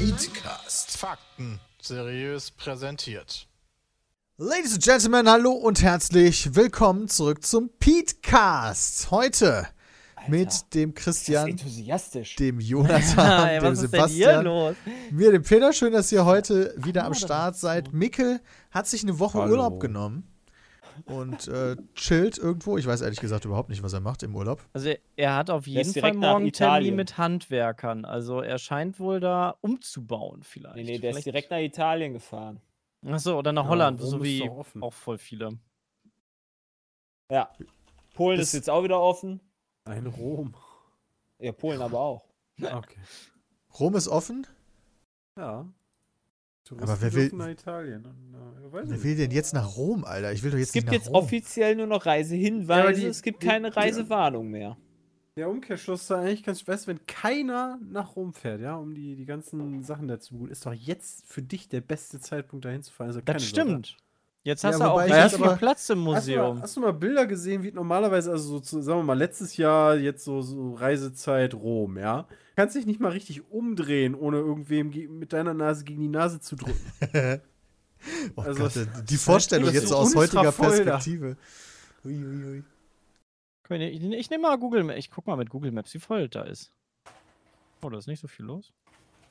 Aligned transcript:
Petecast. 0.00 0.96
Fakten 0.96 1.60
seriös 1.80 2.50
präsentiert. 2.50 3.49
Ladies 4.42 4.72
and 4.72 4.82
Gentlemen, 4.82 5.28
hallo 5.28 5.52
und 5.52 5.82
herzlich 5.82 6.54
willkommen 6.54 7.08
zurück 7.08 7.44
zum 7.44 7.68
Petecast. 7.78 9.10
Heute 9.10 9.66
mit 10.28 10.72
dem 10.74 10.90
ist 10.90 10.96
Christian, 10.96 11.48
enthusiastisch. 11.50 12.36
dem 12.36 12.58
Jonathan, 12.60 13.48
Ey, 13.48 13.60
dem 13.60 13.72
ist 13.74 13.80
Sebastian, 13.80 14.44
mir, 15.10 15.32
dem 15.32 15.42
Peter. 15.42 15.74
Schön, 15.74 15.92
dass 15.92 16.10
ihr 16.10 16.24
heute 16.24 16.72
wieder 16.78 17.04
am 17.04 17.12
Start 17.12 17.54
ist 17.56 17.60
seid. 17.60 17.88
so. 17.88 17.96
Mikkel 17.96 18.40
hat 18.70 18.86
sich 18.86 19.02
eine 19.02 19.18
Woche 19.18 19.38
Hallo. 19.40 19.50
Urlaub 19.52 19.78
genommen 19.80 20.26
und 21.04 21.46
äh, 21.48 21.76
chillt 21.94 22.38
irgendwo. 22.38 22.78
Ich 22.78 22.86
weiß 22.86 23.02
ehrlich 23.02 23.20
gesagt 23.20 23.44
überhaupt 23.44 23.68
nicht, 23.68 23.82
was 23.82 23.92
er 23.92 24.00
macht 24.00 24.22
im 24.22 24.34
Urlaub. 24.34 24.62
Also 24.72 24.94
er 25.16 25.36
hat 25.36 25.50
auf 25.50 25.66
ist 25.66 25.72
jeden 25.74 25.92
Fall 25.92 26.14
morgen 26.14 26.22
Termin 26.22 26.48
Italien. 26.48 26.96
mit 26.96 27.18
Handwerkern. 27.18 28.06
Also 28.06 28.40
er 28.40 28.56
scheint 28.56 28.98
wohl 29.00 29.20
da 29.20 29.56
umzubauen 29.60 30.42
vielleicht. 30.42 30.76
Nee, 30.76 30.84
nee, 30.84 30.98
der 30.98 31.10
ist 31.10 31.16
Vielleicht- 31.16 31.26
direkt 31.26 31.50
nach 31.50 31.58
Italien 31.58 32.14
gefahren. 32.14 32.60
Achso, 33.06 33.38
oder 33.38 33.52
nach 33.52 33.64
Ja, 33.64 33.68
Holland, 33.70 34.00
Rom 34.00 34.10
so 34.10 34.22
wie 34.22 34.48
auch 34.80 34.92
voll 34.92 35.18
viele. 35.18 35.58
Ja. 37.30 37.50
Polen 38.14 38.38
Das- 38.38 38.48
ist 38.48 38.54
jetzt 38.54 38.70
auch 38.70 38.82
wieder 38.84 39.00
offen. 39.00 39.40
Ein 39.84 40.06
Rom. 40.06 40.54
Ja, 41.38 41.52
Polen 41.52 41.80
aber 41.80 41.98
auch. 42.00 42.24
Okay. 42.60 42.98
Rom 43.78 43.94
ist 43.94 44.08
offen. 44.08 44.46
Ja. 45.36 45.66
Aber 46.78 47.00
wer 47.00 47.12
will- 47.14 47.32
nach 47.34 47.48
Italien. 47.48 48.04
Und, 48.04 48.34
äh, 48.34 48.72
weiß 48.72 48.88
Wer 48.88 48.96
nicht. 48.96 49.04
will 49.04 49.16
denn 49.16 49.30
jetzt 49.30 49.54
nach 49.54 49.76
Rom, 49.76 50.04
Alter? 50.04 50.32
Ich 50.32 50.42
will 50.42 50.50
doch 50.50 50.58
jetzt 50.58 50.68
Es 50.68 50.72
gibt 50.72 50.86
nicht 50.90 50.98
nach 50.98 51.04
jetzt 51.06 51.08
Rom. 51.14 51.24
offiziell 51.24 51.74
nur 51.76 51.86
noch 51.86 52.04
Ja, 52.04 52.12
Reisehinweise. 52.12 52.82
aber 52.82 52.92
die- 52.92 53.06
es 53.06 53.22
gibt 53.22 53.42
die- 53.42 53.46
keine 53.46 53.74
Reisewarnung 53.74 54.48
mehr. 54.50 54.76
Der 55.36 55.48
Umkehrschluss 55.48 56.06
da 56.08 56.20
eigentlich 56.20 56.42
ganz, 56.42 56.66
weißt 56.66 56.86
wenn 56.88 57.06
keiner 57.06 57.78
nach 57.88 58.16
Rom 58.16 58.32
fährt, 58.34 58.60
ja, 58.60 58.74
um 58.76 58.94
die, 58.94 59.14
die 59.14 59.24
ganzen 59.26 59.82
Sachen 59.84 60.08
dazu 60.08 60.36
gut, 60.38 60.50
ist 60.50 60.66
doch 60.66 60.72
jetzt 60.72 61.24
für 61.26 61.40
dich 61.42 61.68
der 61.68 61.80
beste 61.80 62.20
Zeitpunkt 62.20 62.64
dahin 62.64 62.82
zu 62.82 62.92
fahren. 62.92 63.08
Also 63.08 63.20
Das 63.20 63.42
Sorge. 63.42 63.46
stimmt. 63.46 63.96
Jetzt 64.42 64.64
Ja, 64.64 64.70
hast 64.70 64.80
du 64.80 64.84
auch 64.84 65.02
jetzt 65.06 65.36
viel 65.36 65.56
Platz 65.56 65.90
im 65.90 65.98
Hast 65.98 66.26
du, 66.26 66.32
mal, 66.32 66.38
Museum. 66.46 66.62
hast 66.62 66.76
du 66.76 66.80
mal 66.80 66.92
Bilder 66.94 67.26
gesehen, 67.26 67.62
wie 67.62 67.72
normalerweise, 67.72 68.30
also 68.30 68.58
so, 68.60 68.80
sagen 68.80 69.00
wir 69.00 69.04
mal, 69.04 69.18
letztes 69.18 69.56
Jahr 69.58 69.96
jetzt 69.96 70.24
so, 70.24 70.40
so 70.40 70.72
Reisezeit 70.74 71.54
Rom, 71.54 71.98
ja? 71.98 72.26
Kannst 72.56 72.74
dich 72.74 72.86
nicht 72.86 73.00
mal 73.00 73.12
richtig 73.12 73.50
umdrehen, 73.50 74.14
ohne 74.14 74.38
irgendwem 74.38 74.90
ge- 74.90 75.08
mit 75.08 75.32
deiner 75.34 75.52
Nase 75.54 75.84
gegen 75.84 76.00
die 76.00 76.08
Nase 76.08 76.40
zu 76.40 76.56
drücken. 76.56 76.80
oh 78.36 78.40
Also, 78.40 78.62
Gott, 78.62 78.72
die 79.08 79.16
Vorstellung 79.18 79.72
jetzt 79.72 79.84
ist 79.84 79.88
so 79.90 79.96
aus 79.96 80.14
heutiger 80.14 80.52
voll. 80.52 80.70
Perspektive. 80.70 81.36
Ui, 82.04 82.24
ui, 82.24 82.44
ui. 82.44 82.64
Ich, 83.70 84.02
ich 84.02 84.30
nehme 84.30 84.42
mal 84.42 84.58
Google 84.58 84.84
Maps. 84.84 84.98
Ich 84.98 85.10
guck 85.10 85.26
mal 85.26 85.36
mit 85.36 85.50
Google 85.50 85.72
Maps, 85.72 85.92
wie 85.94 85.98
voll 86.00 86.28
da 86.28 86.42
ist. 86.42 86.72
Oh, 87.82 87.88
da 87.88 87.98
ist 87.98 88.06
nicht 88.06 88.20
so 88.20 88.28
viel 88.28 88.46
los. 88.46 88.72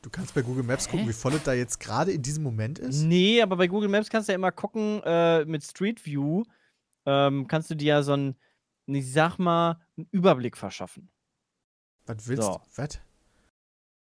Du 0.01 0.09
kannst 0.09 0.33
bei 0.33 0.41
Google 0.41 0.63
Maps 0.63 0.85
gucken, 0.87 1.01
Hä? 1.05 1.09
wie 1.09 1.13
voll 1.13 1.33
es 1.33 1.43
da 1.43 1.53
jetzt 1.53 1.79
gerade 1.79 2.11
in 2.11 2.21
diesem 2.21 2.43
Moment 2.43 2.79
ist. 2.79 3.01
Nee, 3.01 3.41
aber 3.41 3.57
bei 3.57 3.67
Google 3.67 3.89
Maps 3.89 4.09
kannst 4.09 4.29
du 4.29 4.31
ja 4.31 4.35
immer 4.35 4.51
gucken, 4.51 5.01
äh, 5.03 5.43
mit 5.45 5.63
Street 5.63 6.05
View 6.05 6.43
ähm, 7.05 7.47
kannst 7.47 7.69
du 7.69 7.75
dir 7.75 7.87
ja 7.95 8.03
so 8.03 8.13
einen, 8.13 8.35
ich 8.87 9.11
sag 9.11 9.37
mal, 9.39 9.79
einen 9.97 10.07
Überblick 10.11 10.55
verschaffen. 10.55 11.09
Was 12.05 12.27
willst 12.27 12.43
So. 12.43 12.53
du? 12.53 12.81
Was? 12.81 12.99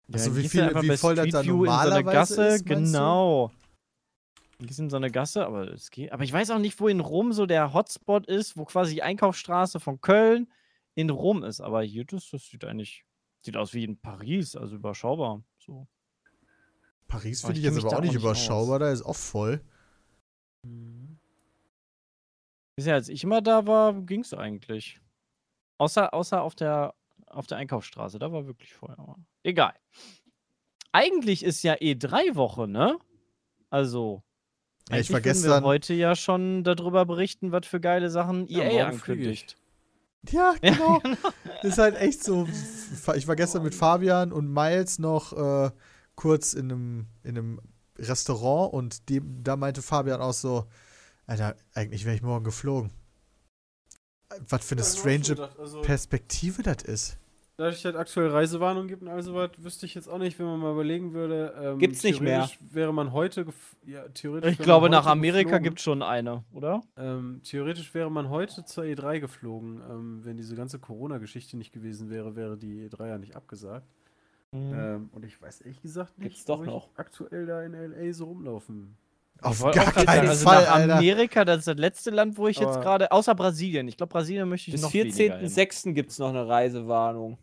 Ja, 0.08 0.14
Achso, 0.16 0.36
wie, 0.36 0.48
viel, 0.48 0.70
wie 0.82 0.96
voll 0.96 1.14
das 1.14 1.28
Street 1.28 1.34
da 1.34 1.44
View 1.44 1.64
in 1.64 1.70
so 1.70 1.76
normalerweise 1.76 2.04
Gasse, 2.04 2.46
ist, 2.48 2.66
genau. 2.66 3.48
Du 3.48 3.65
gehst 4.58 4.78
in 4.78 4.90
so 4.90 4.96
eine 4.96 5.10
Gasse, 5.10 5.46
aber 5.46 5.68
es 5.72 5.90
geht. 5.90 6.12
Aber 6.12 6.24
ich 6.24 6.32
weiß 6.32 6.50
auch 6.50 6.58
nicht, 6.58 6.80
wo 6.80 6.88
in 6.88 7.00
Rom 7.00 7.32
so 7.32 7.46
der 7.46 7.72
Hotspot 7.74 8.26
ist, 8.26 8.56
wo 8.56 8.64
quasi 8.64 8.94
die 8.94 9.02
Einkaufsstraße 9.02 9.80
von 9.80 10.00
Köln 10.00 10.50
in 10.94 11.10
Rom 11.10 11.44
ist. 11.44 11.60
Aber 11.60 11.82
hier, 11.82 12.04
das, 12.04 12.30
das 12.30 12.46
sieht 12.46 12.64
eigentlich, 12.64 13.04
sieht 13.40 13.56
aus 13.56 13.74
wie 13.74 13.84
in 13.84 14.00
Paris, 14.00 14.56
also 14.56 14.76
überschaubar. 14.76 15.42
So. 15.58 15.86
Paris 17.06 17.42
finde 17.42 17.58
ich 17.58 17.64
jetzt 17.64 17.84
aber 17.84 17.98
auch 17.98 18.00
nicht 18.00 18.14
überschaubar, 18.14 18.76
aus. 18.76 18.80
da 18.80 18.92
ist 18.92 19.02
auch 19.02 19.16
voll. 19.16 19.60
Bisher, 22.76 22.94
als 22.94 23.08
ich 23.08 23.22
immer 23.24 23.42
da 23.42 23.66
war, 23.66 23.94
ging 24.02 24.20
es 24.20 24.34
eigentlich. 24.34 25.00
Außer, 25.78 26.14
außer 26.14 26.42
auf, 26.42 26.54
der, 26.54 26.94
auf 27.26 27.46
der 27.46 27.58
Einkaufsstraße, 27.58 28.18
da 28.18 28.32
war 28.32 28.46
wirklich 28.46 28.72
voll. 28.72 28.96
Egal. 29.42 29.74
Eigentlich 30.92 31.44
ist 31.44 31.62
ja 31.62 31.76
eh 31.78 31.94
drei 31.94 32.34
Wochen, 32.34 32.72
ne? 32.72 32.98
Also. 33.68 34.22
Ja, 34.90 34.98
ich 34.98 35.12
war 35.12 35.20
gestern- 35.20 35.62
Wir 35.62 35.66
heute 35.66 35.94
ja 35.94 36.14
schon 36.14 36.62
darüber 36.64 37.04
berichten, 37.06 37.52
was 37.52 37.66
für 37.66 37.80
geile 37.80 38.10
Sachen 38.10 38.46
Ja, 38.48 38.64
EA 38.64 38.84
morgen 38.86 38.98
fliege 38.98 39.30
ich. 39.30 39.42
ankündigt. 39.42 39.56
Ja, 40.30 40.54
Ja, 40.62 40.70
genau. 40.72 41.02
ist 41.62 41.78
halt 41.78 41.96
echt 41.96 42.22
so. 42.24 42.46
Ich 43.14 43.26
war 43.28 43.36
gestern 43.36 43.62
mit 43.62 43.74
Fabian 43.74 44.32
und 44.32 44.52
Miles 44.52 44.98
noch 44.98 45.32
äh, 45.32 45.70
kurz 46.14 46.52
in 46.52 46.70
einem, 46.70 47.06
in 47.22 47.36
einem 47.38 47.60
Restaurant 47.98 48.72
und 48.72 49.08
die, 49.08 49.20
da 49.24 49.56
meinte 49.56 49.82
Fabian 49.82 50.20
auch 50.20 50.32
so: 50.32 50.66
Alter, 51.26 51.54
eigentlich 51.74 52.04
wäre 52.04 52.16
ich 52.16 52.22
morgen 52.22 52.44
geflogen. 52.44 52.90
Was 54.48 54.64
für 54.66 54.74
eine 54.74 54.82
strange 54.84 55.48
Also, 55.58 55.82
Perspektive 55.82 56.62
das 56.62 56.82
ist. 56.82 57.18
Da 57.58 57.68
es 57.70 57.84
halt 57.86 57.96
aktuell 57.96 58.28
Reisewarnung 58.28 58.86
gibt 58.86 59.00
und 59.02 59.08
all 59.08 59.22
sowas, 59.22 59.50
wüsste 59.56 59.86
ich 59.86 59.94
jetzt 59.94 60.08
auch 60.08 60.18
nicht, 60.18 60.38
wenn 60.38 60.44
man 60.46 60.60
mal 60.60 60.72
überlegen 60.72 61.14
würde. 61.14 61.54
Ähm, 61.58 61.78
Gibt's 61.78 62.02
nicht 62.02 62.20
mehr. 62.20 62.40
theoretisch 62.40 62.58
Wäre 62.74 62.92
man 62.92 63.12
heute. 63.12 63.46
Ja, 63.86 64.06
theoretisch 64.08 64.52
Ich 64.52 64.58
glaube, 64.58 64.90
nach 64.90 65.06
Amerika 65.06 65.56
gibt 65.58 65.78
es 65.78 65.84
schon 65.84 66.02
eine, 66.02 66.44
oder? 66.52 66.82
Ähm, 66.98 67.40
theoretisch 67.44 67.94
wäre 67.94 68.10
man 68.10 68.28
heute 68.28 68.64
zur 68.66 68.84
E3 68.84 69.20
geflogen. 69.20 69.80
Ähm, 69.90 70.20
wenn 70.24 70.36
diese 70.36 70.54
ganze 70.54 70.78
Corona-Geschichte 70.78 71.56
nicht 71.56 71.72
gewesen 71.72 72.10
wäre, 72.10 72.36
wäre 72.36 72.58
die 72.58 72.88
E3 72.90 73.06
ja 73.08 73.18
nicht 73.18 73.36
abgesagt. 73.36 73.86
Mhm. 74.52 74.72
Ähm, 74.74 75.08
und 75.12 75.24
ich 75.24 75.40
weiß 75.40 75.62
ehrlich 75.62 75.80
gesagt 75.80 76.18
nicht, 76.18 76.28
Gibt's 76.28 76.44
doch 76.44 76.60
ich 76.60 76.66
noch. 76.66 76.90
aktuell 76.96 77.46
da 77.46 77.62
in 77.62 77.72
LA 77.72 78.12
so 78.12 78.26
rumlaufen. 78.26 78.96
Auf 79.42 79.58
Ich 79.66 79.74
gar 79.74 79.92
keinen 79.92 80.06
sagen, 80.06 80.28
also 80.28 80.44
Fall, 80.48 80.64
Alter. 80.66 80.96
Amerika, 80.96 81.44
das 81.44 81.58
ist 81.58 81.68
das 81.68 81.76
letzte 81.76 82.10
Land, 82.10 82.36
wo 82.38 82.48
ich 82.48 82.58
jetzt 82.58 82.68
Aber- 82.68 82.80
gerade, 82.82 83.12
außer 83.12 83.34
Brasilien. 83.34 83.86
Ich 83.88 83.96
glaube, 83.96 84.10
Brasilien 84.12 84.48
möchte 84.48 84.68
ich 84.70 84.74
Bis 84.74 84.82
noch 84.82 84.90
hin. 84.90 85.10
14.06. 85.10 85.92
gibt 85.94 86.10
es 86.10 86.18
noch 86.18 86.28
eine 86.30 86.46
Reisewarnung. 86.48 87.36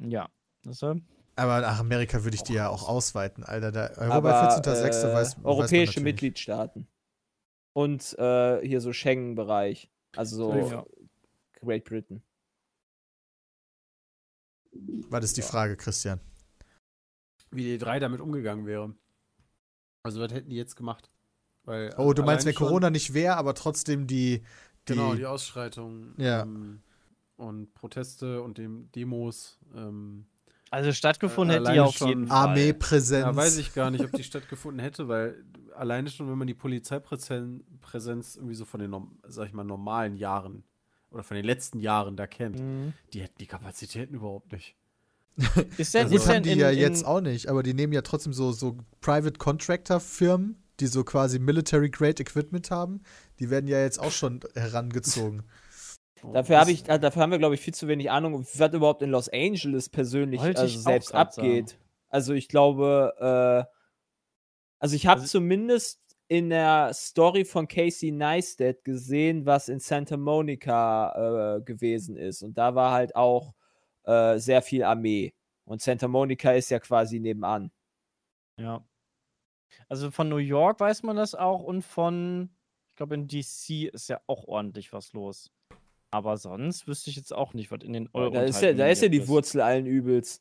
Ja. 0.00 0.28
Deshalb. 0.64 1.02
Aber 1.36 1.60
nach 1.60 1.78
Amerika 1.78 2.24
würde 2.24 2.34
ich 2.34 2.42
die 2.42 2.54
ja 2.54 2.68
auch 2.68 2.88
ausweiten, 2.88 3.44
Alter. 3.44 3.70
Da, 3.70 3.90
Europa 3.96 4.14
Aber 4.16 4.56
14.06. 4.60 4.64
äh, 4.64 4.84
weiß, 4.84 5.04
weiß 5.14 5.36
man 5.36 5.46
europäische 5.46 5.76
natürlich. 5.86 6.04
Mitgliedstaaten. 6.04 6.88
Und 7.74 8.18
äh, 8.18 8.60
hier 8.66 8.80
so 8.80 8.92
Schengen-Bereich. 8.92 9.90
Also 10.16 10.36
so 10.36 10.68
Ja. 10.70 10.84
Great 11.60 11.84
Britain. 11.84 12.22
Was 15.10 15.24
ist 15.24 15.36
die 15.36 15.42
Frage, 15.42 15.76
Christian? 15.76 16.20
Wie 17.50 17.62
die 17.64 17.78
E3 17.78 17.98
damit 17.98 18.20
umgegangen 18.20 18.66
wäre. 18.66 18.94
Also, 20.02 20.20
was 20.20 20.32
hätten 20.32 20.50
die 20.50 20.56
jetzt 20.56 20.76
gemacht? 20.76 21.10
Weil, 21.64 21.94
Oh, 21.98 22.12
du 22.12 22.22
meinst, 22.22 22.46
wenn 22.46 22.54
Corona 22.54 22.90
nicht 22.90 23.14
wäre, 23.14 23.36
aber 23.36 23.54
trotzdem 23.54 24.06
die. 24.06 24.38
die 24.88 24.92
Genau, 24.92 25.14
die 25.14 25.26
Ausschreitungen 25.26 26.14
Ja. 26.18 26.42
ähm, 26.42 26.82
und 27.38 27.72
Proteste 27.74 28.42
und 28.42 28.58
dem 28.58 28.90
Demos. 28.92 29.58
Ähm, 29.74 30.26
Also 30.70 30.92
stattgefunden 30.92 31.56
Äh, 31.56 31.60
hätte 31.60 31.72
die 31.72 31.80
auf 31.80 31.96
schon 31.96 32.08
jeden 32.08 32.26
Fall. 32.28 32.36
Armeepräsenz. 32.48 33.24
ja, 33.24 33.34
weiß 33.34 33.56
ich 33.56 33.72
gar 33.74 33.90
nicht, 33.90 34.04
ob 34.04 34.12
die 34.12 34.22
stattgefunden 34.24 34.80
hätte, 34.80 35.08
weil 35.08 35.42
alleine 35.74 36.10
schon, 36.10 36.28
wenn 36.30 36.36
man 36.36 36.46
die 36.46 36.54
Polizeipräsenz 36.54 37.62
Präsenz 37.80 38.36
irgendwie 38.36 38.54
so 38.54 38.64
von 38.66 38.80
den, 38.80 38.94
sag 39.26 39.46
ich 39.46 39.54
mal, 39.54 39.64
normalen 39.64 40.16
Jahren 40.16 40.64
oder 41.10 41.22
von 41.22 41.36
den 41.36 41.46
letzten 41.46 41.78
Jahren 41.80 42.16
da 42.16 42.26
kennt, 42.26 42.58
Mhm. 42.60 42.92
die 43.14 43.22
hätten 43.22 43.38
die 43.40 43.46
Kapazitäten 43.46 44.14
überhaupt 44.14 44.52
nicht. 44.52 44.74
Ist 45.78 45.94
denn, 45.94 46.02
Also 46.04 46.14
Gut, 46.16 46.22
ist 46.22 46.26
haben 46.28 46.34
denn 46.34 46.42
die 46.42 46.50
in, 46.52 46.58
ja 46.58 46.70
in, 46.70 46.78
jetzt 46.80 47.04
auch 47.06 47.20
nicht, 47.20 47.48
aber 47.48 47.62
die 47.62 47.72
nehmen 47.72 47.92
ja 47.92 48.02
trotzdem 48.02 48.32
so, 48.32 48.50
so 48.52 48.76
Private 49.00 49.38
Contractor 49.38 50.00
Firmen, 50.00 50.56
die 50.80 50.86
so 50.88 51.04
quasi 51.04 51.38
Military 51.38 51.90
Grade 51.90 52.20
Equipment 52.20 52.70
haben. 52.72 53.00
Die 53.38 53.48
werden 53.48 53.68
ja 53.68 53.80
jetzt 53.80 54.00
auch 54.00 54.10
schon 54.12 54.40
herangezogen. 54.54 55.44
Dafür, 56.32 56.60
hab 56.60 56.68
ich, 56.68 56.88
äh, 56.88 56.98
dafür 56.98 57.22
haben 57.22 57.30
wir, 57.30 57.38
glaube 57.38 57.54
ich, 57.54 57.60
viel 57.60 57.74
zu 57.74 57.88
wenig 57.88 58.10
Ahnung, 58.10 58.40
was 58.40 58.72
überhaupt 58.74 59.02
in 59.02 59.10
Los 59.10 59.28
Angeles 59.28 59.88
persönlich 59.88 60.40
also 60.40 60.66
selbst 60.66 61.14
abgeht. 61.14 61.78
Also 62.08 62.32
ich 62.34 62.48
glaube, 62.48 63.14
äh, 63.68 63.72
also 64.78 64.96
ich 64.96 65.06
habe 65.06 65.20
Also- 65.20 65.38
zumindest 65.38 66.00
in 66.28 66.50
der 66.50 66.92
Story 66.92 67.44
von 67.44 67.68
Casey 67.68 68.10
Neistat 68.10 68.84
gesehen, 68.84 69.46
was 69.46 69.68
in 69.68 69.80
Santa 69.80 70.16
Monica 70.16 71.56
äh, 71.56 71.62
gewesen 71.62 72.16
ist. 72.16 72.42
Und 72.42 72.58
da 72.58 72.74
war 72.74 72.92
halt 72.92 73.16
auch 73.16 73.54
äh, 74.04 74.38
sehr 74.38 74.62
viel 74.62 74.84
Armee. 74.84 75.34
Und 75.64 75.82
Santa 75.82 76.08
Monica 76.08 76.52
ist 76.52 76.70
ja 76.70 76.80
quasi 76.80 77.18
nebenan. 77.20 77.70
Ja. 78.58 78.84
Also 79.88 80.10
von 80.10 80.28
New 80.28 80.36
York 80.38 80.80
weiß 80.80 81.02
man 81.02 81.16
das 81.16 81.34
auch 81.34 81.62
und 81.62 81.82
von, 81.82 82.50
ich 82.90 82.96
glaube, 82.96 83.14
in 83.14 83.26
DC 83.28 83.88
ist 83.92 84.08
ja 84.08 84.20
auch 84.26 84.44
ordentlich 84.44 84.92
was 84.92 85.12
los. 85.12 85.50
Aber 86.10 86.36
sonst 86.38 86.86
wüsste 86.86 87.10
ich 87.10 87.16
jetzt 87.16 87.32
auch 87.34 87.52
nicht, 87.54 87.70
was 87.70 87.80
in 87.82 87.92
den 87.92 88.06
Da 88.06 88.18
Euro 88.18 88.40
ist, 88.40 88.62
ja, 88.62 88.72
da 88.72 88.86
ist 88.88 89.02
ja 89.02 89.08
die 89.08 89.28
Wurzel 89.28 89.60
allen 89.60 89.86
Übels. 89.86 90.40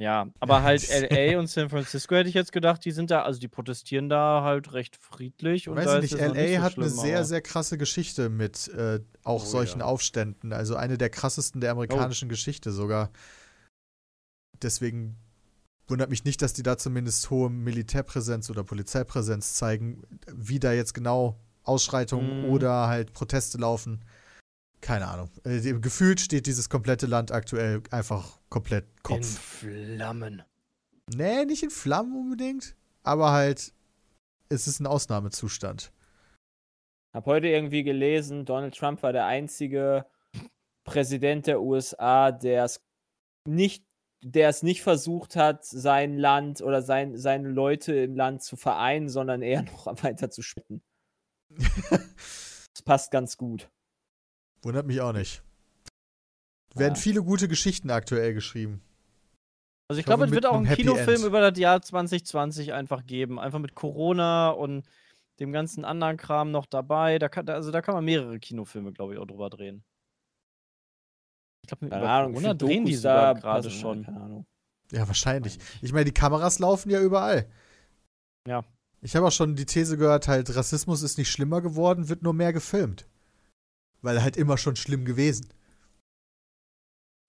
Ja, 0.00 0.28
aber 0.38 0.62
halt 0.62 0.86
LA 1.10 1.38
und 1.38 1.48
San 1.48 1.70
Francisco 1.70 2.14
hätte 2.14 2.28
ich 2.28 2.34
jetzt 2.34 2.52
gedacht, 2.52 2.84
die 2.84 2.90
sind 2.92 3.10
da, 3.10 3.22
also 3.22 3.40
die 3.40 3.48
protestieren 3.48 4.08
da 4.08 4.42
halt 4.44 4.72
recht 4.72 4.96
friedlich. 4.96 5.68
Und 5.68 5.76
Weiß 5.76 5.86
da 5.86 5.98
ich 5.98 6.12
ist 6.12 6.20
nicht, 6.20 6.20
LA 6.20 6.28
so 6.28 6.34
hat 6.62 6.76
eine 6.78 6.88
schlimm, 6.88 6.88
sehr, 6.88 7.16
aber- 7.16 7.24
sehr 7.24 7.40
krasse 7.40 7.78
Geschichte 7.78 8.28
mit 8.28 8.68
äh, 8.68 9.00
auch 9.24 9.42
Oh, 9.42 9.46
solchen 9.46 9.80
ja. 9.80 9.86
Aufständen. 9.86 10.52
Also 10.52 10.76
eine 10.76 10.98
der 10.98 11.10
krassesten 11.10 11.60
der 11.60 11.72
amerikanischen 11.72 12.28
Geschichte 12.28 12.70
sogar. 12.70 13.10
Deswegen 14.62 15.16
wundert 15.86 16.10
mich 16.10 16.24
nicht, 16.24 16.42
dass 16.42 16.52
die 16.52 16.62
da 16.62 16.76
zumindest 16.76 17.30
hohe 17.30 17.48
Militärpräsenz 17.50 18.50
oder 18.50 18.64
Polizeipräsenz 18.64 19.54
zeigen. 19.54 20.02
Wie 20.32 20.60
da 20.60 20.72
jetzt 20.72 20.92
genau 20.94 21.38
Ausschreitungen 21.62 22.42
Mhm. 22.42 22.50
oder 22.50 22.88
halt 22.88 23.12
Proteste 23.14 23.58
laufen. 23.58 24.04
Keine 24.80 25.08
Ahnung. 25.08 25.30
Äh, 25.44 25.60
gefühlt 25.80 26.20
steht 26.20 26.46
dieses 26.46 26.68
komplette 26.68 27.06
Land 27.06 27.32
aktuell 27.32 27.82
einfach 27.90 28.38
komplett 28.48 28.84
In 28.84 29.02
Kopf. 29.02 29.38
Flammen. 29.38 30.42
Nee, 31.14 31.44
nicht 31.44 31.62
in 31.62 31.70
Flammen 31.70 32.14
unbedingt, 32.14 32.76
aber 33.02 33.32
halt, 33.32 33.72
es 34.48 34.66
ist 34.66 34.80
ein 34.80 34.86
Ausnahmezustand. 34.86 35.92
Hab 37.14 37.26
heute 37.26 37.48
irgendwie 37.48 37.82
gelesen, 37.82 38.44
Donald 38.44 38.76
Trump 38.76 39.02
war 39.02 39.12
der 39.12 39.26
einzige 39.26 40.06
Präsident 40.84 41.46
der 41.46 41.60
USA, 41.60 42.30
der 42.30 42.64
es 42.64 42.84
nicht, 43.46 43.84
der 44.22 44.48
es 44.48 44.62
nicht 44.62 44.82
versucht 44.82 45.36
hat, 45.36 45.64
sein 45.64 46.18
Land 46.18 46.60
oder 46.60 46.82
sein, 46.82 47.16
seine 47.16 47.48
Leute 47.48 47.94
im 47.94 48.14
Land 48.14 48.42
zu 48.42 48.56
vereinen, 48.56 49.08
sondern 49.08 49.42
eher 49.42 49.62
noch 49.72 49.86
weiter 50.02 50.30
zu 50.30 50.42
spitten. 50.42 50.82
Das 52.74 52.84
passt 52.84 53.10
ganz 53.10 53.36
gut. 53.36 53.68
Wundert 54.62 54.86
mich 54.86 55.00
auch 55.00 55.12
nicht. 55.12 55.42
Werden 56.74 56.94
Ja. 56.94 57.00
viele 57.00 57.22
gute 57.22 57.48
Geschichten 57.48 57.90
aktuell 57.90 58.34
geschrieben. 58.34 58.82
Also 59.88 59.98
ich 59.98 60.02
Ich 60.02 60.06
glaube, 60.06 60.24
es 60.26 60.30
wird 60.30 60.42
mit 60.42 60.50
auch 60.50 60.56
einen 60.56 60.66
Happy 60.66 60.82
Kinofilm 60.82 61.16
End. 61.16 61.24
über 61.24 61.50
das 61.50 61.58
Jahr 61.58 61.80
2020 61.80 62.72
einfach 62.74 63.06
geben. 63.06 63.38
Einfach 63.40 63.58
mit 63.58 63.74
Corona 63.74 64.50
und 64.50 64.84
dem 65.40 65.52
ganzen 65.52 65.84
anderen 65.84 66.16
Kram 66.16 66.50
noch 66.50 66.66
dabei. 66.66 67.18
Da 67.18 67.28
kann, 67.28 67.48
also 67.48 67.70
da 67.70 67.80
kann 67.80 67.94
man 67.94 68.04
mehrere 68.04 68.38
Kinofilme, 68.38 68.92
glaube 68.92 69.14
ich, 69.14 69.18
auch 69.18 69.26
drüber 69.26 69.48
drehen. 69.48 69.82
Ich 71.62 71.68
glaube, 71.68 71.88
Keine 71.88 72.02
über 72.02 72.10
Ahnung, 72.10 72.32
Corona 72.34 72.54
drehen 72.54 72.84
die 72.84 72.92
Dokus 72.92 73.02
sogar 73.02 73.34
da 73.34 73.40
gerade 73.40 73.70
schon. 73.70 74.04
Keine 74.04 74.20
Ahnung. 74.20 74.46
Ja, 74.92 75.06
wahrscheinlich. 75.06 75.58
Ich 75.82 75.92
meine, 75.92 76.06
die 76.06 76.12
Kameras 76.12 76.58
laufen 76.58 76.90
ja 76.90 77.00
überall. 77.00 77.48
Ja. 78.46 78.64
Ich 79.00 79.14
habe 79.14 79.26
auch 79.26 79.32
schon 79.32 79.54
die 79.54 79.66
These 79.66 79.96
gehört, 79.96 80.28
halt, 80.28 80.54
Rassismus 80.54 81.02
ist 81.02 81.18
nicht 81.18 81.30
schlimmer 81.30 81.60
geworden, 81.60 82.08
wird 82.08 82.22
nur 82.22 82.32
mehr 82.34 82.52
gefilmt. 82.52 83.06
Weil 84.02 84.22
halt 84.22 84.36
immer 84.36 84.56
schon 84.58 84.76
schlimm 84.76 85.04
gewesen. 85.04 85.48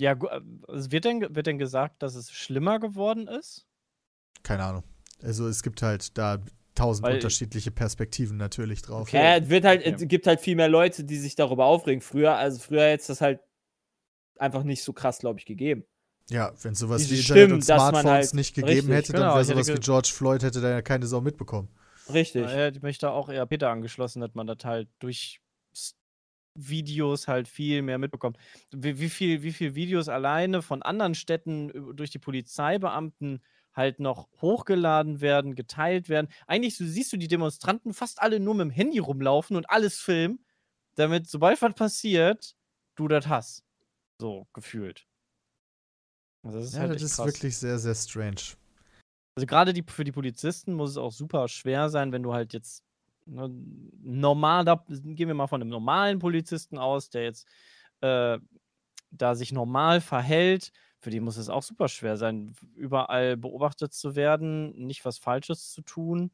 Ja, 0.02 0.14
äh, 0.14 0.42
wird 0.68 1.06
denn, 1.06 1.36
wird 1.36 1.48
denn 1.48 1.58
gesagt, 1.58 2.02
dass 2.02 2.16
es 2.16 2.32
schlimmer 2.32 2.80
geworden 2.80 3.28
ist? 3.28 3.68
Keine 4.44 4.64
Ahnung. 4.64 4.84
Also 5.22 5.48
es 5.48 5.62
gibt 5.64 5.82
halt 5.82 6.18
da 6.18 6.42
tausend 6.76 7.06
Weil- 7.06 7.16
unterschiedliche 7.16 7.72
Perspektiven 7.72 8.38
natürlich 8.38 8.82
drauf. 8.82 9.02
Okay. 9.10 9.18
Ja, 9.18 9.38
es 9.44 9.50
wird 9.50 9.66
halt, 9.66 9.82
Okay. 9.82 9.96
es 9.98 10.08
gibt 10.08 10.28
halt 10.28 10.40
viel 10.40 10.56
mehr 10.56 10.70
Leute, 10.70 11.04
die 11.04 11.18
sich 11.18 11.36
darüber 11.36 11.66
aufregen. 11.66 12.00
Früher, 12.02 12.36
also 12.36 12.60
früher 12.60 12.84
hätte 12.84 13.02
es 13.02 13.08
das 13.08 13.20
halt 13.22 13.42
einfach 14.38 14.64
nicht 14.64 14.84
so 14.84 14.94
krass, 14.94 15.20
glaube 15.20 15.40
ich, 15.40 15.46
gegeben. 15.46 15.84
Ja, 16.30 16.54
wenn 16.62 16.76
sowas 16.76 17.02
Diese 17.02 17.16
wie 17.16 17.20
Internet 17.20 17.40
Stimmen, 17.42 17.54
und 17.56 17.64
Smartphones 17.66 18.06
halt- 18.06 18.34
nicht 18.36 18.54
gegeben 18.56 18.72
richtig, 18.88 18.96
hätte, 18.96 19.12
dann 19.14 19.22
genau, 19.24 19.32
wäre 19.34 19.42
ich 19.42 19.48
hätte 19.50 19.58
sowas 19.58 19.68
wie 19.68 19.74
ge- 19.74 19.82
George 19.84 20.10
Floyd, 20.14 20.44
hätte 20.44 20.62
da 20.62 20.70
ja 20.70 20.82
keine 20.82 21.08
Sau 21.08 21.20
mitbekommen. 21.20 21.68
Richtig. 22.14 22.44
Ja, 22.50 22.72
mich 22.82 23.00
da 23.00 23.10
auch 23.10 23.28
eher 23.30 23.46
Peter 23.46 23.70
angeschlossen, 23.70 24.22
dass 24.22 24.34
man 24.36 24.48
das 24.48 24.60
halt 24.64 24.88
durch 25.00 25.42
Videos 26.68 27.28
halt 27.28 27.48
viel 27.48 27.82
mehr 27.82 27.98
mitbekommt. 27.98 28.38
Wie, 28.72 29.00
wie, 29.00 29.10
viel, 29.10 29.44
wie 29.44 29.52
viel 29.54 29.76
Videos 29.76 30.10
alleine 30.10 30.62
von 30.62 30.82
anderen 30.84 31.16
Städten 31.16 31.70
ü- 31.70 31.94
durch 31.94 32.10
die 32.10 32.20
Polizeibeamten 32.20 33.42
halt 33.74 34.00
noch 34.00 34.30
hochgeladen 34.42 35.22
werden, 35.22 35.56
geteilt 35.56 36.10
werden. 36.10 36.28
Eigentlich 36.48 36.76
so, 36.76 36.86
siehst 36.86 37.14
du 37.14 37.18
die 37.18 37.28
Demonstranten 37.28 37.94
fast 37.94 38.22
alle 38.22 38.40
nur 38.40 38.56
mit 38.56 38.66
dem 38.66 38.72
Handy 38.72 39.00
rumlaufen 39.00 39.56
und 39.56 39.70
alles 39.70 40.00
filmen, 40.00 40.44
damit, 40.96 41.28
sobald 41.28 41.62
was 41.62 41.74
passiert, 41.76 42.56
du 42.96 43.08
das 43.08 43.28
hast. 43.28 43.64
So 44.20 44.48
gefühlt. 44.54 45.08
Also 46.44 46.60
das 46.60 46.68
ist 46.70 46.74
Ja, 46.74 46.82
halt 46.82 46.94
das 46.94 47.04
ist 47.04 47.24
wirklich 47.26 47.58
sehr, 47.58 47.80
sehr 47.80 47.96
strange. 47.96 48.56
Also 49.36 49.46
gerade 49.46 49.74
die, 49.74 49.84
für 49.88 50.04
die 50.04 50.12
Polizisten 50.12 50.74
muss 50.74 50.92
es 50.92 50.98
auch 50.98 51.12
super 51.12 51.48
schwer 51.48 51.90
sein, 51.90 52.12
wenn 52.12 52.24
du 52.24 52.34
halt 52.34 52.54
jetzt 52.54 52.84
normaler, 53.30 54.84
gehen 54.88 55.28
wir 55.28 55.34
mal 55.34 55.48
von 55.48 55.62
einem 55.62 55.70
normalen 55.70 56.20
Polizisten 56.20 56.78
aus, 56.78 57.10
der 57.10 57.24
jetzt 57.24 57.48
äh, 58.02 58.40
da 59.12 59.36
sich 59.36 59.52
normal 59.52 60.02
verhält, 60.02 60.72
für 61.00 61.10
die 61.10 61.20
muss 61.20 61.38
es 61.38 61.50
auch 61.50 61.64
super 61.64 61.88
schwer 61.88 62.18
sein, 62.18 62.54
überall 62.76 63.38
beobachtet 63.38 63.94
zu 63.94 64.16
werden, 64.16 64.72
nicht 64.76 65.06
was 65.06 65.18
Falsches 65.18 65.72
zu 65.72 65.82
tun 65.82 66.32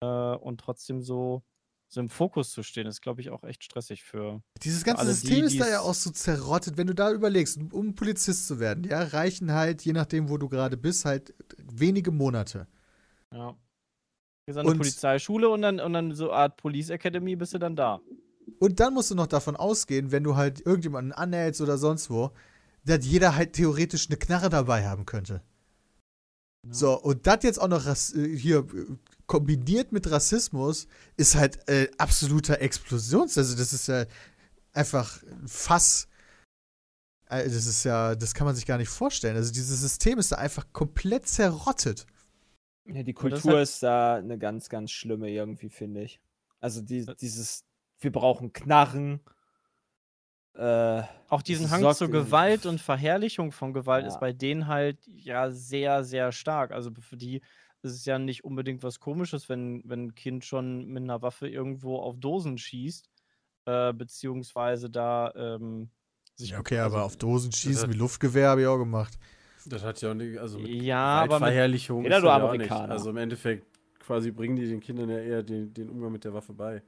äh, 0.00 0.06
und 0.06 0.60
trotzdem 0.60 1.00
so, 1.00 1.42
so 1.88 2.00
im 2.00 2.10
Fokus 2.10 2.50
zu 2.50 2.62
stehen, 2.62 2.86
ist, 2.86 3.00
glaube 3.00 3.22
ich, 3.22 3.30
auch 3.30 3.44
echt 3.44 3.64
stressig 3.64 4.04
für. 4.04 4.42
Dieses 4.62 4.84
ganze 4.84 5.06
die, 5.06 5.12
System 5.12 5.44
ist 5.44 5.60
da 5.60 5.68
ja 5.68 5.80
auch 5.80 5.94
so 5.94 6.10
zerrottet, 6.10 6.76
wenn 6.76 6.86
du 6.86 6.94
da 6.94 7.10
überlegst, 7.10 7.58
um 7.72 7.94
Polizist 7.94 8.46
zu 8.46 8.60
werden, 8.60 8.84
ja, 8.84 9.02
reichen 9.02 9.52
halt, 9.52 9.82
je 9.82 9.94
nachdem, 9.94 10.28
wo 10.28 10.36
du 10.36 10.48
gerade 10.48 10.76
bist, 10.76 11.04
halt 11.06 11.34
wenige 11.56 12.10
Monate. 12.10 12.66
Ja. 13.32 13.56
Ist 14.48 14.56
eine 14.56 14.68
Und- 14.70 14.78
Polizeischule 14.78 15.48
und 15.50 15.60
dann, 15.62 15.78
und 15.78 15.92
dann 15.92 16.14
so 16.14 16.30
eine 16.30 16.38
Art 16.40 16.56
Police 16.56 16.88
Academy 16.90 17.36
bist 17.36 17.52
du 17.52 17.58
dann 17.58 17.76
da. 17.76 18.00
Und 18.58 18.80
dann 18.80 18.94
musst 18.94 19.10
du 19.10 19.14
noch 19.14 19.26
davon 19.26 19.56
ausgehen, 19.56 20.10
wenn 20.10 20.24
du 20.24 20.36
halt 20.36 20.64
irgendjemanden 20.64 21.12
anhältst 21.12 21.60
oder 21.60 21.76
sonst 21.76 22.08
wo, 22.08 22.30
dass 22.84 23.04
jeder 23.04 23.36
halt 23.36 23.52
theoretisch 23.52 24.08
eine 24.08 24.16
Knarre 24.16 24.48
dabei 24.48 24.88
haben 24.88 25.04
könnte. 25.04 25.42
So, 26.70 26.98
und 26.98 27.26
das 27.26 27.42
jetzt 27.42 27.60
auch 27.60 27.68
noch 27.68 27.86
äh, 27.86 27.94
hier 28.36 28.60
äh, 28.60 28.86
kombiniert 29.26 29.92
mit 29.92 30.10
Rassismus 30.10 30.86
ist 31.18 31.34
halt 31.36 31.68
äh, 31.68 31.88
absoluter 31.98 32.60
Explosions. 32.62 33.36
Also, 33.36 33.54
das 33.56 33.72
ist 33.74 33.86
ja 33.88 34.06
einfach 34.72 35.22
ein 35.24 35.46
Fass. 35.46 36.08
Äh, 37.28 37.44
Das 37.44 37.66
ist 37.66 37.84
ja, 37.84 38.14
das 38.14 38.32
kann 38.34 38.46
man 38.46 38.56
sich 38.56 38.64
gar 38.66 38.78
nicht 38.78 38.88
vorstellen. 38.88 39.36
Also, 39.36 39.52
dieses 39.52 39.80
System 39.80 40.18
ist 40.18 40.32
da 40.32 40.36
einfach 40.36 40.66
komplett 40.72 41.28
zerrottet. 41.28 42.06
Ja, 42.88 43.02
die 43.02 43.12
Kultur 43.12 43.52
hat- 43.56 43.62
ist 43.62 43.82
da 43.82 44.16
eine 44.16 44.38
ganz, 44.38 44.68
ganz 44.68 44.90
schlimme 44.90 45.30
irgendwie, 45.30 45.68
finde 45.68 46.02
ich. 46.02 46.20
Also 46.60 46.80
die, 46.80 47.06
dieses, 47.20 47.64
wir 48.00 48.10
brauchen 48.12 48.52
Knarren. 48.52 49.20
Äh, 50.54 51.02
Auch 51.28 51.42
diesen 51.42 51.70
Hang 51.70 51.94
zur 51.94 52.08
Gewalt 52.10 52.66
und 52.66 52.80
Verherrlichung 52.80 53.52
von 53.52 53.72
Gewalt 53.72 54.04
Ja. 54.04 54.08
ist 54.08 54.20
bei 54.20 54.32
denen 54.32 54.66
halt 54.66 54.98
ja 55.06 55.50
sehr, 55.50 56.02
sehr 56.02 56.32
stark. 56.32 56.72
Also 56.72 56.90
für 56.98 57.16
die 57.16 57.42
ist 57.82 57.92
es 57.92 58.04
ja 58.06 58.18
nicht 58.18 58.42
unbedingt 58.44 58.82
was 58.82 58.98
Komisches, 58.98 59.48
wenn, 59.48 59.82
wenn 59.84 60.06
ein 60.06 60.14
Kind 60.16 60.44
schon 60.44 60.86
mit 60.86 61.02
einer 61.04 61.22
Waffe 61.22 61.48
irgendwo 61.48 61.98
auf 61.98 62.16
Dosen 62.18 62.58
schießt, 62.58 63.08
äh, 63.66 63.92
beziehungsweise 63.92 64.90
da 64.90 65.32
ähm, 65.36 65.90
sich. 66.34 66.50
Ja, 66.50 66.58
okay, 66.58 66.78
also, 66.78 66.96
aber 66.96 67.04
auf 67.04 67.16
Dosen 67.16 67.52
schießen 67.52 67.84
hat- 67.84 67.94
wie 67.94 67.98
Luftgewehr 67.98 68.48
habe 68.48 68.62
ich 68.62 68.66
auch 68.66 68.78
gemacht. 68.78 69.16
Das 69.68 69.84
hat 69.84 70.00
ja 70.00 70.10
auch 70.10 70.14
nicht, 70.14 70.38
also 70.38 70.58
mit 70.58 70.68
Ja, 70.82 71.22
aber 71.22 71.40
mit, 71.40 71.48
ist 71.48 71.88
du 71.88 72.08
das 72.10 72.22
ja 72.22 72.36
auch 72.44 72.48
Amerikaner. 72.48 72.82
nicht. 72.84 72.90
Also 72.92 73.10
im 73.10 73.16
Endeffekt 73.16 73.66
quasi 73.98 74.30
bringen 74.30 74.56
die 74.56 74.66
den 74.66 74.80
Kindern 74.80 75.08
ja 75.10 75.18
eher 75.18 75.42
den, 75.42 75.72
den 75.74 75.90
Umgang 75.90 76.12
mit 76.12 76.24
der 76.24 76.32
Waffe 76.34 76.52
bei. 76.52 76.82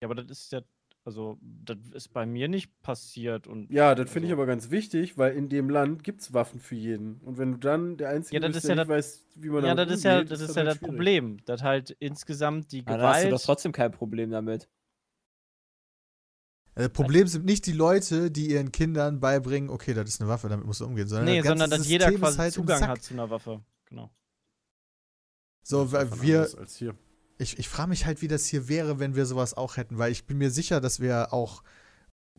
ja, 0.00 0.08
aber 0.08 0.14
das 0.14 0.30
ist 0.30 0.52
ja, 0.52 0.60
also 1.04 1.38
das 1.42 1.76
ist 1.92 2.08
bei 2.14 2.24
mir 2.24 2.48
nicht 2.48 2.70
passiert 2.82 3.46
und 3.46 3.70
Ja, 3.70 3.94
das 3.94 4.10
finde 4.10 4.26
ich 4.26 4.32
Also- 4.32 4.42
aber 4.42 4.46
ganz 4.46 4.70
wichtig, 4.70 5.18
weil 5.18 5.34
in 5.36 5.48
dem 5.50 5.68
Land 5.68 6.02
gibt 6.02 6.22
es 6.22 6.32
Waffen 6.32 6.60
für 6.60 6.74
jeden. 6.74 7.20
Und 7.20 7.36
wenn 7.38 7.52
du 7.52 7.58
dann 7.58 7.96
der 7.98 8.08
Einzige 8.10 8.36
Ja, 8.36 8.40
das 8.40 8.48
bist, 8.48 8.56
ist 8.64 8.68
der 8.68 8.76
ja 8.76 8.82
nicht 8.84 8.90
das- 8.90 8.96
weiß, 8.96 9.26
wie 9.36 9.48
man 9.50 9.64
ja, 9.64 9.74
damit 9.74 9.90
das 9.90 9.98
ist 9.98 10.04
ja, 10.04 10.14
umgeht, 10.18 10.30
das 10.30 10.40
ist 10.40 10.48
das 10.48 10.56
ja 10.56 10.60
halt 10.60 10.68
das 10.70 10.78
schwierig. 10.78 10.90
Problem, 10.96 11.44
dass 11.44 11.62
halt 11.62 11.90
insgesamt 12.00 12.72
die 12.72 12.84
dann 12.84 13.00
hast 13.02 13.18
du 13.20 13.26
Gewalt 13.28 13.32
doch 13.40 13.44
trotzdem 13.44 13.72
kein 13.72 13.90
Problem 13.92 14.30
damit. 14.30 14.68
Äh, 16.76 16.88
Problem 16.88 17.28
sind 17.28 17.44
nicht 17.44 17.66
die 17.66 17.72
Leute, 17.72 18.30
die 18.30 18.50
ihren 18.50 18.72
Kindern 18.72 19.20
beibringen, 19.20 19.70
okay, 19.70 19.94
das 19.94 20.08
ist 20.08 20.20
eine 20.20 20.28
Waffe, 20.28 20.48
damit 20.48 20.66
musst 20.66 20.80
du 20.80 20.86
umgehen, 20.86 21.06
sondern 21.06 21.26
Nee, 21.26 21.38
das 21.38 21.46
sondern 21.46 21.70
dass 21.70 21.86
jeder 21.86 22.06
System 22.06 22.14
ist 22.16 22.20
quasi 22.20 22.38
halt 22.38 22.52
Zugang 22.52 22.88
hat 22.88 23.02
zu 23.02 23.14
einer 23.14 23.30
Waffe. 23.30 23.62
Genau. 23.88 24.10
So, 25.62 25.92
weil 25.92 26.20
wir, 26.20 26.38
anders 26.38 26.54
Als 26.56 26.76
hier. 26.76 26.94
ich, 27.38 27.58
ich 27.58 27.68
frage 27.68 27.90
mich 27.90 28.06
halt, 28.06 28.22
wie 28.22 28.28
das 28.28 28.46
hier 28.46 28.68
wäre, 28.68 28.98
wenn 28.98 29.14
wir 29.14 29.24
sowas 29.24 29.54
auch 29.54 29.76
hätten, 29.76 29.98
weil 29.98 30.10
ich 30.10 30.26
bin 30.26 30.38
mir 30.38 30.50
sicher, 30.50 30.80
dass 30.80 31.00
wir 31.00 31.32
auch 31.32 31.62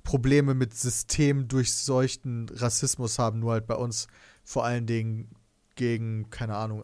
Probleme 0.04 0.54
mit 0.54 0.74
systemdurchseuchten 0.74 2.50
Rassismus 2.50 3.18
haben, 3.18 3.40
nur 3.40 3.54
halt 3.54 3.68
bei 3.68 3.76
uns 3.76 4.08
vor 4.44 4.66
allen 4.66 4.86
Dingen 4.86 5.32
gegen, 5.76 6.30
keine 6.30 6.56
Ahnung, 6.56 6.84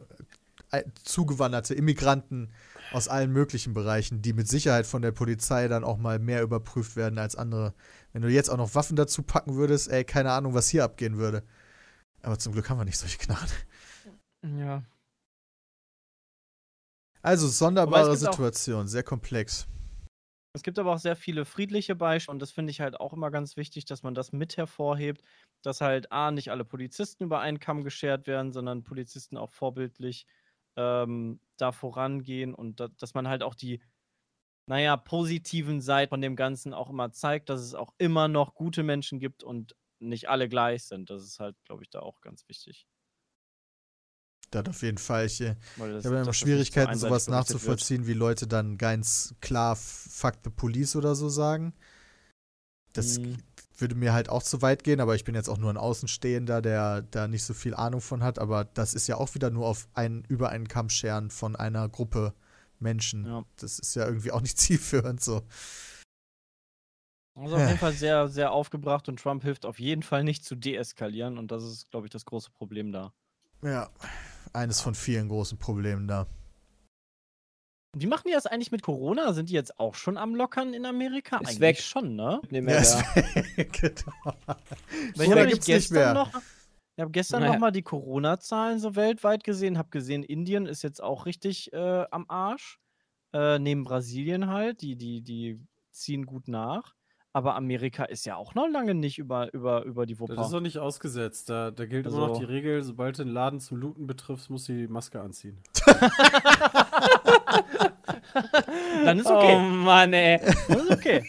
äh, 0.72 0.84
zugewanderte 1.04 1.74
Immigranten 1.74 2.52
aus 2.94 3.08
allen 3.08 3.32
möglichen 3.32 3.74
Bereichen, 3.74 4.22
die 4.22 4.34
mit 4.34 4.48
Sicherheit 4.48 4.86
von 4.86 5.02
der 5.02 5.12
Polizei 5.12 5.68
dann 5.68 5.84
auch 5.84 5.98
mal 5.98 6.20
mehr 6.20 6.44
überprüft 6.44 6.96
werden 6.96 7.18
als 7.20 7.36
andere. 7.36 7.74
Wenn 8.14 8.22
du 8.22 8.30
jetzt 8.30 8.50
auch 8.50 8.58
noch 8.58 8.76
Waffen 8.76 8.96
dazu 8.96 9.24
packen 9.24 9.56
würdest, 9.56 9.90
ey, 9.90 10.04
keine 10.04 10.32
Ahnung, 10.32 10.54
was 10.54 10.70
hier 10.70 10.84
abgehen 10.84 11.18
würde. 11.18 11.44
Aber 12.22 12.38
zum 12.38 12.54
Glück 12.54 12.70
haben 12.70 12.78
wir 12.78 12.86
nicht 12.86 12.98
solche 12.98 13.18
Knarren. 13.18 13.50
Ja. 14.60 14.84
Also, 17.22 17.48
sonderbare 17.48 18.18
Situation, 18.18 18.88
sehr 18.88 19.04
komplex. 19.04 19.68
Es 20.54 20.64
gibt 20.64 20.80
aber 20.80 20.94
auch 20.94 21.00
sehr 21.00 21.16
viele 21.16 21.46
friedliche 21.46 21.96
Beispiele 21.96 22.34
und 22.34 22.40
das 22.40 22.52
finde 22.52 22.72
ich 22.72 22.82
halt 22.82 23.00
auch 23.00 23.14
immer 23.14 23.32
ganz 23.32 23.56
wichtig, 23.56 23.86
dass 23.86 24.04
man 24.04 24.14
das 24.14 24.34
mit 24.34 24.58
hervorhebt, 24.58 25.24
dass 25.62 25.80
halt 25.80 26.12
A, 26.12 26.32
nicht 26.32 26.52
alle 26.52 26.66
Polizisten 26.66 27.24
über 27.24 27.40
einen 27.40 27.60
Kamm 27.60 27.84
geschert 27.84 28.28
werden, 28.28 28.52
sondern 28.52 28.84
Polizisten 28.84 29.38
auch 29.38 29.52
vorbildlich 29.52 30.26
ähm, 30.76 31.40
da 31.58 31.72
vorangehen 31.72 32.54
und 32.54 32.80
da, 32.80 32.88
dass 32.88 33.14
man 33.14 33.28
halt 33.28 33.44
auch 33.44 33.56
die, 33.56 33.82
naja, 34.68 34.98
positiven 34.98 35.82
Seiten 35.82 36.10
von 36.10 36.22
dem 36.22 36.36
Ganzen 36.36 36.74
auch 36.74 36.90
immer 36.90 37.12
zeigt, 37.12 37.50
dass 37.50 37.62
es 37.62 37.76
auch 37.76 37.94
immer 37.98 38.28
noch 38.28 38.56
gute 38.56 38.84
Menschen 38.84 39.20
gibt 39.20 39.44
und 39.44 39.76
nicht 40.00 40.30
alle 40.30 40.50
gleich 40.50 40.86
sind. 40.86 41.10
Das 41.10 41.24
ist 41.24 41.40
halt, 41.40 41.56
glaube 41.66 41.84
ich, 41.84 41.90
da 41.90 42.00
auch 42.00 42.22
ganz 42.22 42.48
wichtig. 42.48 42.88
Das 44.52 44.68
auf 44.68 44.82
jeden 44.82 44.98
Fall. 44.98 45.28
Ich, 45.28 45.40
äh, 45.40 45.56
das, 45.78 45.78
ich 45.78 45.86
habe 45.86 46.08
immer 46.08 46.18
das 46.18 46.26
so 46.26 46.34
Schwierigkeiten, 46.34 46.98
sowas 46.98 47.26
berichtet 47.26 47.28
wird. 47.28 47.40
nachzuvollziehen, 47.40 48.08
wie 48.08 48.14
Leute 48.14 48.48
dann 48.48 48.78
ganz 48.78 49.34
klar 49.40 49.76
Fuck 49.78 50.36
the 50.44 50.50
Police 50.50 50.96
oder 50.96 51.16
so 51.16 51.30
sagen. 51.30 51.74
Das 52.94 53.20
Mhm. 53.20 53.38
Würde 53.82 53.96
mir 53.96 54.14
halt 54.14 54.30
auch 54.30 54.44
zu 54.44 54.62
weit 54.62 54.84
gehen, 54.84 55.00
aber 55.00 55.16
ich 55.16 55.24
bin 55.24 55.36
jetzt 55.36 55.50
auch 55.50 55.58
nur 55.58 55.70
ein 55.70 55.78
Außenstehender, 55.78 56.62
der 56.62 57.02
da 57.02 57.28
nicht 57.28 57.44
so 57.44 57.54
viel 57.54 57.74
Ahnung 57.74 58.02
von 58.02 58.24
hat. 58.24 58.40
Aber 58.40 58.66
das 58.66 58.94
ist 58.94 59.08
ja 59.08 59.18
auch 59.18 59.36
wieder 59.36 59.50
nur 59.50 59.68
auf 59.68 59.88
einen, 59.94 60.24
über 60.30 60.50
einen 60.50 60.68
Kamm 60.68 60.90
scheren 60.90 61.30
von 61.30 61.56
einer 61.56 61.90
Gruppe 61.90 62.34
Menschen. 62.80 63.26
Ja. 63.26 63.44
Das 63.58 63.80
ist 63.80 63.96
ja 63.96 64.06
irgendwie 64.06 64.32
auch 64.32 64.42
nicht 64.42 64.58
zielführend 64.60 65.22
so. 65.22 65.44
Also 67.36 67.56
auf 67.56 67.62
jeden 67.62 67.78
Fall 67.80 67.94
sehr, 67.94 68.28
sehr 68.28 68.52
aufgebracht 68.52 69.08
und 69.08 69.20
Trump 69.20 69.44
hilft 69.44 69.66
auf 69.66 69.80
jeden 69.80 70.04
Fall 70.04 70.24
nicht 70.24 70.44
zu 70.44 70.56
deeskalieren 70.56 71.38
und 71.38 71.52
das 71.52 71.64
ist, 71.64 71.90
glaube 71.90 72.06
ich, 72.06 72.12
das 72.12 72.26
große 72.26 72.52
Problem 72.52 72.92
da. 72.92 73.14
Ja, 73.64 73.90
eines 74.54 74.82
von 74.82 74.96
vielen 74.96 75.30
großen 75.30 75.58
Problemen 75.58 76.08
da. 76.08 76.28
Wie 77.94 78.08
machen 78.08 78.24
die 78.28 78.34
das 78.34 78.46
eigentlich 78.46 78.72
mit 78.72 78.84
Corona? 78.84 79.34
Sind 79.34 79.50
die 79.50 79.54
jetzt 79.54 79.78
auch 79.80 79.96
schon 79.96 80.18
am 80.18 80.34
Lockern 80.34 80.74
in 80.74 80.86
Amerika? 80.86 81.38
Ist 81.40 81.48
eigentlich 81.50 81.60
weg. 81.60 81.80
schon, 81.80 82.16
ne? 82.16 82.40
Nicht 82.44 82.54
Ja, 82.54 82.62
mehr 82.62 82.80
ist 82.80 82.94
da. 82.96 83.64
genau. 83.64 84.38
Weil 85.16 85.26
ich 85.26 85.32
habe 85.32 85.60
gestern 85.60 85.98
mehr? 85.98 86.14
noch, 86.14 86.30
ich 86.96 87.02
habe 87.02 87.12
gestern 87.12 87.42
Naja. 87.42 87.52
noch 87.54 87.60
mal 87.60 87.72
die 87.72 87.82
Corona-Zahlen 87.82 88.80
so 88.80 88.96
weltweit 88.96 89.44
gesehen, 89.44 89.78
habe 89.78 89.90
gesehen, 89.90 90.24
Indien 90.24 90.68
ist 90.68 90.84
jetzt 90.84 91.04
auch 91.04 91.26
richtig 91.26 91.74
äh, 91.74 92.06
am 92.12 92.26
Arsch. 92.30 92.80
Äh, 93.34 93.60
neben 93.60 93.84
Brasilien 93.84 94.48
halt, 94.48 94.82
die, 94.82 94.96
die, 94.96 95.22
die 95.22 95.60
ziehen 95.92 96.26
gut 96.26 96.48
nach. 96.48 96.96
Aber 97.34 97.56
Amerika 97.56 98.04
ist 98.04 98.26
ja 98.26 98.36
auch 98.36 98.56
noch 98.56 98.68
lange 98.68 98.94
nicht 98.94 99.18
über, 99.18 99.54
über, 99.54 99.84
über 99.86 100.06
die 100.06 100.16
Das 100.16 100.30
ist 100.30 100.38
Wupper. 100.38 100.50
doch 100.50 100.60
nicht 100.62 100.80
ausgesetzt. 100.80 101.50
Da, 101.50 101.72
da 101.72 101.86
gilt 101.86 102.06
immer 102.08 102.18
noch 102.20 102.28
Also- 102.30 102.40
die 102.42 102.46
Regel, 102.46 102.84
sobald 102.84 103.18
du 103.18 103.22
einen 103.24 103.32
Laden 103.32 103.60
zum 103.62 103.78
Looten 103.78 104.06
betriffst, 104.08 104.50
musst 104.50 104.68
du 104.70 104.74
die 104.74 104.88
Maske 104.88 105.20
anziehen. 105.22 105.58
Dann 109.06 109.20
ist 109.20 109.28
Oh 109.28 109.36
okay. 109.38 109.60
Mann, 109.60 110.14
ey. 110.14 110.40
Dann 110.68 110.78
ist 110.80 110.92
okay. 110.92 111.24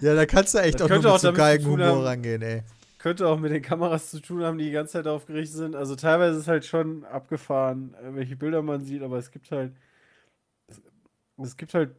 Ja, 0.00 0.14
da 0.14 0.26
kannst 0.26 0.54
du 0.54 0.58
echt 0.58 0.80
Das 0.80 0.86
auch 0.86 0.88
nur 0.90 0.98
mit 0.98 1.06
auch 1.06 1.18
so 1.18 1.28
tun 1.28 1.36
Geigenhumor 1.36 1.86
haben- 1.86 2.00
rangehen, 2.02 2.42
ey. 2.42 2.62
Könnte 2.98 3.28
auch 3.28 3.38
mit 3.38 3.52
den 3.52 3.60
Kameras 3.62 4.10
zu 4.10 4.20
tun 4.20 4.42
haben, 4.44 4.56
die 4.56 4.64
die 4.64 4.70
ganze 4.70 4.94
Zeit 4.94 5.06
darauf 5.06 5.26
gerichtet 5.26 5.56
sind. 5.56 5.76
Also 5.76 5.94
teilweise 5.94 6.36
ist 6.36 6.42
es 6.42 6.48
halt 6.48 6.64
schon 6.64 7.04
abgefahren, 7.04 7.94
äh, 8.02 8.14
welche 8.14 8.34
Bilder 8.36 8.62
man 8.62 8.82
sieht, 8.82 9.02
aber 9.02 9.18
es 9.18 9.30
gibt 9.30 9.50
halt. 9.50 9.72
Es, 11.36 11.56
gibt 11.56 11.74
halt 11.74 11.90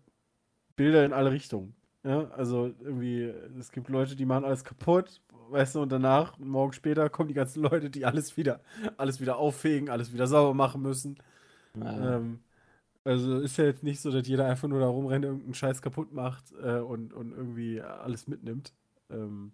Bilder 0.76 1.06
in 1.06 1.14
alle 1.14 1.32
Richtungen. 1.32 1.76
Ja, 2.04 2.30
also 2.32 2.72
irgendwie, 2.84 3.32
es 3.60 3.72
gibt 3.72 3.90
Leute, 3.90 4.16
die 4.16 4.26
machen 4.26 4.46
alles 4.46 4.64
kaputt, 4.64 5.22
weißt 5.50 5.76
du, 5.76 5.82
und 5.82 5.92
danach, 5.92 6.38
Morgen 6.40 6.72
später, 6.74 7.10
kommen 7.10 7.28
die 7.28 7.34
ganzen 7.34 7.62
Leute, 7.64 7.90
die 7.90 8.06
alles 8.06 8.38
wieder, 8.38 8.62
alles 8.98 9.20
wieder 9.20 9.38
auffegen, 9.38 9.90
alles 9.90 10.14
wieder 10.14 10.26
sauber 10.28 10.54
machen 10.54 10.82
müssen. 10.82 11.18
Ähm, 11.84 12.40
also 13.04 13.40
ist 13.40 13.58
ja 13.58 13.66
jetzt 13.66 13.84
nicht 13.84 14.02
so, 14.02 14.12
dass 14.12 14.28
jeder 14.28 14.48
einfach 14.48 14.68
nur 14.68 14.80
da 14.80 14.88
rumrennt, 14.88 15.26
irgendeinen 15.26 15.54
Scheiß 15.54 15.82
kaputt 15.82 16.14
macht 16.14 16.52
äh, 16.62 16.80
und, 16.80 17.14
und 17.14 17.32
irgendwie 17.32 17.82
alles 17.82 18.28
mitnimmt. 18.28 18.74
Ähm, 19.10 19.52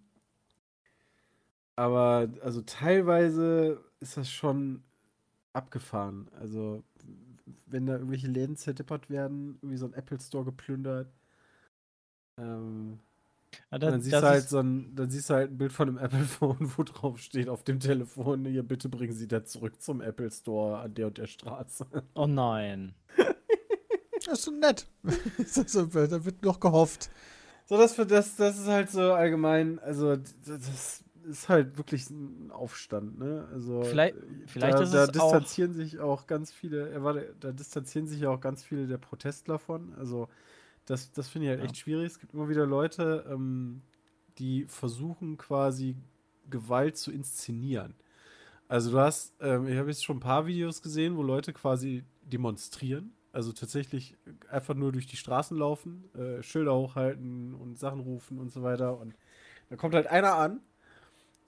aber 1.75 2.29
also 2.41 2.61
teilweise 2.61 3.83
ist 3.99 4.17
das 4.17 4.29
schon 4.31 4.83
abgefahren. 5.53 6.29
Also 6.39 6.83
wenn 7.65 7.85
da 7.85 7.93
irgendwelche 7.93 8.27
Läden 8.27 8.55
zerdeppert 8.55 9.09
werden, 9.09 9.57
irgendwie 9.61 9.77
so 9.77 9.85
ein 9.87 9.93
Apple 9.93 10.19
Store 10.19 10.45
geplündert. 10.45 11.11
Ähm, 12.37 12.99
Ja, 13.71 13.79
das, 13.79 13.91
dann, 13.91 14.01
siehst 14.01 14.13
das 14.13 14.21
du 14.21 14.27
halt 14.27 14.49
so 14.49 14.59
ein, 14.59 14.95
dann 14.95 15.09
siehst 15.09 15.29
du 15.29 15.33
halt 15.33 15.51
ein 15.51 15.57
Bild 15.57 15.73
von 15.73 15.89
einem 15.89 15.97
Apple-Phone, 16.03 16.71
wo 16.77 16.83
drauf 16.83 17.19
steht 17.19 17.49
auf 17.49 17.63
dem 17.63 17.79
Telefon, 17.79 18.45
hier 18.45 18.63
bitte 18.63 18.89
bringen 18.89 19.13
Sie 19.13 19.27
das 19.27 19.45
zurück 19.51 19.81
zum 19.81 20.01
Apple 20.01 20.31
Store 20.31 20.79
an 20.79 20.93
der 20.93 21.07
und 21.07 21.17
der 21.17 21.27
Straße. 21.27 21.85
oh 22.15 22.27
nein. 22.27 22.93
Das 24.25 24.39
ist 24.39 24.43
so 24.45 24.51
nett. 24.51 24.87
Das 25.37 25.57
ist 25.57 25.69
so- 25.71 25.85
da 25.85 26.23
wird 26.25 26.43
noch 26.43 26.59
gehofft. 26.59 27.09
So, 27.65 27.77
das, 27.77 27.93
für 27.93 28.05
das, 28.05 28.35
das 28.35 28.57
ist 28.59 28.67
halt 28.67 28.89
so 28.89 29.13
allgemein, 29.13 29.79
also 29.79 30.15
das 30.15 31.03
ist 31.25 31.49
halt 31.49 31.77
wirklich 31.77 32.09
ein 32.09 32.51
Aufstand, 32.51 33.17
ne? 33.19 33.47
Also 33.53 33.83
Vielleicht- 33.83 34.15
vielleicht 34.47 34.77
da, 34.77 34.81
ist 34.83 34.93
da 34.93 35.03
es 35.03 35.09
auch- 35.19 35.31
distanzieren 35.31 35.73
sich 35.73 35.99
auch 35.99 36.27
ganz 36.27 36.51
viele, 36.51 36.89
äh, 36.91 37.03
warte, 37.03 37.33
da 37.39 37.51
distanzieren 37.51 38.07
sich 38.07 38.21
ja 38.21 38.29
auch 38.29 38.41
ganz 38.41 38.63
viele 38.63 38.87
der 38.87 38.97
Protestler 38.97 39.57
von. 39.59 39.93
Also 39.95 40.27
das, 40.91 41.11
das 41.11 41.29
finde 41.29 41.47
ich 41.47 41.49
halt 41.51 41.59
Ja. 41.59 41.65
echt 41.65 41.77
schwierig. 41.77 42.07
Es 42.07 42.19
gibt 42.19 42.33
immer 42.33 42.49
wieder 42.49 42.65
Leute, 42.65 43.25
ähm, 43.29 43.81
die 44.37 44.65
versuchen 44.67 45.37
quasi 45.37 45.95
Gewalt 46.49 46.97
zu 46.97 47.11
inszenieren. 47.11 47.95
Also 48.67 48.91
du 48.91 48.99
hast, 48.99 49.33
ähm, 49.39 49.67
ich 49.67 49.77
habe 49.77 49.89
jetzt 49.89 50.03
schon 50.03 50.17
ein 50.17 50.21
paar 50.21 50.45
Videos 50.47 50.81
gesehen, 50.81 51.15
wo 51.17 51.23
Leute 51.23 51.53
quasi 51.53 52.03
demonstrieren. 52.23 53.13
Also 53.33 53.53
tatsächlich 53.53 54.17
einfach 54.49 54.75
nur 54.75 54.91
durch 54.91 55.07
die 55.07 55.15
Straßen 55.15 55.57
laufen, 55.57 56.09
äh, 56.15 56.43
Schilder 56.43 56.75
hochhalten 56.75 57.53
und 57.53 57.79
Sachen 57.79 58.01
rufen 58.01 58.39
und 58.39 58.51
so 58.51 58.61
weiter. 58.63 58.99
Und 58.99 59.15
da 59.69 59.77
kommt 59.77 59.95
halt 59.95 60.07
einer 60.07 60.35
an 60.35 60.59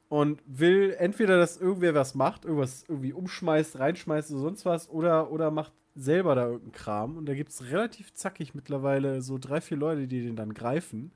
und 0.07 0.41
will 0.45 0.95
entweder, 0.97 1.38
dass 1.38 1.57
irgendwer 1.57 1.95
was 1.95 2.15
macht, 2.15 2.45
irgendwas 2.45 2.85
irgendwie 2.88 3.12
umschmeißt, 3.13 3.79
reinschmeißt 3.79 4.31
oder 4.31 4.39
sonst 4.41 4.65
was, 4.65 4.89
oder, 4.89 5.31
oder 5.31 5.51
macht 5.51 5.73
selber 5.95 6.35
da 6.35 6.43
irgendeinen 6.45 6.71
Kram. 6.71 7.17
Und 7.17 7.25
da 7.27 7.33
gibt 7.35 7.51
es 7.51 7.69
relativ 7.71 8.13
zackig 8.13 8.53
mittlerweile 8.55 9.21
so 9.21 9.38
drei, 9.38 9.62
vier 9.62 9.77
Leute, 9.77 10.07
die 10.07 10.21
den 10.23 10.35
dann 10.35 10.53
greifen 10.53 11.12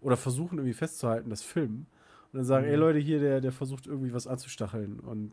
oder 0.00 0.16
versuchen 0.16 0.58
irgendwie 0.58 0.74
festzuhalten, 0.74 1.30
das 1.30 1.42
filmen. 1.42 1.86
Und 2.32 2.38
dann 2.38 2.44
sagen, 2.44 2.66
Mhm. 2.66 2.72
ey 2.72 2.76
Leute, 2.78 2.98
hier, 2.98 3.18
der, 3.18 3.40
der 3.40 3.52
versucht 3.52 3.86
irgendwie 3.86 4.12
was 4.14 4.26
anzustacheln. 4.26 5.00
Und 5.00 5.32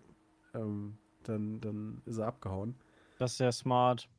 ähm, 0.53 0.97
dann, 1.23 1.59
dann 1.61 2.01
ist 2.05 2.17
er 2.17 2.27
abgehauen. 2.27 2.75
Das 3.19 3.31
ist 3.31 3.37
sehr 3.37 3.51
smart. 3.51 4.09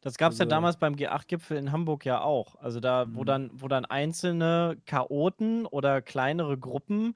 Das 0.00 0.16
gab 0.18 0.32
es 0.32 0.38
ja 0.38 0.44
Also- 0.44 0.50
damals 0.50 0.76
beim 0.76 0.94
G8-Gipfel 0.94 1.56
in 1.56 1.70
Hamburg 1.72 2.04
ja 2.04 2.20
auch. 2.20 2.56
Also 2.56 2.80
da, 2.80 3.06
wo 3.14 3.22
Mhm. 3.22 3.26
dann, 3.26 3.50
wo 3.54 3.68
dann 3.68 3.84
einzelne 3.84 4.76
Chaoten 4.86 5.66
oder 5.66 6.02
kleinere 6.02 6.58
Gruppen 6.58 7.14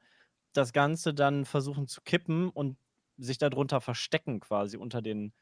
das 0.53 0.73
Ganze 0.73 1.15
dann 1.15 1.45
versuchen 1.45 1.87
zu 1.89 2.01
kippen 2.03 2.49
und 2.51 2.77
sich 3.17 3.39
darunter 3.39 3.81
verstecken, 3.81 4.41
quasi 4.41 4.77
unter 4.77 5.03
den 5.03 5.33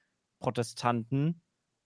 Protestanten 0.40 1.40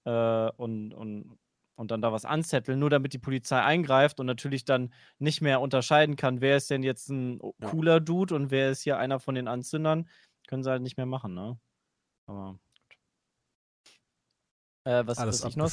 äh, 0.05 0.51
und, 0.57 0.93
und, 0.93 1.39
und 1.77 1.91
dann 1.91 2.03
da 2.03 2.13
was 2.13 2.25
anzetteln, 2.25 2.79
nur 2.79 2.91
damit 2.91 3.13
die 3.13 3.19
Polizei 3.19 3.61
eingreift 3.61 4.21
und 4.21 4.27
natürlich 4.27 4.65
dann 4.65 4.93
nicht 5.19 5.41
mehr 5.41 5.61
unterscheiden 5.61 6.17
kann, 6.17 6.41
wer 6.41 6.57
ist 6.57 6.71
denn 6.71 6.83
jetzt 6.83 7.09
ein 7.09 7.41
cooler 7.61 8.01
Dude 8.01 8.35
und 8.35 8.51
wer 8.51 8.71
ist 8.71 8.83
hier 8.83 8.99
einer 8.99 9.21
von 9.21 9.35
den 9.35 9.49
Anzündern, 9.49 10.09
können 10.47 10.63
sie 10.63 10.71
halt 10.71 10.83
nicht 10.83 10.97
mehr 10.97 11.07
machen, 11.07 11.35
ne? 11.35 11.59
Aber 12.27 12.53
gut. 12.53 12.99
Äh, 14.85 15.07
was, 15.07 15.19
Alles 15.19 15.43
was, 15.43 15.51
ich 15.51 15.57
noch, 15.57 15.71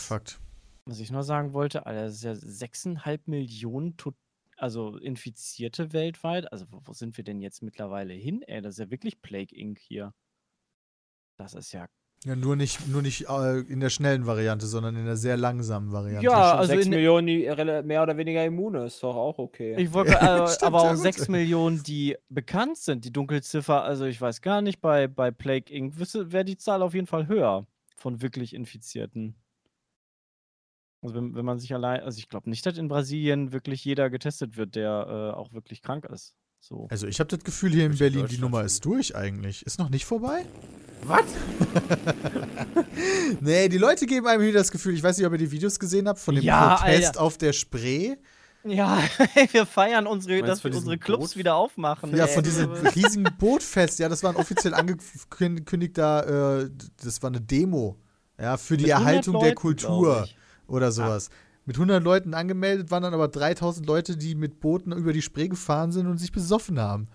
was 0.86 1.00
ich 1.00 1.12
noch 1.12 1.24
sagen 1.24 1.54
wollte, 1.54 1.86
Alter, 1.86 2.06
das 2.06 2.16
ist 2.16 2.24
ja 2.24 2.32
6,5 2.32 3.22
Millionen 3.26 3.98
to 3.98 4.14
also 4.58 4.98
Infizierte 4.98 5.92
weltweit. 5.92 6.52
Also, 6.52 6.72
wo, 6.72 6.82
wo 6.84 6.94
sind 6.94 7.18
wir 7.18 7.24
denn 7.24 7.42
jetzt 7.42 7.64
mittlerweile 7.64 8.14
hin? 8.14 8.44
Ey, 8.44 8.62
das 8.62 8.76
ist 8.76 8.80
ja 8.80 8.92
wirklich 8.92 9.22
Plague 9.22 9.56
Inc. 9.56 9.80
hier. 9.80 10.14
Das 11.40 11.56
ist 11.56 11.72
ja. 11.72 11.88
Ja, 12.24 12.36
nur 12.36 12.56
nicht, 12.56 12.88
nur 12.88 13.02
nicht 13.02 13.28
äh, 13.30 13.62
in 13.62 13.80
der 13.80 13.90
schnellen 13.90 14.28
Variante, 14.28 14.68
sondern 14.68 14.96
in 14.96 15.06
der 15.06 15.18
sehr 15.18 15.38
langsamen 15.38 15.92
Variante. 15.92 16.24
Ja, 16.26 16.52
Schon 16.52 16.60
also 16.60 16.72
6 16.74 16.86
in- 16.86 16.90
Millionen, 16.92 17.26
die 17.26 17.40
mehr 17.84 18.04
oder 18.04 18.16
weniger 18.16 18.46
immune, 18.46 18.86
ist 18.86 19.02
doch 19.02 19.16
auch 19.16 19.40
okay. 19.40 19.76
Ich 19.80 19.92
wollte 19.92 20.12
äh, 20.14 20.48
Stimmt, 20.48 20.64
aber 20.64 20.82
auch 20.82 20.94
gut. 20.94 21.02
6 21.02 21.30
Millionen, 21.30 21.82
die 21.82 22.16
bekannt 22.30 22.78
sind. 22.78 23.06
Die 23.06 23.12
Dunkelziffer, 23.12 23.82
also 23.84 24.06
ich 24.06 24.22
weiß 24.22 24.42
gar 24.42 24.62
nicht, 24.62 24.82
bei, 24.82 25.08
bei 25.08 25.32
Plague 25.32 25.74
Inc. 25.74 25.96
wäre 25.98 26.46
die 26.46 26.58
Zahl 26.58 26.84
auf 26.84 26.94
jeden 26.94 27.08
Fall 27.08 27.28
höher 27.28 27.66
von 27.96 28.22
wirklich 28.22 28.54
Infizierten. 28.54 29.36
Also 31.02 31.16
wenn, 31.16 31.34
wenn 31.34 31.46
man 31.46 31.58
sich 31.58 31.74
allein, 31.74 32.02
also 32.02 32.20
ich 32.20 32.30
glaube 32.30 32.52
nicht, 32.52 32.64
dass 32.68 32.78
in 32.78 32.88
Brasilien 32.88 33.52
wirklich 33.52 33.84
jeder 33.84 34.12
getestet 34.12 34.58
wird, 34.58 34.76
der 34.76 35.34
äh, 35.34 35.36
auch 35.36 35.54
wirklich 35.54 35.82
krank 35.82 36.06
ist. 36.06 36.36
So. 36.60 36.88
Also 36.92 37.08
ich 37.08 37.20
habe 37.20 37.30
das 37.30 37.44
Gefühl, 37.44 37.72
hier 37.72 37.88
in 37.88 37.98
Berlin, 37.98 38.28
die 38.30 38.38
Nummer 38.38 38.62
ist 38.64 38.86
durch 38.86 39.16
eigentlich. 39.16 39.66
Ist 39.66 39.80
noch 39.80 39.90
nicht 39.90 40.06
vorbei? 40.06 40.46
Was? 41.06 41.24
Nee, 43.40 43.70
die 43.70 43.78
Leute 43.78 44.06
geben 44.06 44.28
einem 44.28 44.44
wieder 44.44 44.60
das 44.60 44.72
Gefühl, 44.72 44.94
ich 44.94 45.02
weiß 45.02 45.18
nicht, 45.18 45.26
ob 45.26 45.32
ihr 45.34 45.38
die 45.40 45.52
Videos 45.52 45.80
gesehen 45.80 46.08
habt, 46.08 46.20
von 46.20 46.36
dem 46.36 46.44
Ja, 46.44 46.76
Protest 46.76 47.08
Alter. 47.08 47.22
auf 47.22 47.38
der 47.38 47.54
Spree. 47.54 48.16
Ja, 48.64 49.00
wir 49.52 49.66
feiern 49.66 50.06
unsere, 50.06 50.42
dass 50.44 50.64
wir 50.64 50.74
unsere 50.76 50.98
Clubs 50.98 51.30
Boot? 51.30 51.38
wieder 51.38 51.56
aufmachen. 51.56 52.16
Ja, 52.16 52.26
ey. 52.26 52.34
von 52.34 52.44
diesem 52.44 52.72
riesigen 52.72 53.26
Bootfest. 53.40 53.98
Ja, 54.00 54.10
das 54.10 54.22
war 54.24 54.32
ein 54.32 54.36
offiziell 54.36 54.74
angekündigter, 54.76 56.62
äh, 56.64 56.70
das 57.04 57.22
war 57.24 57.30
eine 57.30 57.42
Demo. 57.42 57.98
Ja, 58.40 58.58
für 58.58 58.78
die 58.78 58.84
Mit 58.86 58.94
100 58.94 59.10
Erhaltung 59.10 59.34
der 59.36 59.42
Leuten, 59.50 59.56
Kultur 59.56 60.14
glaub 60.16 60.26
ich. 60.26 60.36
oder 60.68 60.92
sowas. 60.92 61.30
mit 61.66 61.76
100 61.78 62.04
Leuten 62.04 62.34
angemeldet, 62.34 62.92
waren 62.92 63.04
dann 63.04 63.14
aber 63.14 63.28
3000 63.30 63.86
Leute, 63.88 64.18
die 64.18 64.36
mit 64.36 64.60
Booten 64.60 64.92
über 64.92 65.14
die 65.14 65.22
Spree 65.22 65.48
gefahren 65.48 65.92
sind 65.92 66.08
und 66.08 66.18
sich 66.18 66.32
besoffen 66.32 66.80
haben. 66.80 67.08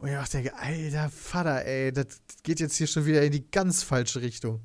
Und 0.00 0.08
ich 0.08 0.16
auch 0.16 0.28
denke, 0.28 0.54
alter 0.56 1.10
Vater, 1.10 1.66
ey, 1.66 1.92
das 1.92 2.22
geht 2.42 2.58
jetzt 2.58 2.76
hier 2.76 2.86
schon 2.86 3.04
wieder 3.04 3.22
in 3.22 3.32
die 3.32 3.50
ganz 3.50 3.82
falsche 3.82 4.22
Richtung. 4.22 4.64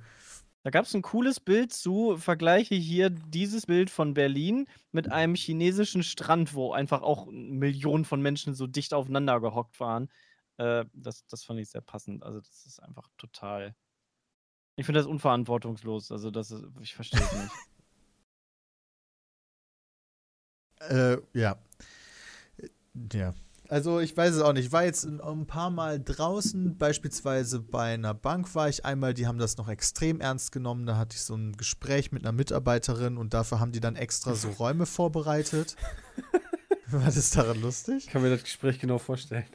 Da 0.63 0.69
gab 0.69 0.85
es 0.85 0.95
ein 0.95 1.01
cooles 1.01 1.41
Bild 1.41 1.73
zu, 1.73 2.15
vergleiche 2.17 2.73
hier 2.73 3.09
dieses 3.09 3.65
Bild 3.65 3.89
von 3.89 4.13
Berlin 4.13 4.65
mit 4.93 5.11
einem 5.11 5.35
chinesischen 5.35 6.03
Strand, 6.03 6.53
wo 6.53 6.71
einfach 6.71 7.01
auch 7.01 7.27
Millionen 7.29 8.05
von 8.05 8.21
Menschen 8.21 8.55
so 8.55 8.65
dicht 8.65 8.93
aufeinander 8.93 9.41
gehockt 9.41 9.77
waren. 9.81 10.09
Äh, 10.55 10.85
das, 10.93 11.27
das 11.27 11.43
fand 11.43 11.59
ich 11.59 11.69
sehr 11.69 11.81
passend. 11.81 12.23
Also, 12.23 12.39
das 12.39 12.65
ist 12.65 12.81
einfach 12.81 13.09
total. 13.17 13.75
Ich 14.77 14.85
finde 14.85 15.01
das 15.01 15.07
unverantwortungslos. 15.07 16.13
Also, 16.13 16.31
das 16.31 16.49
ist, 16.49 16.63
ich 16.79 16.95
verstehe 16.95 17.21
es 17.21 17.33
nicht. 17.33 17.51
Äh, 20.81 21.17
ja. 21.33 21.57
Ja. 23.13 23.33
Also 23.69 23.99
ich 23.99 24.15
weiß 24.15 24.35
es 24.35 24.41
auch 24.41 24.53
nicht. 24.53 24.65
Ich 24.67 24.71
war 24.71 24.83
jetzt 24.83 25.05
ein 25.05 25.45
paar 25.47 25.69
Mal 25.69 25.99
draußen, 25.99 26.77
beispielsweise 26.77 27.59
bei 27.59 27.93
einer 27.93 28.13
Bank 28.13 28.53
war 28.55 28.69
ich 28.69 28.85
einmal, 28.85 29.13
die 29.13 29.27
haben 29.27 29.37
das 29.39 29.57
noch 29.57 29.67
extrem 29.69 30.21
ernst 30.21 30.51
genommen. 30.51 30.85
Da 30.85 30.97
hatte 30.97 31.15
ich 31.15 31.23
so 31.23 31.35
ein 31.35 31.53
Gespräch 31.57 32.11
mit 32.11 32.23
einer 32.23 32.31
Mitarbeiterin 32.31 33.17
und 33.17 33.33
dafür 33.33 33.59
haben 33.59 33.71
die 33.71 33.79
dann 33.79 33.95
extra 33.95 34.35
so 34.35 34.49
Räume 34.49 34.85
vorbereitet. 34.85 35.75
Was 36.87 37.17
ist 37.17 37.35
daran 37.35 37.59
lustig? 37.61 38.05
Ich 38.05 38.11
kann 38.11 38.21
mir 38.21 38.29
das 38.29 38.43
Gespräch 38.43 38.77
genau 38.79 38.99
vorstellen. 38.99 39.45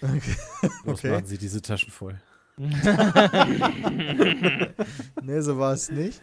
Okay. 0.00 0.36
Los, 0.84 0.98
Okay. 1.00 1.10
machen 1.10 1.26
Sie 1.26 1.38
diese 1.38 1.60
Taschen 1.60 1.90
voll. 1.90 2.20
nee, 5.22 5.40
so 5.40 5.58
war 5.58 5.72
es 5.74 5.90
nicht. 5.90 6.20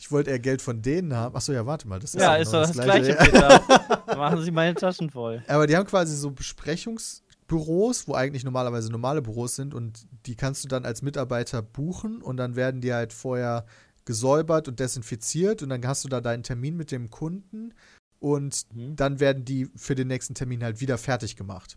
Ich 0.00 0.10
wollte 0.12 0.30
eher 0.30 0.38
Geld 0.38 0.62
von 0.62 0.80
denen 0.80 1.12
haben. 1.14 1.34
Achso, 1.34 1.52
ja, 1.52 1.66
warte 1.66 1.88
mal. 1.88 1.98
Das 1.98 2.14
ist 2.14 2.20
ja, 2.20 2.36
ist 2.36 2.52
genau 2.52 2.62
doch 2.64 2.72
das 2.72 2.84
Gleiche, 2.84 3.14
Peter. 3.18 4.16
Machen 4.16 4.42
Sie 4.42 4.50
meine 4.52 4.74
Taschen 4.74 5.10
voll. 5.10 5.42
Aber 5.48 5.66
die 5.66 5.76
haben 5.76 5.86
quasi 5.86 6.16
so 6.16 6.30
Besprechungsbüros, 6.30 8.06
wo 8.06 8.14
eigentlich 8.14 8.44
normalerweise 8.44 8.90
normale 8.90 9.22
Büros 9.22 9.56
sind 9.56 9.74
und 9.74 10.06
die 10.26 10.36
kannst 10.36 10.64
du 10.64 10.68
dann 10.68 10.84
als 10.84 11.02
Mitarbeiter 11.02 11.62
buchen 11.62 12.22
und 12.22 12.36
dann 12.36 12.56
werden 12.56 12.80
die 12.80 12.92
halt 12.92 13.12
vorher 13.12 13.66
gesäubert 14.04 14.68
und 14.68 14.80
desinfiziert 14.80 15.62
und 15.62 15.68
dann 15.68 15.86
hast 15.86 16.04
du 16.04 16.08
da 16.08 16.20
deinen 16.20 16.42
Termin 16.42 16.76
mit 16.76 16.90
dem 16.92 17.10
Kunden 17.10 17.74
und 18.20 18.66
Mhm. 18.74 18.96
dann 18.96 19.20
werden 19.20 19.44
die 19.44 19.68
für 19.76 19.94
den 19.94 20.08
nächsten 20.08 20.34
Termin 20.34 20.62
halt 20.64 20.80
wieder 20.80 20.96
fertig 20.98 21.36
gemacht. 21.36 21.76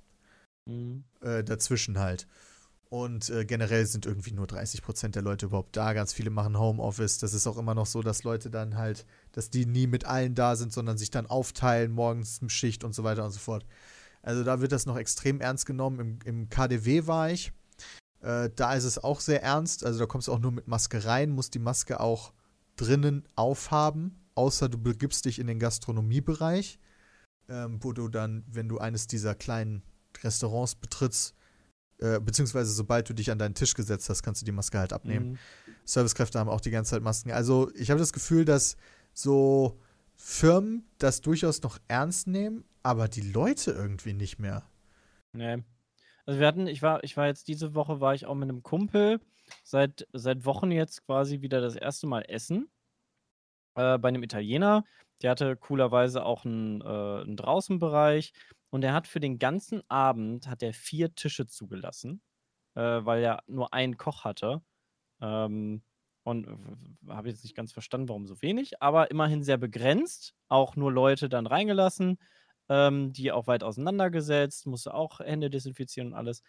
Mhm. 0.66 1.04
Äh, 1.22 1.44
dazwischen 1.44 2.00
halt. 2.00 2.28
Und 2.91 3.29
äh, 3.29 3.45
generell 3.45 3.86
sind 3.86 4.05
irgendwie 4.05 4.33
nur 4.33 4.48
30% 4.48 5.12
der 5.12 5.21
Leute 5.21 5.45
überhaupt 5.45 5.77
da. 5.77 5.93
Ganz 5.93 6.12
viele 6.12 6.29
machen 6.29 6.60
Homeoffice. 6.60 7.19
Das 7.19 7.33
ist 7.33 7.48
auch 7.48 7.57
immer 7.57 7.74
noch 7.74 7.86
so, 7.86 8.01
dass 8.01 8.25
Leute 8.25 8.50
dann 8.50 8.75
halt, 8.75 9.05
dass 9.31 9.50
die 9.50 9.65
nie 9.65 9.88
mit 9.88 10.03
allen 10.03 10.36
da 10.36 10.57
sind, 10.57 10.74
sondern 10.74 10.98
sich 10.98 11.10
dann 11.10 11.25
aufteilen, 11.25 11.93
morgens 11.93 12.41
Schicht 12.48 12.83
und 12.83 12.93
so 12.93 13.05
weiter 13.05 13.24
und 13.24 13.31
so 13.31 13.39
fort. 13.39 13.65
Also 14.21 14.43
da 14.43 14.60
wird 14.60 14.74
das 14.74 14.86
noch 14.86 14.98
extrem 14.98 15.39
ernst 15.39 15.65
genommen. 15.65 16.00
Im, 16.01 16.19
im 16.25 16.50
KDW 16.50 17.07
war 17.07 17.31
ich. 17.31 17.53
Äh, 18.19 18.50
da 18.57 18.74
ist 18.74 18.83
es 18.83 19.01
auch 19.01 19.21
sehr 19.21 19.41
ernst. 19.41 19.86
Also 19.86 19.98
da 19.98 20.05
kommst 20.05 20.27
du 20.27 20.33
auch 20.33 20.39
nur 20.39 20.51
mit 20.51 20.67
Maske 20.67 21.05
rein, 21.05 21.29
musst 21.29 21.53
die 21.53 21.60
Maske 21.60 22.01
auch 22.01 22.33
drinnen 22.75 23.24
aufhaben, 23.38 24.19
außer 24.36 24.67
du 24.67 24.77
begibst 24.77 25.24
dich 25.24 25.39
in 25.39 25.48
den 25.48 25.60
Gastronomiebereich, 25.60 26.77
ähm, 27.48 27.81
wo 27.81 27.93
du 27.93 28.10
dann, 28.10 28.43
wenn 28.51 28.67
du 28.67 28.79
eines 28.79 29.07
dieser 29.07 29.33
kleinen 29.33 29.81
Restaurants 30.21 30.75
betrittst, 30.75 31.36
äh, 32.01 32.20
beziehungsweise 32.20 32.72
sobald 32.72 33.10
du 33.10 33.13
dich 33.13 33.31
an 33.31 33.39
deinen 33.39 33.55
Tisch 33.55 33.74
gesetzt 33.74 34.10
hast, 34.10 34.24
kannst 34.24 34.41
du 34.41 34.46
die 34.46 34.51
Maske 34.51 34.79
halt 34.79 34.93
abnehmen. 34.93 35.31
Mhm. 35.31 35.38
Servicekräfte 35.86 36.39
haben 36.39 36.50
auch 36.50 36.62
die 36.62 36.72
ganze 36.72 36.91
Zeit 36.91 37.03
Masken. 37.03 37.31
Also 37.31 37.72
ich 37.75 37.89
habe 37.89 38.00
das 38.00 38.13
Gefühl, 38.13 38.46
dass 38.46 38.75
so 39.13 39.79
Firmen 40.15 40.86
das 40.98 41.22
durchaus 41.22 41.62
noch 41.62 41.77
ernst 41.88 42.27
nehmen, 42.27 42.63
aber 42.84 43.08
die 43.08 43.22
Leute 43.22 43.72
irgendwie 43.72 44.13
nicht 44.13 44.39
mehr. 44.39 44.63
Nee. 45.34 45.63
Also 46.25 46.40
wir 46.40 46.48
hatten, 46.48 46.68
ich 46.68 46.81
war, 46.81 47.03
ich 47.03 47.18
war 47.18 47.27
jetzt 47.27 47.48
diese 47.48 47.74
Woche, 47.74 48.00
war 48.01 48.14
ich 48.14 48.25
auch 48.25 48.35
mit 48.35 48.50
einem 48.50 48.64
Kumpel 48.64 49.20
seit, 49.64 50.07
seit 50.14 50.46
Wochen 50.46 50.72
jetzt 50.72 51.05
quasi 51.05 51.42
wieder 51.42 51.61
das 51.61 51.75
erste 51.75 52.07
Mal 52.07 52.22
essen. 52.27 52.70
Äh, 53.75 53.98
bei 53.98 54.09
einem 54.09 54.24
Italiener. 54.24 54.83
Der 55.22 55.31
hatte 55.31 55.55
coolerweise 55.55 56.25
auch 56.25 56.46
einen, 56.46 56.81
äh, 56.81 56.85
einen 56.85 57.37
Draußenbereich 57.37 58.33
und 58.72 58.84
er 58.84 58.94
hat 58.94 59.07
für 59.07 59.20
den 59.22 59.40
ganzen 59.40 59.84
Abend 59.90 60.48
hat 60.48 60.64
er 60.64 60.74
vier 60.74 61.16
Tische 61.16 61.48
zugelassen, 61.48 62.22
äh, 62.75 62.81
weil 62.81 63.24
er 63.24 63.44
nur 63.48 63.74
einen 63.74 63.98
Koch 63.98 64.25
hatte. 64.25 64.64
Ähm, 65.22 65.84
und 66.24 66.48
habe 67.10 67.29
jetzt 67.29 67.44
nicht 67.44 67.55
ganz 67.55 67.74
verstanden, 67.74 68.10
warum 68.10 68.27
so 68.27 68.42
wenig, 68.44 68.81
aber 68.81 69.12
immerhin 69.12 69.44
sehr 69.44 69.57
begrenzt. 69.57 70.36
Auch 70.50 70.75
nur 70.75 70.92
Leute 70.92 71.29
dann 71.29 71.48
reingelassen 71.48 72.20
ähm, 72.72 73.12
die 73.14 73.31
auch 73.34 73.48
weit 73.48 73.64
auseinandergesetzt, 73.64 74.66
musste 74.66 74.94
auch 74.94 75.20
Hände 75.20 75.50
desinfizieren 75.50 76.10
und 76.10 76.16
alles. 76.16 76.42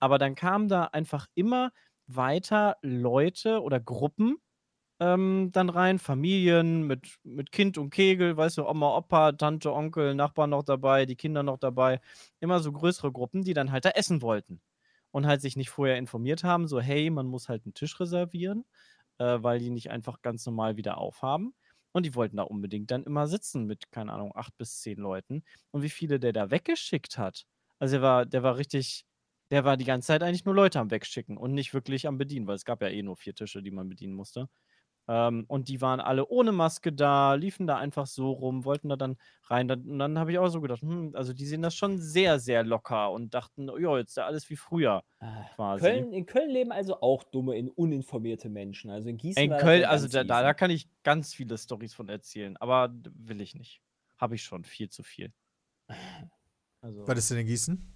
Aber 0.00 0.18
dann 0.18 0.36
kamen 0.36 0.68
da 0.68 0.84
einfach 0.84 1.26
immer 1.34 1.72
weiter 2.06 2.76
Leute 2.82 3.60
oder 3.62 3.80
Gruppen 3.80 4.36
ähm, 5.00 5.50
dann 5.52 5.70
rein, 5.70 5.98
Familien 5.98 6.86
mit, 6.86 7.18
mit 7.24 7.52
Kind 7.52 7.78
und 7.78 7.90
Kegel, 7.90 8.36
weißt 8.36 8.58
du, 8.58 8.66
Oma, 8.68 8.96
Opa, 8.96 9.32
Tante, 9.32 9.72
Onkel, 9.72 10.14
Nachbarn 10.14 10.50
noch 10.50 10.62
dabei, 10.62 11.06
die 11.06 11.16
Kinder 11.16 11.42
noch 11.42 11.58
dabei. 11.58 12.00
Immer 12.40 12.60
so 12.60 12.72
größere 12.72 13.12
Gruppen, 13.12 13.42
die 13.44 13.54
dann 13.54 13.72
halt 13.72 13.84
da 13.84 13.90
essen 13.90 14.22
wollten. 14.22 14.60
Und 15.12 15.26
halt 15.26 15.40
sich 15.42 15.56
nicht 15.56 15.70
vorher 15.70 15.96
informiert 15.98 16.42
haben, 16.44 16.66
so, 16.68 16.80
hey, 16.80 17.08
man 17.10 17.26
muss 17.26 17.48
halt 17.48 17.64
einen 17.66 17.74
Tisch 17.74 17.98
reservieren, 18.00 18.64
äh, 19.18 19.38
weil 19.42 19.58
die 19.60 19.70
nicht 19.70 19.90
einfach 19.90 20.22
ganz 20.22 20.44
normal 20.46 20.76
wieder 20.76 20.98
aufhaben. 20.98 21.54
Und 21.92 22.04
die 22.06 22.14
wollten 22.16 22.36
da 22.38 22.42
unbedingt 22.44 22.90
dann 22.90 23.04
immer 23.04 23.26
sitzen 23.28 23.66
mit, 23.66 23.90
keine 23.92 24.12
Ahnung, 24.12 24.32
acht 24.34 24.56
bis 24.58 24.80
zehn 24.80 24.98
Leuten. 24.98 25.44
Und 25.70 25.82
wie 25.82 25.90
viele 25.90 26.18
der 26.20 26.32
da 26.32 26.50
weggeschickt 26.50 27.18
hat. 27.18 27.46
Also 27.78 27.94
der 27.96 28.02
war, 28.02 28.26
der 28.26 28.42
war 28.42 28.56
richtig, 28.56 29.04
der 29.50 29.64
war 29.64 29.76
die 29.76 29.84
ganze 29.84 30.08
Zeit 30.08 30.22
eigentlich 30.22 30.44
nur 30.44 30.54
Leute 30.54 30.80
am 30.80 30.90
Wegschicken 30.90 31.36
und 31.36 31.54
nicht 31.54 31.72
wirklich 31.74 32.06
am 32.08 32.18
Bedienen, 32.18 32.46
weil 32.48 32.56
es 32.56 32.64
gab 32.64 32.82
ja 32.82 32.88
eh 32.88 33.02
nur 33.02 33.16
vier 33.16 33.34
Tische, 33.34 33.62
die 33.62 33.70
man 33.70 33.88
bedienen 33.88 34.14
musste. 34.14 34.48
Ähm, 35.06 35.44
und 35.48 35.68
die 35.68 35.80
waren 35.80 36.00
alle 36.00 36.26
ohne 36.28 36.52
Maske 36.52 36.92
da, 36.92 37.34
liefen 37.34 37.66
da 37.66 37.76
einfach 37.76 38.06
so 38.06 38.30
rum, 38.30 38.64
wollten 38.64 38.88
da 38.88 38.96
dann 38.96 39.16
rein. 39.44 39.68
Dann, 39.68 39.82
und 39.82 39.98
dann 39.98 40.18
habe 40.18 40.32
ich 40.32 40.38
auch 40.38 40.48
so 40.48 40.60
gedacht, 40.60 40.80
hm, 40.82 41.12
also 41.14 41.32
die 41.32 41.46
sehen 41.46 41.62
das 41.62 41.74
schon 41.74 41.98
sehr, 41.98 42.38
sehr 42.38 42.64
locker 42.64 43.10
und 43.12 43.34
dachten, 43.34 43.68
ja, 43.78 43.98
jetzt 43.98 44.10
ist 44.10 44.16
ja 44.16 44.26
alles 44.26 44.48
wie 44.48 44.56
früher 44.56 45.02
quasi. 45.56 45.84
Köln, 45.84 46.12
in 46.12 46.26
Köln 46.26 46.50
leben 46.50 46.72
also 46.72 47.00
auch 47.00 47.24
dumme, 47.24 47.56
in 47.56 47.68
uninformierte 47.68 48.48
Menschen. 48.48 48.90
Also 48.90 49.08
in 49.08 49.18
Gießen. 49.18 49.42
In 49.42 49.50
war 49.50 49.58
das 49.58 49.64
Köln, 49.64 49.84
also 49.84 50.08
da, 50.08 50.24
da, 50.24 50.42
da 50.42 50.54
kann 50.54 50.70
ich 50.70 50.88
ganz 51.02 51.34
viele 51.34 51.58
Stories 51.58 51.94
von 51.94 52.08
erzählen, 52.08 52.56
aber 52.56 52.94
will 53.14 53.40
ich 53.40 53.54
nicht. 53.54 53.82
Habe 54.16 54.36
ich 54.36 54.42
schon, 54.42 54.64
viel 54.64 54.88
zu 54.88 55.02
viel. 55.02 55.32
Also, 56.80 57.06
Was 57.06 57.18
ist 57.18 57.30
denn 57.30 57.38
in 57.38 57.46
Gießen? 57.46 57.94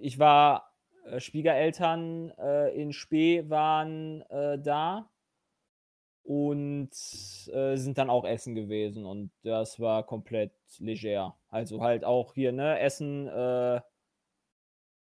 ich 0.00 0.18
war, 0.18 0.72
äh, 1.04 1.20
Schwiegereltern 1.20 2.30
äh, 2.38 2.80
in 2.80 2.92
Spee 2.92 3.48
waren 3.48 4.22
äh, 4.22 4.58
da 4.58 5.10
und 6.26 6.90
äh, 7.52 7.76
sind 7.76 7.98
dann 7.98 8.10
auch 8.10 8.24
essen 8.24 8.56
gewesen 8.56 9.06
und 9.06 9.30
das 9.44 9.78
war 9.78 10.04
komplett 10.04 10.52
leger. 10.78 11.36
Also 11.48 11.80
halt 11.80 12.04
auch 12.04 12.34
hier, 12.34 12.50
ne, 12.50 12.80
Essen, 12.80 13.28
äh, 13.28 13.80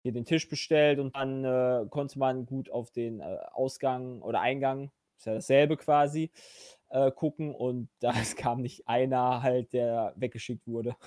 hier 0.03 0.13
den 0.13 0.27
Tisch 0.27 0.47
bestellt 0.49 0.99
und 0.99 1.17
dann 1.17 1.45
äh, 1.45 1.87
konnte 1.89 2.19
man 2.19 2.45
gut 2.45 2.69
auf 2.69 2.91
den 2.91 3.21
äh, 3.21 3.39
Ausgang 3.53 4.21
oder 4.21 4.43
Eingang, 4.43 4.91
ist 5.17 5.25
ja 5.25 5.33
dasselbe 5.35 5.79
quasi, 5.79 6.31
äh, 6.91 7.11
gucken 7.11 7.55
und 7.55 7.89
da 8.01 8.13
es 8.21 8.37
kam 8.37 8.61
nicht 8.61 8.87
einer 8.87 9.43
halt, 9.43 9.73
der 9.73 10.13
weggeschickt 10.17 10.67
wurde. 10.67 10.95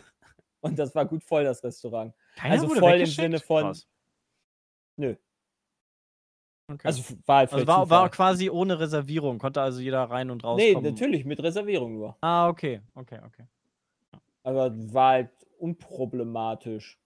Und 0.60 0.80
das 0.80 0.95
war 0.95 1.06
gut 1.06 1.23
voll, 1.23 1.43
das 1.43 1.63
Restaurant. 1.63 2.15
keiner 2.36 2.56
also 2.56 2.67
voll 2.67 2.99
im? 2.99 3.06
Sinne 3.06 3.39
von- 3.39 3.65
Krass. 3.65 3.88
Nö. 4.97 5.15
Okay. 6.69 6.91
Also 6.91 7.03
war 7.25 7.38
halt 7.39 7.51
Also 7.51 7.67
war, 7.67 7.89
war 7.89 8.10
quasi 8.10 8.49
ohne 8.49 8.80
Reservierung, 8.80 9.39
konnte 9.39 9.62
also 9.62 9.80
jeder 9.82 10.03
rein 10.10 10.30
und 10.32 10.43
raus 10.43 10.67
Nee, 10.67 10.69
kommen. 10.69 10.82
natürlich, 10.82 11.23
mit 11.23 11.41
Reservierung 11.41 11.93
nur. 11.93 12.17
Ah, 12.21 12.47
okay, 12.49 12.82
okay, 12.95 13.19
okay. 13.25 13.47
Aber 14.41 14.71
war 14.93 15.12
halt 15.12 15.30
unproblematisch. 15.60 16.99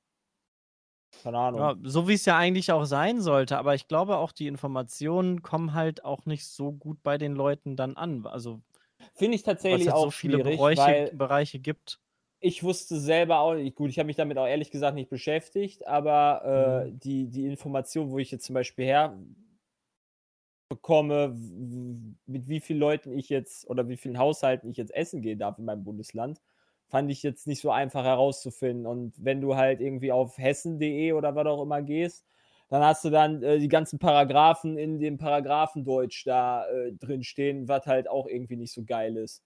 Keine 1.24 1.40
Ahnung. 1.40 1.70
Ja, 1.70 1.76
so 1.84 2.08
wie 2.08 2.14
es 2.14 2.26
ja 2.26 2.38
eigentlich 2.38 2.72
auch 2.72 2.86
sein 2.86 3.20
sollte, 3.22 3.58
aber 3.58 3.76
ich 3.76 3.88
glaube 3.88 4.18
auch, 4.18 4.32
die 4.32 4.48
Informationen 4.48 5.42
kommen 5.42 5.74
halt 5.74 6.04
auch 6.06 6.26
nicht 6.26 6.46
so 6.48 6.72
gut 6.72 7.04
bei 7.04 7.18
den 7.18 7.34
Leuten 7.34 7.76
dann 7.76 7.98
an. 7.98 8.26
Also, 8.26 8.62
Finde 9.14 9.36
ich 9.36 9.44
tatsächlich 9.44 9.90
halt 9.90 9.98
auch 9.98 10.10
so 10.10 10.12
viele 10.12 10.40
schwierig, 10.40 10.72
Bereiche, 10.72 10.76
weil 10.76 11.12
Bereiche 11.12 11.60
gibt. 11.60 12.00
ich 12.40 12.64
wusste 12.64 13.00
selber 13.00 13.40
auch 13.40 13.54
nicht, 13.54 13.76
gut, 13.76 13.90
ich 13.90 14.00
habe 14.00 14.08
mich 14.08 14.16
damit 14.16 14.38
auch 14.38 14.48
ehrlich 14.48 14.72
gesagt 14.72 14.96
nicht 14.96 15.10
beschäftigt, 15.10 15.86
aber 15.88 16.88
äh, 16.88 16.92
Mhm. 16.92 16.92
die, 16.92 17.28
die 17.30 17.46
Information, 17.46 18.10
wo 18.12 18.18
ich 18.18 18.32
jetzt 18.32 18.46
zum 18.46 18.56
Beispiel 18.56 18.86
her 18.86 19.18
bekomme, 20.72 21.36
mit 22.26 22.48
wie 22.48 22.62
vielen 22.62 22.80
Leuten 22.80 23.12
ich 23.12 23.28
jetzt 23.28 23.70
oder 23.70 23.90
wie 23.90 23.98
vielen 23.98 24.18
Haushalten 24.18 24.70
ich 24.72 24.78
jetzt 24.78 24.96
essen 24.96 25.22
gehen 25.22 25.38
darf 25.38 25.60
in 25.60 25.66
meinem 25.66 25.84
Bundesland, 25.84 26.40
fand 26.88 27.12
ich 27.12 27.24
jetzt 27.24 27.46
nicht 27.46 27.60
so 27.60 27.72
einfach 27.72 28.06
herauszufinden. 28.06 28.88
Und 28.88 29.14
wenn 29.18 29.42
du 29.42 29.58
halt 29.58 29.82
irgendwie 29.82 30.14
auf 30.14 30.38
hessen.de 30.38 31.12
oder 31.12 31.36
was 31.36 31.46
auch 31.46 31.62
immer 31.62 31.82
gehst, 31.82 32.26
dann 32.70 32.82
hast 32.84 33.04
du 33.04 33.10
dann 33.10 33.44
äh, 33.44 33.60
die 33.60 33.68
ganzen 33.68 34.00
Paragraphen 34.00 34.78
in 34.78 34.98
dem 34.98 35.18
Paragraphendeutsch 35.18 36.26
da 36.26 36.66
äh, 36.70 36.94
drin 36.94 37.24
stehen, 37.26 37.68
was 37.68 37.86
halt 37.86 38.10
auch 38.10 38.28
irgendwie 38.28 38.56
nicht 38.56 38.72
so 38.72 38.86
geil 38.86 39.18
ist. 39.18 39.44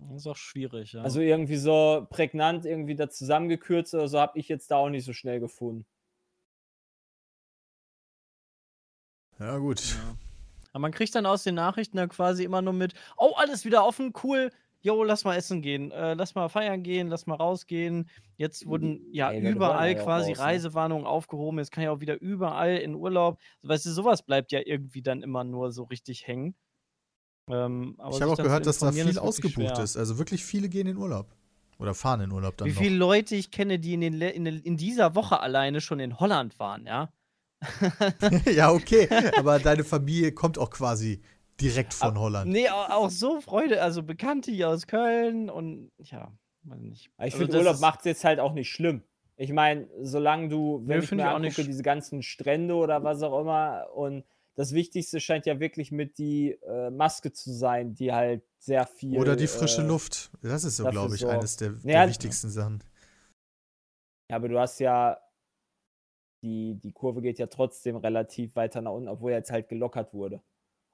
Das 0.00 0.18
ist 0.18 0.26
auch 0.26 0.36
schwierig, 0.36 0.92
ja. 0.92 1.02
Also 1.02 1.22
irgendwie 1.22 1.56
so 1.56 2.06
prägnant, 2.10 2.66
irgendwie 2.66 2.94
da 2.94 3.08
zusammengekürzt 3.08 3.94
oder 3.94 4.06
so, 4.06 4.20
habe 4.20 4.38
ich 4.38 4.48
jetzt 4.48 4.70
da 4.70 4.76
auch 4.76 4.90
nicht 4.90 5.06
so 5.06 5.14
schnell 5.14 5.40
gefunden. 5.40 5.86
Ja, 9.38 9.56
gut. 9.56 9.96
Aber 10.78 10.82
man 10.82 10.92
kriegt 10.92 11.12
dann 11.16 11.26
aus 11.26 11.42
den 11.42 11.56
Nachrichten 11.56 11.96
dann 11.96 12.08
quasi 12.08 12.44
immer 12.44 12.62
nur 12.62 12.72
mit, 12.72 12.94
oh, 13.16 13.32
alles 13.34 13.64
wieder 13.64 13.84
offen, 13.84 14.12
cool. 14.22 14.52
Jo, 14.80 15.02
lass 15.02 15.24
mal 15.24 15.34
essen 15.34 15.60
gehen, 15.60 15.90
äh, 15.90 16.14
lass 16.14 16.36
mal 16.36 16.48
feiern 16.48 16.84
gehen, 16.84 17.08
lass 17.08 17.26
mal 17.26 17.34
rausgehen. 17.34 18.08
Jetzt 18.36 18.64
wurden 18.64 19.04
ja 19.10 19.32
Ey, 19.32 19.40
überall 19.40 19.88
ja 19.88 19.94
quasi 19.94 20.30
raus, 20.30 20.38
ne? 20.38 20.44
Reisewarnungen 20.44 21.04
aufgehoben. 21.04 21.58
Jetzt 21.58 21.72
kann 21.72 21.82
ich 21.82 21.88
auch 21.88 21.98
wieder 21.98 22.20
überall 22.20 22.76
in 22.76 22.94
Urlaub. 22.94 23.40
Weißt 23.62 23.86
du, 23.86 23.90
sowas 23.90 24.22
bleibt 24.22 24.52
ja 24.52 24.60
irgendwie 24.64 25.02
dann 25.02 25.22
immer 25.22 25.42
nur 25.42 25.72
so 25.72 25.82
richtig 25.82 26.28
hängen. 26.28 26.54
Ähm, 27.48 27.96
ich 28.08 28.22
habe 28.22 28.30
auch 28.30 28.36
gehört, 28.36 28.66
dass 28.66 28.78
da 28.78 28.92
viel 28.92 29.08
ist 29.08 29.18
ausgebucht 29.18 29.74
schwer. 29.74 29.82
ist. 29.82 29.96
Also 29.96 30.16
wirklich 30.18 30.44
viele 30.44 30.68
gehen 30.68 30.86
in 30.86 30.96
Urlaub. 30.96 31.26
Oder 31.80 31.92
fahren 31.92 32.20
in 32.20 32.30
Urlaub 32.30 32.56
dann 32.56 32.68
Wie 32.68 32.72
noch. 32.72 32.78
viele 32.78 32.96
Leute 32.96 33.34
ich 33.34 33.50
kenne, 33.50 33.80
die 33.80 33.94
in, 33.94 34.00
den, 34.00 34.14
Le- 34.14 34.30
in, 34.30 34.46
in 34.46 34.76
dieser 34.76 35.16
Woche 35.16 35.40
alleine 35.40 35.80
schon 35.80 35.98
in 35.98 36.20
Holland 36.20 36.60
waren, 36.60 36.86
ja? 36.86 37.12
ja, 38.52 38.70
okay. 38.72 39.08
Aber 39.36 39.58
deine 39.58 39.84
Familie 39.84 40.32
kommt 40.32 40.58
auch 40.58 40.70
quasi 40.70 41.20
direkt 41.60 41.94
von 41.94 42.18
Holland. 42.18 42.50
Nee, 42.52 42.68
au- 42.68 42.86
auch 42.90 43.10
so 43.10 43.40
Freude, 43.40 43.82
also 43.82 44.02
Bekannte 44.02 44.50
hier 44.50 44.68
aus 44.68 44.86
Köln 44.86 45.50
und 45.50 45.90
ja, 45.98 46.32
weiß 46.64 46.80
nicht. 46.80 47.06
Ich 47.06 47.12
Also 47.18 47.38
finde, 47.38 47.58
Urlaub 47.58 47.80
macht 47.80 48.00
es 48.00 48.04
jetzt 48.06 48.24
halt 48.24 48.40
auch 48.40 48.52
nicht 48.52 48.70
schlimm. 48.70 49.02
Ich 49.36 49.52
meine, 49.52 49.88
solange 50.02 50.48
du, 50.48 50.82
wenn 50.86 50.98
Nö, 50.98 51.04
ich 51.04 51.10
mir 51.12 51.22
ich 51.22 51.28
auch 51.28 51.38
nicht 51.38 51.52
angucke, 51.52 51.68
diese 51.68 51.82
ganzen 51.82 52.22
Strände 52.22 52.74
oder 52.74 53.02
was 53.04 53.22
auch 53.22 53.40
immer 53.40 53.86
und 53.94 54.24
das 54.56 54.72
Wichtigste 54.72 55.20
scheint 55.20 55.46
ja 55.46 55.60
wirklich 55.60 55.92
mit 55.92 56.18
die 56.18 56.58
äh, 56.66 56.90
Maske 56.90 57.32
zu 57.32 57.52
sein, 57.52 57.94
die 57.94 58.12
halt 58.12 58.42
sehr 58.58 58.86
viel. 58.86 59.16
Oder 59.16 59.36
die 59.36 59.46
frische 59.46 59.82
äh, 59.82 59.86
Luft. 59.86 60.30
Das 60.42 60.64
ist 60.64 60.76
so, 60.78 60.86
glaube 60.86 61.14
ich, 61.14 61.20
sorgt. 61.20 61.34
eines 61.34 61.56
der, 61.56 61.70
Ja, 61.70 61.76
der 61.84 62.08
wichtigsten 62.08 62.50
Sachen. 62.50 62.82
Ja, 64.30 64.36
aber 64.36 64.48
du 64.48 64.58
hast 64.58 64.80
ja. 64.80 65.18
Die, 66.42 66.74
die 66.76 66.92
Kurve 66.92 67.20
geht 67.20 67.38
ja 67.38 67.46
trotzdem 67.46 67.96
relativ 67.96 68.54
weiter 68.56 68.80
nach 68.80 68.92
unten, 68.92 69.08
obwohl 69.08 69.32
jetzt 69.32 69.50
halt 69.50 69.68
gelockert 69.68 70.14
wurde. 70.14 70.40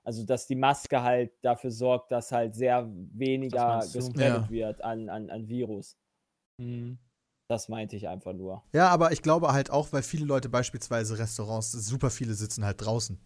Also, 0.02 0.24
dass 0.24 0.46
die 0.46 0.54
Maske 0.54 1.02
halt 1.02 1.32
dafür 1.42 1.70
sorgt, 1.70 2.12
dass 2.12 2.30
halt 2.32 2.54
sehr 2.54 2.88
weniger 3.12 3.80
gespreadet 3.92 4.44
Ja. 4.44 4.50
wird 4.50 4.84
an, 4.84 5.08
an, 5.08 5.30
an 5.30 5.48
Virus. 5.48 5.96
Hm. 6.60 6.98
Das 7.48 7.68
meinte 7.68 7.96
ich 7.96 8.08
einfach 8.08 8.32
nur. 8.32 8.62
Ja, 8.72 8.88
aber 8.88 9.12
ich 9.12 9.22
glaube 9.22 9.52
halt 9.52 9.70
auch, 9.70 9.92
weil 9.92 10.02
viele 10.02 10.24
Leute 10.24 10.48
beispielsweise 10.48 11.18
Restaurants, 11.18 11.72
super 11.72 12.10
viele 12.10 12.34
sitzen 12.34 12.64
halt 12.64 12.80
draußen. 12.84 13.18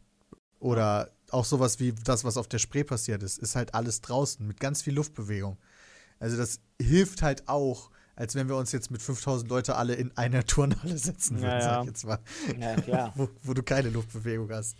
Oder 0.61 1.11
auch 1.31 1.45
sowas 1.45 1.79
wie 1.79 1.93
das, 1.93 2.25
was 2.25 2.37
auf 2.37 2.49
der 2.49 2.59
Spree 2.59 2.83
passiert 2.85 3.23
ist, 3.23 3.39
ist 3.39 3.55
halt 3.55 3.75
alles 3.75 4.01
draußen 4.01 4.45
mit 4.47 4.59
ganz 4.59 4.83
viel 4.83 4.95
Luftbewegung. 4.95 5.57
Also 6.19 6.37
das 6.37 6.61
hilft 6.81 7.23
halt 7.23 7.49
auch, 7.49 7.91
als 8.19 8.35
wenn 8.35 8.49
wir 8.49 8.57
uns 8.57 8.73
jetzt 8.73 8.91
mit 8.91 9.01
5000 9.01 9.49
Leute 9.49 9.77
alle 9.77 9.95
in 9.95 10.11
einer 10.17 10.45
Turnhalle 10.45 10.99
setzen 10.99 11.37
würden, 11.37 11.51
Ja, 11.51 11.61
sag 11.61 11.73
ja. 11.75 11.81
ich 11.83 11.87
jetzt 11.87 12.05
mal. 12.05 12.19
Ja, 12.59 12.75
klar. 12.77 13.13
wo, 13.17 13.29
wo 13.43 13.55
du 13.55 13.63
keine 13.63 13.91
Luftbewegung 13.91 14.51
hast. 14.51 14.77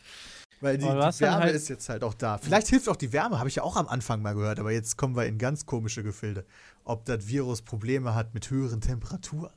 Weil 0.61 0.77
die, 0.77 0.85
die 0.87 0.90
Wärme 0.90 1.44
halt- 1.44 1.55
ist 1.55 1.68
jetzt 1.68 1.88
halt 1.88 2.03
auch 2.03 2.14
da. 2.14 2.38
Vielleicht 2.38 2.66
hilft 2.66 2.88
auch 2.88 2.96
die 2.96 3.12
Wärme, 3.12 3.38
habe 3.38 3.48
ich 3.48 3.55
ja 3.55 3.62
auch 3.62 3.77
am 3.77 3.87
Anfang 3.87 4.22
mal 4.22 4.35
gehört, 4.35 4.59
aber 4.59 4.72
jetzt 4.72 4.96
kommen 4.96 5.14
wir 5.14 5.24
in 5.27 5.38
ganz 5.38 5.66
komische 5.66 6.03
Gefilde. 6.03 6.44
Ob 6.85 7.05
das 7.05 7.29
Virus 7.29 7.62
Probleme 7.62 8.16
hat 8.16 8.35
mit 8.35 8.51
höheren 8.51 8.81
Temperaturen. 8.81 9.53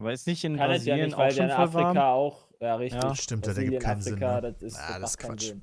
Aber 0.00 0.12
ist 0.12 0.26
nicht 0.26 0.42
in 0.42 0.56
Kann 0.56 0.62
ja 0.70 0.74
Brasilien 0.76 1.04
nicht, 1.06 1.14
auch 1.14 1.18
weil 1.18 1.28
der 1.28 1.36
schon 1.36 1.44
in 1.44 1.50
voll 1.56 1.64
Afrika 1.64 1.94
warm? 1.94 1.96
auch, 1.98 2.48
ja 2.60 2.74
richtig. 2.74 3.02
Ja. 3.04 3.14
Stimmt, 3.14 3.46
das 3.46 3.56
ergibt 3.56 3.82
keinen 3.82 4.00
Sinn. 4.02 4.14
Afrika, 4.14 4.40
Ne? 4.40 4.52
das 4.52 4.62
ist 4.62 4.76
Ja, 4.76 4.98
das 4.98 5.00
das 5.12 5.18
Quatsch. 5.18 5.42
Sinn. 5.46 5.62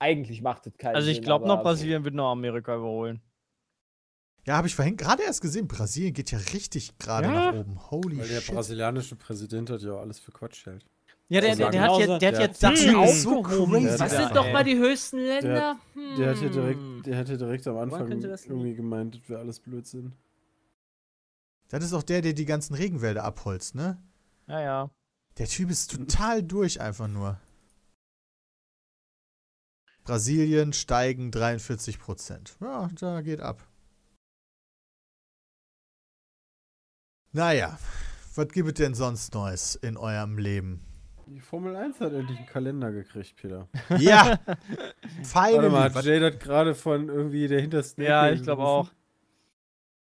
Eigentlich 0.00 0.42
macht 0.42 0.66
es 0.66 0.76
keinen 0.76 0.96
Also 0.96 1.06
Sinn. 1.06 1.14
ich 1.16 1.22
glaube 1.22 1.46
noch, 1.46 1.62
Brasilien 1.62 2.02
wird 2.04 2.14
noch 2.16 2.30
Amerika 2.32 2.74
überholen. 2.76 3.20
Ja, 4.48 4.56
habe 4.56 4.66
ich 4.66 4.74
vorhin 4.74 4.96
gerade 4.96 5.22
erst 5.24 5.42
gesehen. 5.42 5.68
Brasilien 5.68 6.14
geht 6.14 6.30
ja 6.30 6.38
richtig 6.54 6.96
gerade 6.96 7.28
Ja. 7.28 7.52
nach 7.52 7.60
oben. 7.60 7.90
Holy 7.90 8.16
Weil 8.18 8.28
der 8.28 8.40
shit. 8.40 8.54
brasilianische 8.54 9.14
Präsident 9.14 9.68
hat 9.68 9.82
ja 9.82 9.92
auch 9.92 10.00
alles 10.00 10.18
für 10.20 10.32
Quatsch 10.32 10.64
hält. 10.64 10.86
Ja, 11.28 11.42
der, 11.42 11.50
Also 11.50 11.62
der, 11.64 11.70
der, 11.70 11.82
hat, 11.82 11.98
jetzt, 11.98 12.08
der 12.08 12.14
hat 12.14 12.22
der- 12.22 12.40
jetzt 12.46 12.60
Sachen 12.60 12.76
Hm, 12.94 13.02
ist 13.04 13.22
so 13.24 13.40
aufgehoben. 13.40 13.72
crazy. 13.74 13.84
wieder, 13.84 14.00
Was 14.00 14.10
sind 14.16 14.34
doch 14.34 14.50
mal 14.50 14.64
die 14.64 14.78
höchsten 14.78 15.18
Der, 15.18 15.42
der, 15.42 16.30
hat 16.30 16.40
ja 16.42 16.48
direkt, 16.48 16.80
Hm. 16.80 17.02
der 17.04 17.18
hat 17.18 17.28
ja 17.28 17.36
direkt 17.36 17.66
am 17.66 17.76
Anfang 17.76 18.10
irgendwie 18.10 18.74
gemeint, 18.74 19.16
das 19.16 19.28
wäre 19.28 19.40
alles 19.40 19.60
Blödsinn. 19.60 20.14
Das 21.68 21.84
ist 21.84 21.92
auch 21.92 22.02
der, 22.02 22.22
der 22.22 22.32
die 22.32 22.46
ganzen 22.46 22.72
Regenwälder 22.72 23.24
abholzt, 23.24 23.74
ne? 23.74 24.02
Ja, 24.46 24.62
ja. 24.62 24.90
Der 25.36 25.46
Typ 25.46 25.68
ist 25.68 25.90
total 25.90 26.42
durch 26.42 26.80
einfach 26.80 27.06
nur. 27.08 27.38
Brasilien 30.04 30.72
steigen 30.72 31.30
43 31.30 31.98
Prozent. 31.98 32.56
Ja, 32.62 32.88
da 32.98 33.20
geht 33.20 33.40
ab. 33.42 33.67
Naja, 37.32 37.78
was 38.34 38.48
gibt 38.48 38.68
es 38.68 38.74
denn 38.74 38.94
sonst 38.94 39.34
Neues 39.34 39.74
in 39.76 39.96
eurem 39.96 40.38
Leben? 40.38 40.84
Die 41.26 41.40
Formel 41.40 41.76
1 41.76 42.00
hat 42.00 42.12
endlich 42.12 42.38
einen 42.38 42.46
Kalender 42.46 42.90
gekriegt, 42.90 43.36
Peter. 43.36 43.68
Ja, 43.98 44.38
Warte 44.46 44.58
finally. 45.24 45.68
mal, 45.70 45.92
hat 45.94 46.04
Jay 46.04 46.20
das 46.20 46.38
gerade 46.38 46.74
von 46.74 47.08
irgendwie 47.08 47.48
der 47.48 47.60
hintersten 47.60 48.02
Ja, 48.04 48.26
Ecke 48.26 48.36
ich 48.36 48.42
glaube 48.44 48.62
auch. 48.62 48.90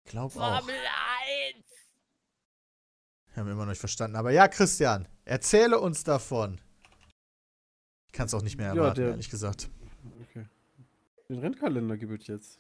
glaub 0.06 0.36
auch. 0.38 0.62
Haben 3.36 3.48
wir 3.48 3.52
immer 3.54 3.64
noch 3.66 3.72
nicht 3.72 3.80
verstanden. 3.80 4.16
Aber 4.16 4.32
ja, 4.32 4.48
Christian, 4.48 5.08
erzähle 5.26 5.80
uns 5.80 6.04
davon. 6.04 6.62
Ich 8.08 8.14
kann 8.14 8.28
es 8.28 8.34
auch 8.34 8.44
nicht 8.44 8.58
mehr 8.58 8.68
Ja, 8.68 8.76
erwarten, 8.76 9.02
der- 9.02 9.10
ehrlich 9.10 9.30
gesagt. 9.30 9.70
Okay. 10.30 10.46
Den 11.28 11.40
Rennkalender 11.40 11.98
gibt 11.98 12.22
es 12.22 12.28
jetzt. 12.28 12.60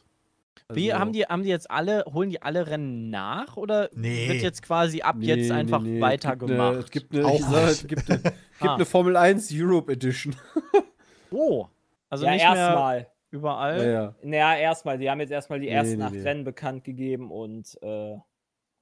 Wie, 0.73 0.91
Also- 0.91 1.01
haben 1.01 1.13
die, 1.13 1.23
haben 1.25 1.43
die 1.43 1.49
jetzt 1.49 1.69
alle, 1.69 2.05
holen 2.11 2.29
die 2.29 2.41
alle 2.41 2.67
Rennen 2.67 3.09
nach 3.09 3.55
oder 3.57 3.89
Nee. 3.93 4.29
wird 4.29 4.41
jetzt 4.41 4.61
quasi 4.63 5.01
ab 5.01 5.15
Nee, 5.19 5.27
jetzt 5.27 5.51
einfach 5.51 5.81
nee, 5.81 6.01
weitergemacht? 6.01 6.77
Es 6.77 6.91
gibt 6.91 7.13
eine, 7.13 7.21
es 7.69 7.85
gibt 7.87 8.09
eine, 8.09 8.19
gibt 8.19 8.35
Ah. 8.61 8.75
eine 8.75 8.85
Formel 8.85 9.15
1 9.17 9.49
Europe 9.53 9.91
Edition. 9.91 10.35
Oh. 11.31 11.67
Also 12.09 12.25
ja, 12.25 12.31
nicht 12.31 12.43
mehr 12.47 12.55
erstmal. 12.55 13.07
überall. 13.31 13.77
Ja, 13.83 13.91
ja. 13.91 14.15
Naja, 14.21 14.55
erstmal. 14.57 14.97
Die 14.97 15.09
haben 15.09 15.19
jetzt 15.19 15.31
erstmal 15.31 15.59
die 15.59 15.65
Nee, 15.67 15.73
ersten 15.73 15.97
nee, 15.97 16.03
acht 16.03 16.13
nee. 16.13 16.21
Rennen 16.21 16.43
bekannt 16.43 16.83
gegeben 16.83 17.31
und 17.31 17.77
äh, 17.81 18.15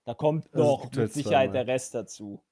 da 0.05 0.13
kommt 0.13 0.45
Also 0.53 0.63
noch 0.63 0.81
gibt 0.83 0.91
mit 0.95 0.99
halt 1.01 1.13
Sicherheit 1.13 1.49
zweimal. 1.51 1.65
der 1.65 1.73
Rest 1.73 1.95
dazu. 1.95 2.43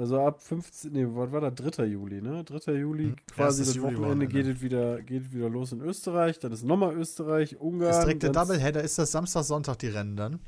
Also 0.00 0.18
ab 0.20 0.40
15, 0.40 0.92
nee, 0.92 1.04
was 1.06 1.30
war 1.30 1.42
das? 1.42 1.54
3. 1.56 1.84
Juli, 1.84 2.22
ne? 2.22 2.42
3. 2.42 2.72
Juli, 2.72 3.04
Hm, 3.08 3.16
quasi 3.34 3.64
das 3.64 3.74
Juli 3.74 3.98
Wochenende 3.98 4.26
geht 4.26 4.36
Wochenende. 4.46 4.52
es 4.52 4.62
wieder, 4.62 5.02
geht 5.02 5.22
es 5.26 5.32
wieder 5.32 5.50
los 5.50 5.72
in 5.72 5.82
Österreich, 5.82 6.38
dann 6.38 6.52
ist 6.52 6.62
nochmal 6.64 6.94
Österreich, 6.96 7.60
Ungarn. 7.60 7.90
Ist 7.90 8.00
direkt 8.04 8.22
der 8.22 8.30
Doubleheader. 8.30 8.82
Ist 8.82 8.98
das 8.98 9.12
Samstag, 9.12 9.42
Sonntag 9.44 9.76
die 9.80 9.88
Rennen 9.88 10.16
dann? 10.16 10.40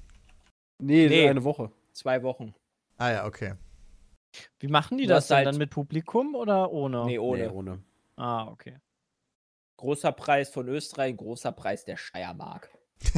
Nee, 0.78 1.06
Nee. 1.08 1.28
eine 1.28 1.44
Woche. 1.44 1.70
Zwei 1.92 2.22
Wochen. 2.22 2.54
Ah 2.96 3.10
ja, 3.10 3.26
okay. 3.26 3.54
Wie 4.58 4.68
machen 4.68 4.96
die 4.96 5.06
das 5.06 5.26
dann, 5.28 5.36
halt- 5.38 5.46
dann 5.48 5.58
mit 5.58 5.68
Publikum 5.68 6.34
oder 6.34 6.72
ohne? 6.72 7.04
Nee, 7.04 7.18
ohne. 7.18 7.42
Nee, 7.42 7.48
ohne. 7.52 7.78
Ah, 8.16 8.46
okay. 8.48 8.78
Großer 9.76 10.12
Preis 10.12 10.48
von 10.48 10.66
Österreich, 10.68 11.14
großer 11.16 11.52
Preis 11.52 11.84
der 11.84 11.98
Steiermark. 11.98 12.70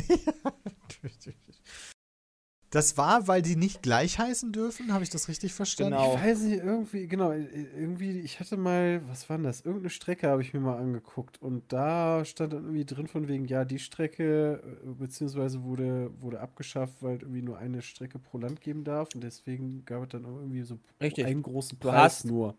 Das 2.75 2.99
war, 2.99 3.29
weil 3.29 3.41
die 3.41 3.55
nicht 3.55 3.83
gleich 3.83 4.19
heißen 4.19 4.51
dürfen? 4.51 4.93
Habe 4.93 5.05
ich 5.05 5.11
das 5.11 5.29
richtig 5.29 5.53
verstanden? 5.55 5.93
Genau. 5.93 6.17
Ich 6.17 6.23
weiß 6.23 6.41
nicht, 6.41 6.61
irgendwie, 6.61 7.07
genau, 7.07 7.31
irgendwie, 7.31 8.19
ich 8.19 8.41
hatte 8.41 8.57
mal, 8.57 9.01
was 9.09 9.31
war 9.31 9.37
denn 9.37 9.45
das? 9.45 9.61
Irgendeine 9.61 9.91
Strecke 9.91 10.27
habe 10.29 10.43
ich 10.43 10.53
mir 10.53 10.59
mal 10.59 10.79
angeguckt 10.79 11.41
und 11.41 11.73
da 11.73 12.25
stand 12.25 12.53
dann 12.53 12.65
irgendwie 12.65 12.85
drin 12.85 13.07
von 13.07 13.29
wegen, 13.29 13.45
ja, 13.47 13.65
die 13.65 13.79
Strecke, 13.79 14.61
äh, 14.85 14.89
beziehungsweise 14.89 15.63
wurde, 15.63 16.11
wurde 16.21 16.41
abgeschafft, 16.41 16.97
weil 17.01 17.15
es 17.15 17.23
irgendwie 17.23 17.43
nur 17.43 17.59
eine 17.59 17.81
Strecke 17.81 18.19
pro 18.19 18.39
Land 18.39 18.61
geben 18.61 18.83
darf 18.83 19.09
und 19.15 19.23
deswegen 19.23 19.85
gab 19.85 20.03
es 20.03 20.09
dann 20.09 20.25
auch 20.25 20.37
irgendwie 20.41 20.63
so 20.63 20.81
Richtig. 21.01 21.27
einen 21.27 21.43
großen 21.43 21.79
Preis 21.79 21.95
hast- 21.95 22.25
nur. 22.25 22.57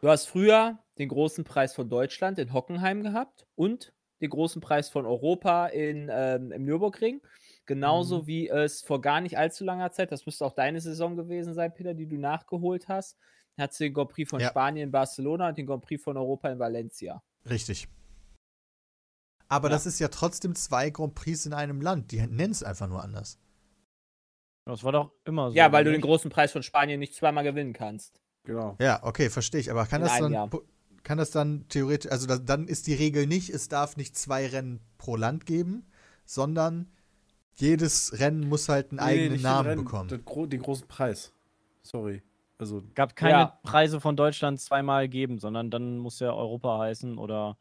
Du 0.00 0.08
hast 0.08 0.26
früher 0.26 0.78
den 0.98 1.08
großen 1.08 1.42
Preis 1.42 1.74
von 1.74 1.88
Deutschland 1.88 2.38
in 2.38 2.52
Hockenheim 2.52 3.02
gehabt 3.02 3.48
und 3.56 3.92
den 4.20 4.30
großen 4.30 4.62
Preis 4.62 4.90
von 4.90 5.06
Europa 5.06 5.66
in, 5.66 6.08
ähm, 6.12 6.52
im 6.52 6.64
Nürburgring. 6.64 7.20
Genauso 7.66 8.22
Mhm. 8.22 8.26
wie 8.28 8.48
es 8.48 8.82
vor 8.82 9.00
gar 9.00 9.20
nicht 9.20 9.36
allzu 9.38 9.64
langer 9.64 9.90
Zeit, 9.90 10.12
das 10.12 10.24
müsste 10.24 10.44
auch 10.44 10.52
deine 10.52 10.80
Saison 10.80 11.16
gewesen 11.16 11.52
sein, 11.54 11.74
Peter, 11.74 11.94
die 11.94 12.06
du 12.06 12.16
nachgeholt 12.16 12.88
hast, 12.88 13.16
hattest 13.58 13.80
du 13.80 13.84
den 13.84 13.94
Grand 13.94 14.10
Prix 14.10 14.30
von 14.30 14.40
Ja. 14.40 14.48
Spanien 14.50 14.84
in 14.88 14.92
Barcelona 14.92 15.48
und 15.48 15.58
den 15.58 15.66
Grand 15.66 15.82
Prix 15.84 16.02
von 16.02 16.16
Europa 16.16 16.48
in 16.50 16.58
Valencia. 16.58 17.22
Richtig. 17.48 17.88
Aber 19.48 19.68
Ja. 19.68 19.74
das 19.74 19.86
ist 19.86 19.98
ja 19.98 20.08
trotzdem 20.08 20.54
zwei 20.54 20.90
Grand 20.90 21.14
Prix 21.14 21.46
in 21.46 21.52
einem 21.54 21.80
Land. 21.80 22.12
Die 22.12 22.18
nennen 22.18 22.50
es 22.52 22.62
einfach 22.62 22.88
nur 22.88 23.02
anders. 23.02 23.38
Das 24.64 24.82
war 24.82 24.92
doch 24.92 25.12
immer 25.24 25.50
so. 25.50 25.56
ja, 25.56 25.70
weil 25.70 25.84
du 25.84 25.92
den 25.92 26.00
großen 26.00 26.30
Preis 26.30 26.50
von 26.52 26.62
Spanien 26.64 26.98
nicht 26.98 27.14
zweimal 27.14 27.44
gewinnen 27.44 27.72
kannst. 27.72 28.20
Genau. 28.44 28.76
Ja, 28.80 29.02
okay, 29.04 29.30
verstehe 29.30 29.60
ich. 29.60 29.70
Aber 29.70 29.86
kann 29.86 30.02
In 30.02 30.08
das 30.08 30.18
dann, 30.18 30.32
Jahr. 30.32 30.50
kann 31.04 31.18
das 31.18 31.30
dann 31.30 31.68
theoretisch, 31.68 32.10
also 32.10 32.26
da, 32.26 32.36
dann 32.38 32.66
ist 32.66 32.86
die 32.88 32.94
Regel 32.94 33.26
nicht, 33.28 33.50
es 33.50 33.68
darf 33.68 33.96
nicht 33.96 34.16
zwei 34.16 34.46
Rennen 34.46 34.80
pro 34.98 35.14
Land 35.16 35.46
geben, 35.46 35.86
sondern 36.24 36.90
jedes 37.58 38.18
Rennen 38.18 38.48
muss 38.48 38.68
halt 38.68 38.90
einen 38.90 38.98
Nee, 38.98 39.02
eigenen 39.04 39.42
Namen 39.42 39.68
Rennen, 39.68 39.84
bekommen. 39.84 40.08
Den, 40.08 40.24
gro 40.24 40.46
den 40.46 40.62
großen 40.62 40.86
Preis. 40.86 41.32
Sorry. 41.82 42.22
Also, 42.58 42.82
Gab 42.94 43.14
keine 43.16 43.32
Ja. 43.32 43.58
Preise 43.62 44.00
von 44.00 44.16
Deutschland 44.16 44.60
zweimal 44.60 45.08
geben, 45.08 45.38
sondern 45.38 45.70
dann 45.70 45.98
muss 45.98 46.20
ja 46.20 46.32
Europa 46.32 46.78
heißen 46.78 47.18
oder 47.18 47.58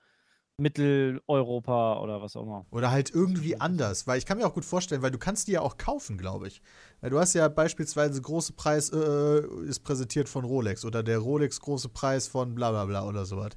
Mitteleuropa 0.58 2.00
oder 2.00 2.22
was 2.22 2.36
auch 2.38 2.44
immer. 2.44 2.66
Oder 2.72 2.92
halt 2.92 3.14
irgendwie 3.14 3.60
anders, 3.60 4.08
weil 4.08 4.18
ich 4.18 4.26
kann 4.26 4.38
mir 4.38 4.48
auch 4.48 4.54
gut 4.54 4.64
vorstellen, 4.64 5.02
weil 5.02 5.12
du 5.12 5.18
kannst 5.18 5.48
die 5.48 5.54
ja 5.54 5.62
auch 5.62 5.78
kaufen, 5.78 6.18
glaube 6.18 6.48
ich. 6.48 6.62
Weil 7.02 7.10
du 7.10 7.20
hast 7.20 7.34
ja 7.34 7.48
beispielsweise 7.50 8.22
große 8.22 8.54
Preis 8.54 8.90
äh, 8.92 9.46
ist 9.68 9.82
präsentiert 9.82 10.30
von 10.30 10.46
Rolex 10.46 10.86
oder 10.86 11.04
der 11.04 11.18
Rolex 11.20 11.60
große 11.60 11.90
Preis 11.90 12.28
von 12.30 12.56
bla 12.56 12.72
bla 12.72 12.86
bla 12.86 13.06
oder 13.06 13.26
sowas. 13.26 13.52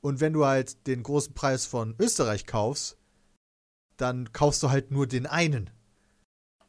Und 0.00 0.20
wenn 0.20 0.32
du 0.32 0.44
halt 0.46 0.86
den 0.86 1.02
großen 1.02 1.34
Preis 1.34 1.66
von 1.66 1.96
Österreich 1.98 2.46
kaufst, 2.46 2.97
dann 3.98 4.32
kaufst 4.32 4.62
du 4.62 4.70
halt 4.70 4.90
nur 4.90 5.06
den 5.06 5.26
einen. 5.26 5.70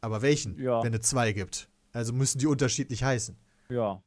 Aber 0.00 0.22
welchen? 0.22 0.58
Ja. 0.58 0.82
Wenn 0.82 0.94
es 0.94 1.02
zwei 1.02 1.32
gibt. 1.32 1.70
Also 1.92 2.12
müssen 2.12 2.38
die 2.38 2.46
unterschiedlich 2.46 3.02
heißen. 3.02 3.36
Ja. 3.68 4.02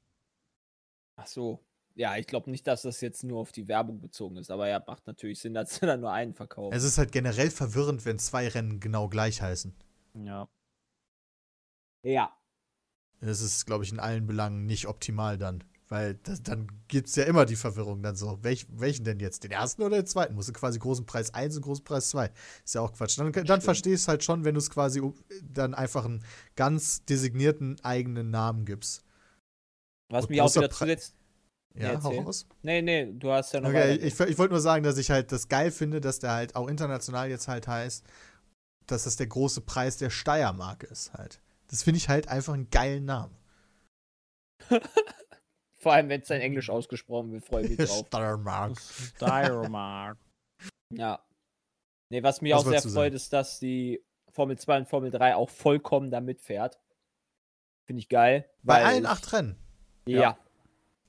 Ach 1.16 1.28
so. 1.28 1.60
Ja, 1.96 2.18
ich 2.18 2.26
glaube 2.26 2.50
nicht, 2.50 2.66
dass 2.66 2.82
das 2.82 3.02
jetzt 3.02 3.24
nur 3.24 3.40
auf 3.40 3.52
die 3.52 3.68
Werbung 3.68 4.02
bezogen 4.02 4.38
ist, 4.38 4.50
aber 4.50 4.68
ja, 4.68 4.84
macht 4.86 5.06
natürlich 5.06 5.40
Sinn, 5.40 5.54
dass 5.54 5.76
sie 5.76 5.86
dann 5.86 6.02
nur 6.02 6.12
einen 6.12 6.34
verkaufen. 6.34 6.76
Es 6.76 6.84
ist 6.84 6.98
halt 6.98 7.12
generell 7.12 7.52
verwirrend, 7.52 8.06
wenn 8.06 8.20
zwei 8.20 8.48
Rennen 8.48 8.80
genau 8.80 9.08
gleich 9.10 9.42
heißen. 9.42 9.76
Ja. 10.26 10.48
ja. 12.04 12.38
Das 13.22 13.42
ist, 13.42 13.66
glaube 13.66 13.84
ich, 13.84 13.92
in 13.92 14.00
allen 14.00 14.28
Belangen 14.28 14.66
nicht 14.66 14.88
optimal 14.88 15.38
dann. 15.38 15.64
Weil 15.94 16.16
das, 16.24 16.42
dann 16.42 16.66
gibt 16.88 17.08
es 17.08 17.16
ja 17.18 17.26
immer 17.26 17.46
die 17.46 17.56
Verwirrung 17.56 18.02
dann 18.02 18.16
so. 18.16 18.40
Welch, 18.42 18.66
welchen 18.68 19.04
denn 19.04 19.20
jetzt? 19.20 19.44
Den 19.44 19.52
ersten 19.52 19.84
oder 19.84 19.98
den 19.98 20.08
zweiten? 20.08 20.34
Musst 20.34 20.50
du 20.50 20.54
quasi 20.54 20.80
großen 20.80 21.06
Preis 21.06 21.36
1 21.36 21.58
und 21.58 21.62
großen 21.62 21.84
Preis 21.84 22.10
2. 22.10 22.32
Ist 22.66 22.74
ja 22.74 22.82
auch 22.82 22.94
Quatsch. 22.94 23.20
Dann, 23.20 23.32
dann 23.32 23.62
verstehst 23.62 24.08
du 24.08 24.10
halt 24.10 24.24
schon, 24.24 24.44
wenn 24.44 24.56
du 24.56 24.60
es 24.60 24.72
quasi 24.72 25.04
dann 25.44 25.76
einfach 25.76 26.06
einen 26.06 26.26
ganz 26.56 27.06
designierten 27.06 27.80
eigenen 27.84 28.32
Namen 28.32 28.66
gibst. 28.66 29.04
Was 30.10 30.24
Und 30.24 30.32
mich 30.32 30.42
auch 30.42 30.56
wieder 30.56 30.72
zuletzt. 30.72 31.14
Ja, 31.76 31.94
Ja, 31.94 32.04
hau 32.04 32.22
raus. 32.22 32.48
Nee, 32.64 32.82
nee, 32.82 33.14
du 33.14 33.32
hast 33.32 33.54
ja 33.54 33.62
noch. 33.62 33.70
Okay, 33.70 33.94
ich, 33.98 34.20
ich 34.20 34.38
wollte 34.40 34.54
nur 34.54 34.62
sagen, 34.62 34.84
dass 34.84 34.98
ich 34.98 35.12
halt 35.12 35.32
das 35.32 35.48
geil 35.48 35.70
finde, 35.70 36.02
dass 36.02 36.18
der 36.18 36.32
halt 36.32 36.56
auch 36.56 36.70
international 36.70 37.30
jetzt 37.30 37.48
halt 37.48 37.68
heißt, 37.68 38.04
dass 38.88 39.04
das 39.04 39.16
der 39.16 39.28
große 39.28 39.62
Preis 39.62 39.98
der 39.98 40.10
Steiermark 40.10 40.86
ist 40.86 41.14
halt. 41.14 41.40
Das 41.68 41.84
finde 41.84 42.00
ich 42.00 42.10
halt 42.10 42.30
einfach 42.30 42.56
einen 42.56 42.72
geilen 42.72 43.06
Namen. 43.06 43.36
Vor 45.84 45.94
allem, 45.94 46.10
wenn 46.10 46.22
es 46.22 46.30
in 46.30 46.42
Englisch 46.42 46.70
ausgesprochen 46.70 47.32
wird, 47.32 47.46
freue 47.46 47.66
ich 47.66 47.78
mich 47.78 47.78
drauf. 47.90 48.08
Steiermark. 48.08 48.74
Das 49.20 49.44
Diormark. 49.48 50.18
Ja. 50.90 51.20
Nee, 52.10 52.24
was 52.24 52.42
mich 52.42 52.54
Was 52.54 52.62
auch 52.66 52.70
sehr 52.70 52.82
freut, 52.82 53.14
ist, 53.14 53.34
dass 53.34 53.60
die 53.60 54.04
Formel 54.32 54.58
2 54.58 54.78
und 54.80 54.88
Formel 54.90 55.12
3 55.12 55.36
auch 55.36 55.50
vollkommen 55.50 56.10
da 56.10 56.22
mitfährt. 56.22 56.80
Finde 57.86 58.00
ich 58.00 58.10
geil. 58.10 58.50
Bei 58.64 58.76
weil 58.76 58.84
allen 58.86 59.04
ich- 59.04 59.10
acht 59.10 59.34
Rennen. 59.34 59.56
Ja, 60.08 60.38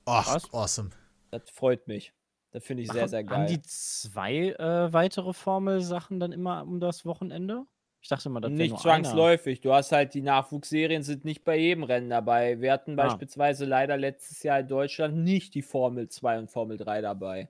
Ach, 0.05 0.35
Was? 0.35 0.53
awesome. 0.53 0.89
das 1.31 1.49
freut 1.49 1.87
mich. 1.87 2.13
Das 2.51 2.63
finde 2.63 2.83
ich 2.83 2.89
sehr, 2.91 3.01
Machen- 3.03 3.09
sehr 3.09 3.19
Haben 3.19 3.27
geil. 3.27 3.47
die 3.47 3.61
zwei 3.63 4.35
äh, 4.51 4.93
weitere 4.93 5.33
Formelsachen 5.33 6.19
dann 6.19 6.31
immer 6.31 6.63
um 6.63 6.79
das 6.79 7.05
Wochenende? 7.05 7.65
Ich 8.05 8.09
dachte 8.09 8.29
immer, 8.29 8.39
das 8.39 8.51
wäre 8.51 8.57
Nicht 8.59 8.69
nur 8.69 8.79
zwangsläufig. 8.81 9.61
Du 9.61 9.73
hast 9.73 9.91
halt 9.91 10.13
die 10.13 10.21
Nachwuchsserien 10.21 11.01
sind 11.01 11.25
nicht 11.25 11.43
bei 11.43 11.57
jedem 11.57 11.83
Rennen 11.83 12.07
dabei. 12.11 12.61
Wir 12.61 12.71
hatten 12.71 12.91
Ah. 12.99 13.07
beispielsweise 13.07 13.65
leider 13.65 13.97
letztes 13.97 14.43
Jahr 14.43 14.59
in 14.59 14.67
Deutschland 14.67 15.17
nicht 15.17 15.55
die 15.55 15.63
Formel 15.63 16.07
2 16.07 16.37
und 16.37 16.51
Formel 16.51 16.77
3 16.77 17.01
dabei. 17.01 17.39
einer. 17.39 17.49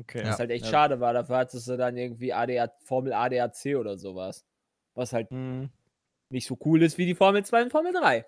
Okay. 0.00 0.24
Was 0.26 0.38
halt 0.40 0.50
echt 0.50 0.66
Ja. 0.66 0.70
schade 0.72 1.00
war. 1.00 1.14
Dafür 1.14 1.38
hattest 1.38 1.66
du 1.68 1.78
dann 1.78 1.96
irgendwie 1.96 2.34
ADA, 2.34 2.70
Formel 2.84 3.14
ADAC 3.14 3.76
oder 3.76 3.96
sowas. 3.96 4.44
Was 4.94 5.14
halt 5.14 5.30
Hm. 5.30 5.70
nicht 6.28 6.46
so 6.46 6.58
cool 6.66 6.82
ist 6.82 6.98
wie 6.98 7.06
die 7.06 7.14
Formel 7.14 7.42
2 7.46 7.62
und 7.62 7.70
Formel 7.70 7.94
3. 7.94 8.26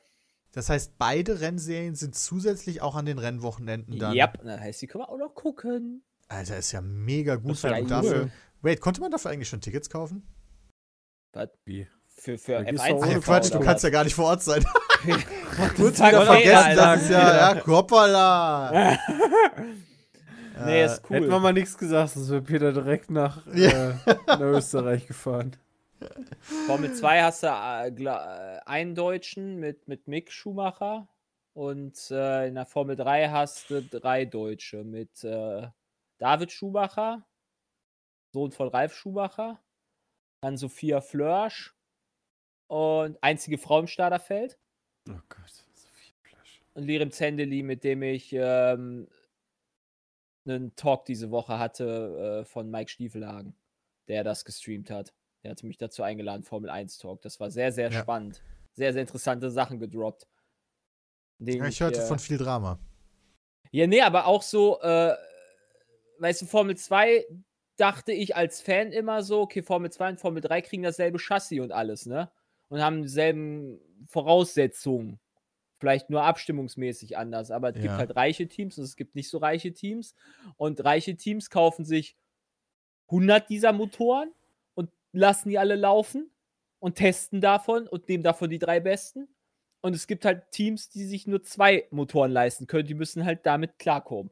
Das 0.53 0.71
heißt, 0.71 0.97
beide 0.97 1.43
Rennserien 1.43 1.95
sind 1.95 2.15
zusätzlich 2.15 2.81
auch 2.81 2.97
an 2.97 3.05
den 3.05 3.19
Rennwochenenden 3.19 3.99
dann. 3.99 4.15
Ja, 4.17 4.29
das 4.29 4.61
heißt, 4.61 4.81
die 4.81 4.87
können 4.87 5.05
wir 5.05 5.11
auch 5.11 5.19
noch 5.19 5.35
gucken. 5.35 6.03
Alter, 6.29 6.57
ist 6.57 6.73
ja 6.73 6.81
mega 6.81 7.37
gut. 7.37 7.51
Das 7.51 7.65
weil 7.65 7.83
cool. 7.83 7.89
dafür, 7.89 8.31
wait, 8.63 8.81
konnte 8.81 9.03
man 9.03 9.11
dafür 9.11 9.31
eigentlich 9.31 9.49
schon 9.51 9.61
Tickets 9.61 9.91
kaufen? 9.91 10.27
Was? 11.33 11.49
Wie? 11.65 11.87
Für, 12.07 12.37
für 12.37 12.59
F1 12.59 12.79
auch 12.79 12.81
Ach 12.81 12.89
ja, 12.89 12.95
ohne 13.13 13.21
Quatsch, 13.21 13.51
du 13.51 13.57
oder 13.57 13.65
kannst 13.65 13.85
ja 13.85 13.91
gar 13.91 14.05
nicht 14.05 14.15
vor 14.15 14.27
Ort 14.27 14.43
sein. 14.43 14.65
Kurz 15.77 15.99
wieder 15.99 16.27
vergessen, 16.27 16.77
das 16.77 17.03
ist 17.03 17.11
ja, 17.11 17.55
ja, 17.55 17.67
hoppala. 17.67 18.99
nee, 20.67 20.83
Äh, 20.83 20.85
ist 20.85 21.03
cool. 21.09 21.17
Hätten 21.17 21.31
wir 21.31 21.39
mal 21.39 21.53
nichts 21.55 21.79
gesagt, 21.79 22.11
sonst 22.11 22.31
wäre 22.31 22.43
Peter 22.43 22.73
direkt 22.73 23.11
nach, 23.11 23.47
Ja. 23.55 23.91
äh, 23.91 23.95
nach 24.27 24.41
Österreich 24.41 25.07
gefahren. 25.07 25.57
Formel 26.67 26.93
2 26.95 27.23
hast 27.23 27.43
du 27.43 27.47
äh, 27.47 27.89
äh, 27.89 28.61
einen 28.67 28.95
Deutschen 28.95 29.57
mit, 29.57 29.87
mit 29.89 30.09
Mick 30.09 30.31
Schumacher 30.33 31.09
und 31.55 32.11
äh, 32.11 32.49
in 32.49 32.55
der 32.55 32.67
Formel 32.67 32.97
3 32.97 33.29
hast 33.31 33.71
du 33.71 33.83
drei 33.83 34.25
Deutsche 34.25 34.85
mit 34.85 35.25
äh, 35.25 35.69
David 36.19 36.53
Schumacher, 36.53 37.27
Sohn 38.33 38.51
von 38.53 38.69
Ralf 38.69 38.95
Schumacher, 38.95 39.59
dann 40.41 40.57
Sophia 40.57 41.01
Flörsch 41.01 41.75
und 42.69 43.23
einzige 43.23 43.59
Frau 43.59 43.81
im 43.81 43.87
Starterfeld 43.87 44.59
Oh 45.09 45.13
Gott, 45.29 45.51
so 45.75 45.89
viel 45.95 46.15
Flash. 46.23 46.61
und 46.75 46.85
Lirim 46.85 47.11
Zendeli, 47.11 47.63
mit 47.63 47.85
dem 47.85 48.03
ich 48.03 48.33
ähm, 48.33 49.09
einen 50.47 50.75
Talk 50.77 51.05
diese 51.05 51.31
Woche 51.31 51.59
hatte 51.59 52.41
äh, 52.41 52.45
von 52.45 52.71
Mike 52.71 52.91
Stiefelhagen, 52.91 53.55
der 54.09 54.25
das 54.25 54.45
gestreamt 54.45 54.91
hat. 54.91 55.13
Der 55.43 55.53
hat 55.53 55.63
mich 55.63 55.79
dazu 55.79 56.03
eingeladen, 56.03 56.43
Formel 56.43 56.69
1 56.71 56.99
Talk. 56.99 57.23
Das 57.23 57.41
war 57.41 57.51
sehr, 57.51 57.73
sehr 57.73 57.91
Ja. 57.91 58.01
spannend. 58.03 58.43
Sehr, 58.75 58.93
sehr 58.93 59.03
interessante 59.03 59.51
Sachen 59.51 59.79
gedroppt. 59.81 60.29
Ja, 61.41 61.67
ich 61.67 61.81
hörte 61.81 62.01
äh, 62.01 62.07
von 62.07 62.19
viel 62.19 62.37
Drama. 62.39 62.79
ja, 63.73 63.87
nee, 63.87 64.03
aber 64.03 64.27
auch 64.27 64.43
so, 64.43 64.81
äh, 64.83 65.15
weißt 66.19 66.43
du, 66.43 66.47
Formel 66.47 66.77
2 66.77 67.27
dachte 67.81 68.13
ich 68.13 68.37
als 68.37 68.61
Fan 68.61 68.93
immer 68.93 69.23
so, 69.23 69.41
okay, 69.43 69.63
Formel 69.63 69.91
2 69.91 70.11
und 70.11 70.21
Formel 70.21 70.43
3 70.43 70.63
kriegen 70.63 70.83
dasselbe 70.83 71.19
Chassis 71.19 71.61
und 71.61 71.73
alles, 71.73 72.07
ne? 72.07 72.31
Und 72.69 72.81
haben 72.83 73.03
dieselben 73.03 73.81
Voraussetzungen. 74.07 75.19
Vielleicht 75.81 76.11
nur 76.11 76.23
abstimmungsmäßig 76.25 77.17
anders, 77.19 77.51
aber 77.51 77.71
es 77.71 77.75
gibt 77.77 77.87
Ja. 77.87 77.97
halt 77.99 78.15
reiche 78.17 78.49
Teams 78.49 78.79
und 78.79 78.85
es 78.85 78.97
gibt 78.97 79.15
nicht 79.15 79.31
so 79.31 79.39
reiche 79.39 79.73
Teams. 79.73 80.15
Und 80.57 80.85
reiche 80.85 81.17
Teams 81.17 81.51
kaufen 81.51 81.85
sich 81.87 82.17
100 83.11 83.49
dieser 83.49 83.73
Motoren 83.73 84.33
und 84.75 84.91
lassen 85.13 85.49
die 85.49 85.59
alle 85.59 85.77
laufen 85.77 86.31
und 86.81 86.97
testen 86.97 87.41
davon 87.41 87.89
und 87.89 88.09
nehmen 88.09 88.23
davon 88.25 88.51
die 88.51 88.59
drei 88.59 88.81
besten. 88.81 89.29
Und 89.83 89.97
es 89.97 90.07
gibt 90.07 90.25
halt 90.27 90.51
Teams, 90.53 90.91
die 90.91 91.05
sich 91.07 91.27
nur 91.27 91.43
zwei 91.43 91.87
Motoren 91.91 92.31
leisten 92.33 92.67
können. 92.67 92.87
Die 92.87 92.95
müssen 92.95 93.25
halt 93.25 93.47
damit 93.47 93.79
klarkommen. 93.79 94.31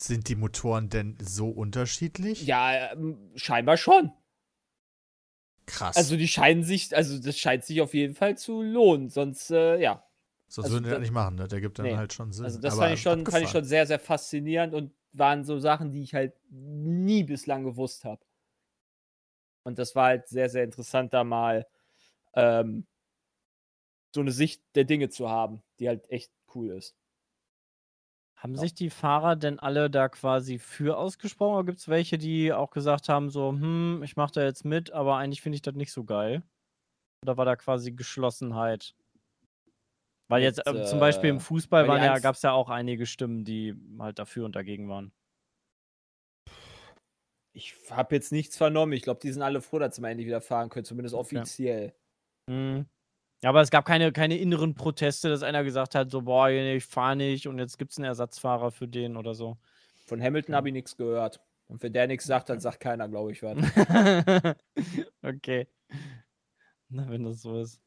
Sind 0.00 0.28
die 0.28 0.36
Motoren 0.36 0.88
denn 0.88 1.16
so 1.20 1.48
unterschiedlich? 1.48 2.46
Ja, 2.46 2.92
ähm, 2.92 3.32
scheinbar 3.34 3.76
schon. 3.76 4.12
Krass. 5.66 5.96
Also 5.96 6.16
die 6.16 6.28
scheinen 6.28 6.62
sich, 6.62 6.96
also 6.96 7.18
das 7.18 7.36
scheint 7.38 7.64
sich 7.64 7.80
auf 7.80 7.94
jeden 7.94 8.14
Fall 8.14 8.38
zu 8.38 8.62
lohnen. 8.62 9.10
Sonst, 9.10 9.50
äh, 9.50 9.78
ja. 9.80 10.04
Sonst 10.48 10.66
also 10.66 10.76
würden 10.76 10.84
die 10.84 10.90
da- 10.90 10.96
das 10.96 11.02
nicht 11.02 11.12
machen, 11.12 11.34
ne? 11.34 11.48
Der 11.48 11.60
gibt 11.60 11.78
dann 11.78 11.86
Nee. 11.86 11.96
halt 11.96 12.12
schon 12.12 12.32
Sinn. 12.32 12.44
Also 12.46 12.58
das 12.60 12.74
Aber 12.74 12.82
fand 12.82 12.94
ich, 12.94 13.02
schon, 13.02 13.26
fand 13.26 13.44
ich 13.44 13.50
schon 13.50 13.64
sehr, 13.64 13.86
sehr 13.86 13.98
faszinierend 13.98 14.72
und 14.74 14.92
waren 15.12 15.44
so 15.44 15.58
Sachen, 15.58 15.90
die 15.90 16.02
ich 16.02 16.14
halt 16.14 16.32
nie 16.50 17.24
bislang 17.24 17.64
gewusst 17.64 18.04
habe. 18.04 18.24
Und 19.64 19.78
das 19.78 19.94
war 19.94 20.06
halt 20.06 20.28
sehr, 20.28 20.48
sehr 20.48 20.64
interessant, 20.64 21.12
da 21.12 21.24
mal 21.24 21.66
ähm, 22.34 22.86
so 24.14 24.20
eine 24.20 24.32
Sicht 24.32 24.62
der 24.74 24.84
Dinge 24.84 25.08
zu 25.08 25.28
haben, 25.28 25.62
die 25.78 25.88
halt 25.88 26.10
echt 26.10 26.32
cool 26.54 26.70
ist. 26.70 26.94
Haben 28.38 28.56
Ja. 28.56 28.62
sich 28.62 28.72
die 28.72 28.88
Fahrer 28.90 29.34
denn 29.36 29.58
alle 29.58 29.90
da 29.90 30.08
quasi 30.08 30.58
für 30.60 30.96
ausgesprochen 30.96 31.54
oder 31.56 31.64
gibt 31.66 31.78
es 31.80 31.88
welche, 31.88 32.18
die 32.18 32.52
auch 32.52 32.70
gesagt 32.70 33.08
haben, 33.08 33.30
so, 33.30 33.50
hm, 33.50 34.00
ich 34.04 34.16
mache 34.16 34.32
da 34.34 34.44
jetzt 34.44 34.64
mit, 34.64 34.92
aber 34.92 35.16
eigentlich 35.16 35.42
finde 35.42 35.56
ich 35.56 35.62
das 35.62 35.74
nicht 35.74 35.90
so 35.92 36.04
geil? 36.04 36.42
Oder 37.24 37.36
war 37.38 37.44
da 37.46 37.56
quasi 37.56 37.92
Geschlossenheit? 37.92 38.94
Weil 40.28 40.42
Mit, 40.42 40.42
jetzt 40.42 40.60
ähm, 40.66 40.82
zum 40.84 40.98
Beispiel 40.98 41.30
im 41.30 41.38
äh, 41.38 41.40
Fußball 41.40 41.86
weil 41.86 41.90
die 41.90 42.00
waren 42.00 42.02
ja, 42.02 42.18
gab 42.18 42.34
es 42.36 42.42
ja 42.42 42.52
auch 42.52 42.68
einige 42.70 43.06
Stimmen, 43.06 43.44
die 43.44 43.74
halt 43.98 44.18
dafür 44.18 44.44
und 44.44 44.56
dagegen 44.56 44.88
waren. 44.88 45.12
Ich 47.52 47.74
habe 47.90 48.14
jetzt 48.14 48.32
nichts 48.32 48.56
vernommen. 48.56 48.92
Ich 48.92 49.02
glaube, 49.02 49.20
die 49.20 49.32
sind 49.32 49.42
alle 49.42 49.60
froh, 49.62 49.78
dass 49.78 49.96
sie 49.96 50.00
mal 50.02 50.10
endlich 50.10 50.26
wieder 50.26 50.40
fahren 50.40 50.68
können, 50.70 50.84
zumindest 50.84 51.14
Okay. 51.14 51.48
offiziell. 51.54 51.94
Hm. 52.48 52.82
Ja, 53.42 53.50
aber 53.50 53.60
es 53.60 53.70
gab 53.70 53.84
keine, 53.84 54.12
keine 54.12 54.36
inneren 54.36 54.74
Proteste, 54.74 55.28
dass 55.28 55.42
einer 55.42 55.62
gesagt 55.62 55.94
hat, 55.94 56.10
so, 56.10 56.22
boah, 56.22 56.48
nee, 56.48 56.76
ich 56.76 56.84
fahre 56.84 57.16
nicht 57.16 57.46
und 57.46 57.58
jetzt 57.58 57.78
gibt 57.78 57.92
es 57.92 57.98
einen 57.98 58.06
Ersatzfahrer 58.06 58.72
für 58.72 58.88
den 58.88 59.16
oder 59.16 59.34
so. 59.34 59.58
Von 60.06 60.20
Hamilton 60.20 60.54
habe 60.54 60.68
ich 60.68 60.72
nichts 60.72 60.96
gehört. 60.96 61.40
Und 61.68 61.82
wenn 61.82 61.92
der 61.92 62.06
nichts 62.06 62.24
sagt, 62.24 62.48
dann 62.48 62.60
sagt 62.60 62.80
keiner, 62.80 63.08
glaube 63.08 63.30
ich, 63.30 63.42
was. 63.42 63.58
okay. 65.22 65.68
Na, 66.88 67.08
wenn 67.10 67.24
das 67.24 67.42
so 67.42 67.60
ist. 67.60 67.80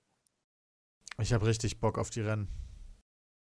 Ich 1.20 1.34
habe 1.34 1.48
richtig 1.48 1.80
Bock 1.80 1.98
auf 1.98 2.12
die 2.12 2.22
Rennen. 2.22 2.48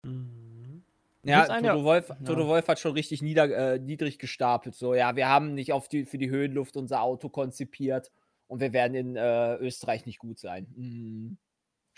Mhm. 0.04 0.84
Ja, 1.24 1.46
Toto 1.46 1.84
Wolf, 1.84 2.10
ja. 2.10 2.16
Toto 2.26 2.48
Wolf 2.48 2.68
hat 2.70 2.80
schon 2.80 2.94
richtig 2.94 3.22
nieder, 3.22 3.74
äh, 3.74 3.80
niedrig 3.80 4.20
gestapelt. 4.20 4.74
So, 4.76 4.94
ja, 4.94 5.18
wir 5.18 5.28
haben 5.28 5.54
nicht 5.54 5.74
auf 5.74 5.90
die, 5.90 6.06
für 6.06 6.18
die 6.18 6.30
Höhenluft 6.30 6.78
unser 6.78 7.02
Auto 7.02 7.28
konzipiert 7.28 8.10
und 8.48 8.62
wir 8.62 8.72
werden 8.72 8.96
in 8.96 9.16
äh, 9.18 9.56
Österreich 9.58 10.06
nicht 10.06 10.20
gut 10.20 10.40
sein. 10.40 10.68
Hm, 10.76 11.38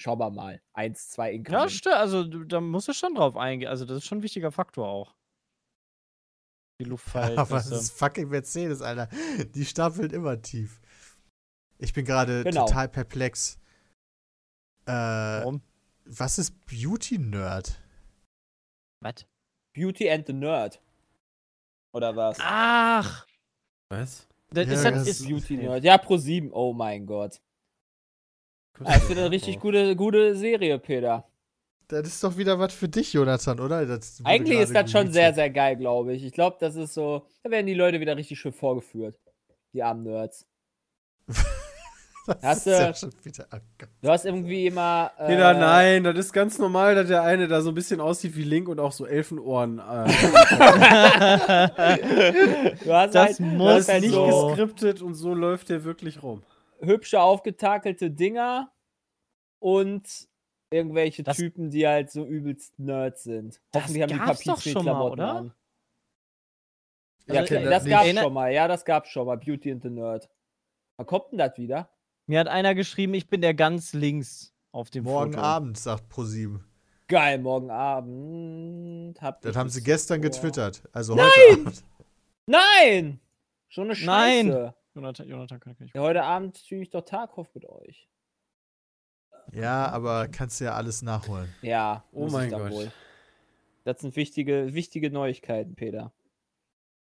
schauen 0.01 0.19
wir 0.19 0.29
mal. 0.29 0.61
Eins, 0.73 1.09
zwei 1.09 1.29
Ja, 1.31 1.35
Incoming. 1.37 1.69
stimmt. 1.69 1.95
Also, 1.95 2.23
da 2.23 2.59
musst 2.61 2.87
du 2.87 2.93
schon 2.93 3.15
drauf 3.15 3.37
eingehen. 3.37 3.69
Also, 3.69 3.85
das 3.85 3.97
ist 3.99 4.05
schon 4.05 4.19
ein 4.19 4.23
wichtiger 4.23 4.51
Faktor 4.51 4.87
auch. 4.87 5.15
Die 6.79 6.85
Aber 6.85 6.89
Luftfallklasse. 6.91 7.53
das 7.53 7.81
ist 7.83 7.91
fucking 7.97 8.29
Mercedes, 8.29 8.81
Alter. 8.81 9.07
Die 9.55 9.65
stapeln 9.65 10.09
immer 10.11 10.41
tief. 10.41 10.81
Ich 11.77 11.93
bin 11.93 12.05
gerade 12.05 12.43
Genau. 12.43 12.65
total 12.65 12.89
perplex. 12.89 13.57
Äh, 14.85 14.91
Warum? 14.91 15.61
was 16.05 16.39
ist 16.39 16.65
Beauty 16.65 17.17
Nerd? 17.19 17.79
Was? 19.01 19.25
Beauty 19.73 20.09
and 20.09 20.25
the 20.27 20.33
Nerd. 20.33 20.81
Oder 21.93 22.15
was? 22.15 22.37
Ach! 22.41 23.25
Was? 23.89 24.27
Das 24.49 24.67
Ja, 24.67 24.73
ist, 24.73 24.83
das 24.85 24.93
das 24.93 25.07
ist, 25.07 25.27
Beauty 25.27 25.57
Nerd. 25.57 25.83
Ja, 25.83 25.97
pro 25.97 26.17
7. 26.17 26.51
Oh 26.51 26.73
mein 26.73 27.05
Gott. 27.05 27.41
Ah, 28.85 28.95
Ich 28.97 29.03
finde 29.03 29.21
eine 29.23 29.31
richtig 29.31 29.59
gute, 29.59 29.95
gute 29.95 30.35
Serie, 30.35 30.79
Peter. 30.79 31.25
Das 31.87 32.07
ist 32.07 32.23
doch 32.23 32.37
wieder 32.37 32.57
was 32.57 32.73
für 32.73 32.87
dich, 32.87 33.13
Jonathan, 33.13 33.59
oder? 33.59 33.85
Das 33.85 34.21
Eigentlich 34.23 34.59
ist 34.59 34.73
das 34.73 34.89
schon 34.89 35.11
sehr, 35.11 35.33
sehr 35.33 35.49
geil, 35.49 35.75
glaube 35.75 36.13
ich. 36.13 36.23
Ich 36.23 36.31
glaube, 36.33 36.55
das 36.59 36.75
ist 36.75 36.93
so. 36.93 37.25
Da 37.43 37.51
werden 37.51 37.67
die 37.67 37.73
Leute 37.73 37.99
wieder 37.99 38.15
richtig 38.15 38.39
schön 38.39 38.53
vorgeführt. 38.53 39.15
Die 39.73 39.83
armen 39.83 40.03
Nerds. 40.03 40.45
Das 42.27 42.37
Hast 42.43 42.67
ist 42.67 42.79
ja 42.79 42.91
du- 42.91 42.97
schon 42.99 43.09
wieder. 43.23 43.47
oh. 43.51 43.57
Du 44.03 44.09
hast 44.09 44.25
irgendwie 44.25 44.67
immer. 44.67 45.09
Äh, 45.17 45.25
Peter, 45.25 45.55
nein, 45.55 46.03
das 46.03 46.15
ist 46.17 46.31
ganz 46.31 46.59
normal, 46.59 46.93
dass 46.93 47.07
der 47.07 47.23
eine 47.23 47.47
da 47.47 47.61
so 47.61 47.69
ein 47.69 47.75
bisschen 47.75 47.99
aussieht 47.99 48.35
wie 48.35 48.43
Link 48.43 48.69
und 48.69 48.79
auch 48.79 48.91
so 48.91 49.07
Elfenohren. 49.07 49.79
Äh, 49.79 49.81
Du 52.83 52.93
hast 52.93 53.15
Das 53.15 53.25
halt, 53.25 53.39
du 53.39 53.43
muss 53.43 53.73
das 53.73 53.79
ist 53.79 53.89
halt 53.89 54.01
nicht 54.03 54.13
so 54.13 54.47
geskriptet 54.47 55.01
und 55.01 55.15
so 55.15 55.33
läuft 55.33 55.69
der 55.69 55.83
wirklich 55.83 56.21
rum. 56.21 56.43
Hübsche, 56.81 57.21
aufgetakelte 57.21 58.11
Dinger 58.11 58.71
und 59.59 60.27
irgendwelche 60.69 61.23
Das- 61.23 61.37
Typen, 61.37 61.69
die 61.69 61.87
halt 61.87 62.11
so 62.11 62.25
übelst 62.25 62.77
Nerds 62.79 63.23
sind. 63.23 63.61
Das 63.71 63.83
Hoffentlich 63.83 64.03
haben 64.03 64.09
die 64.13 64.17
gab's 64.19 64.43
doch 64.43 64.61
schon 64.61 64.73
mal, 64.85 64.93
Papier-Klamotten 64.93 65.13
oder? 65.21 65.35
an. 65.35 65.53
Ja, 67.27 67.43
kenn 67.45 67.63
das, 67.65 67.83
das 67.83 67.89
gab's 67.89 68.07
nicht. 68.07 68.19
schon 68.19 68.33
mal. 68.33 68.51
Ja, 68.53 68.67
das 68.67 68.83
gab's 68.85 69.09
schon 69.09 69.25
mal. 69.27 69.37
Beauty 69.37 69.71
and 69.71 69.83
the 69.83 69.89
Nerd. 69.89 70.29
Wann 70.97 71.05
kommt 71.05 71.31
denn 71.31 71.37
das 71.37 71.57
wieder? 71.57 71.89
Mir 72.27 72.39
hat 72.39 72.47
einer 72.47 72.75
geschrieben, 72.75 73.13
ich 73.13 73.27
bin 73.27 73.41
der 73.41 73.53
ganz 73.53 73.93
links 73.93 74.53
auf 74.71 74.89
dem 74.89 75.03
Morgen 75.03 75.33
Foto. 75.33 75.43
Abend, 75.45 75.77
sagt 75.77 76.09
ProSieben. 76.09 76.65
Geil, 77.07 77.39
morgen 77.39 77.69
Abend. 77.69 79.21
Habt 79.21 79.43
Das 79.45 79.55
haben 79.55 79.69
sie 79.69 79.83
gestern 79.83 80.21
vor? 80.21 80.29
getwittert. 80.29 80.83
Also 80.93 81.15
heute 81.15 81.29
Abend. 81.51 81.83
Nein! 82.45 83.19
Schon 83.67 83.85
eine 83.85 83.95
Scheiße. 83.95 84.47
Nein! 84.47 84.73
Jonathan, 84.93 85.27
Jonathan 85.27 85.59
kann 85.59 85.73
ich 85.73 85.79
nicht. 85.79 85.95
Ja, 85.95 86.01
heute 86.01 86.23
Abend 86.23 86.57
spiele 86.57 86.81
ich 86.81 86.89
doch 86.89 87.01
Tarkov 87.01 87.53
mit 87.53 87.65
euch. 87.65 88.09
Ja, 89.53 89.87
aber 89.87 90.27
kannst 90.27 90.59
du 90.59 90.65
ja 90.65 90.73
alles 90.73 91.01
nachholen. 91.01 91.53
Ja, 91.61 92.03
Oh 92.11 92.27
mein 92.29 92.49
Gott. 92.49 92.71
wohl. 92.71 92.91
Das 93.83 93.99
sind 94.01 94.15
wichtige, 94.15 94.73
wichtige 94.73 95.09
Neuigkeiten, 95.09 95.75
Peter. 95.75 96.13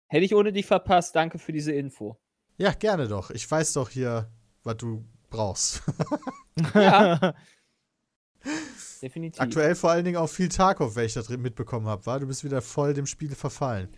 Hätte 0.07 0.25
ich 0.25 0.35
ohne 0.35 0.53
dich 0.53 0.65
verpasst. 0.65 1.15
Danke 1.15 1.39
für 1.39 1.51
diese 1.51 1.71
Info. 1.71 2.17
Ja, 2.57 2.71
gerne 2.71 3.07
doch. 3.07 3.31
Ich 3.31 3.49
weiß 3.49 3.73
doch 3.73 3.89
hier, 3.89 4.29
was 4.63 4.77
du 4.77 5.03
brauchst. 5.29 5.81
Ja. 6.73 7.33
Definitiv. 9.01 9.41
Aktuell 9.41 9.75
vor 9.75 9.91
allen 9.91 10.05
Dingen 10.05 10.17
auch 10.17 10.29
viel 10.29 10.49
Tarkov, 10.49 10.95
wenn 10.95 11.05
ich 11.05 11.13
das 11.13 11.27
drin 11.27 11.41
mitbekommen 11.41 11.87
habe, 11.87 12.05
war. 12.05 12.19
Du 12.19 12.27
bist 12.27 12.43
wieder 12.43 12.61
voll 12.61 12.93
dem 12.93 13.05
Spiel 13.05 13.35
verfallen. 13.35 13.89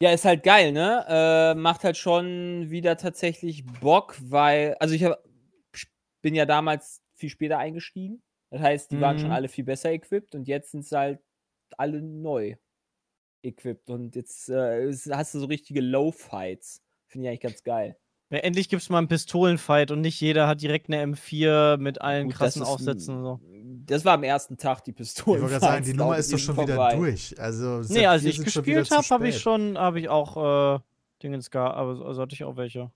Ja, 0.00 0.12
ist 0.12 0.24
halt 0.24 0.42
geil, 0.42 0.72
ne? 0.72 1.04
Äh, 1.08 1.54
macht 1.54 1.84
halt 1.84 1.96
schon 1.96 2.68
wieder 2.70 2.96
tatsächlich 2.96 3.64
Bock, 3.80 4.16
weil, 4.20 4.74
also 4.80 4.94
ich 4.94 5.04
hab, 5.04 5.22
bin 6.22 6.34
ja 6.34 6.46
damals 6.46 7.00
viel 7.14 7.30
später 7.30 7.58
eingestiegen. 7.58 8.22
Das 8.50 8.60
heißt, 8.60 8.92
die 8.92 9.00
waren 9.00 9.18
schon 9.18 9.30
Mhm. 9.30 9.34
alle 9.34 9.48
viel 9.48 9.64
besser 9.64 9.92
equipped 9.92 10.34
und 10.34 10.46
jetzt 10.48 10.72
sind 10.72 10.84
sie 10.84 10.96
halt 10.98 11.20
alle 11.78 12.02
neu 12.02 12.56
equipped. 13.42 13.90
Und 13.90 14.16
jetzt 14.16 14.48
äh, 14.48 14.92
hast 15.10 15.34
du 15.34 15.40
so 15.40 15.46
richtige 15.46 15.80
Low-Fights. 15.80 16.82
Finde 17.08 17.26
ich 17.26 17.28
eigentlich 17.30 17.40
ganz 17.40 17.62
geil. 17.62 17.96
Ja, 18.30 18.38
endlich 18.38 18.68
gibt 18.68 18.82
es 18.82 18.90
mal 18.90 18.98
einen 18.98 19.08
Pistolenfight 19.08 19.90
und 19.90 20.00
nicht 20.00 20.20
jeder 20.20 20.48
hat 20.48 20.60
direkt 20.62 20.88
eine 20.88 21.02
M4 21.02 21.76
mit 21.76 22.00
allen 22.00 22.28
Gut, 22.28 22.36
krassen 22.36 22.62
Aufsätzen 22.62 23.14
ein- 23.14 23.18
und 23.18 23.24
so. 23.24 23.40
Das 23.86 24.04
war 24.04 24.14
am 24.14 24.22
ersten 24.22 24.56
Tag 24.56 24.82
die 24.84 24.90
Ich 24.90 24.96
Pistole. 24.96 25.40
wollte 25.42 25.58
gerade 25.58 25.64
sagen, 25.72 25.84
die 25.84 25.94
Nummer 25.94 26.16
ist 26.16 26.32
doch 26.32 26.38
schon 26.38 26.56
wieder 26.56 26.96
durch. 26.96 27.38
Also, 27.38 27.80
Nee, 27.88 28.06
als 28.06 28.24
ich 28.24 28.42
gespielt 28.42 28.90
habe, 28.90 29.06
habe 29.08 29.28
ich 29.28 29.38
schon, 29.40 29.76
habe 29.78 30.00
ich 30.00 30.08
auch 30.08 30.76
äh, 30.76 30.80
Dingens 31.22 31.50
gar, 31.50 31.74
aber 31.74 32.04
also 32.04 32.22
hatte 32.22 32.34
ich 32.34 32.44
auch 32.44 32.56
welche. 32.56 32.90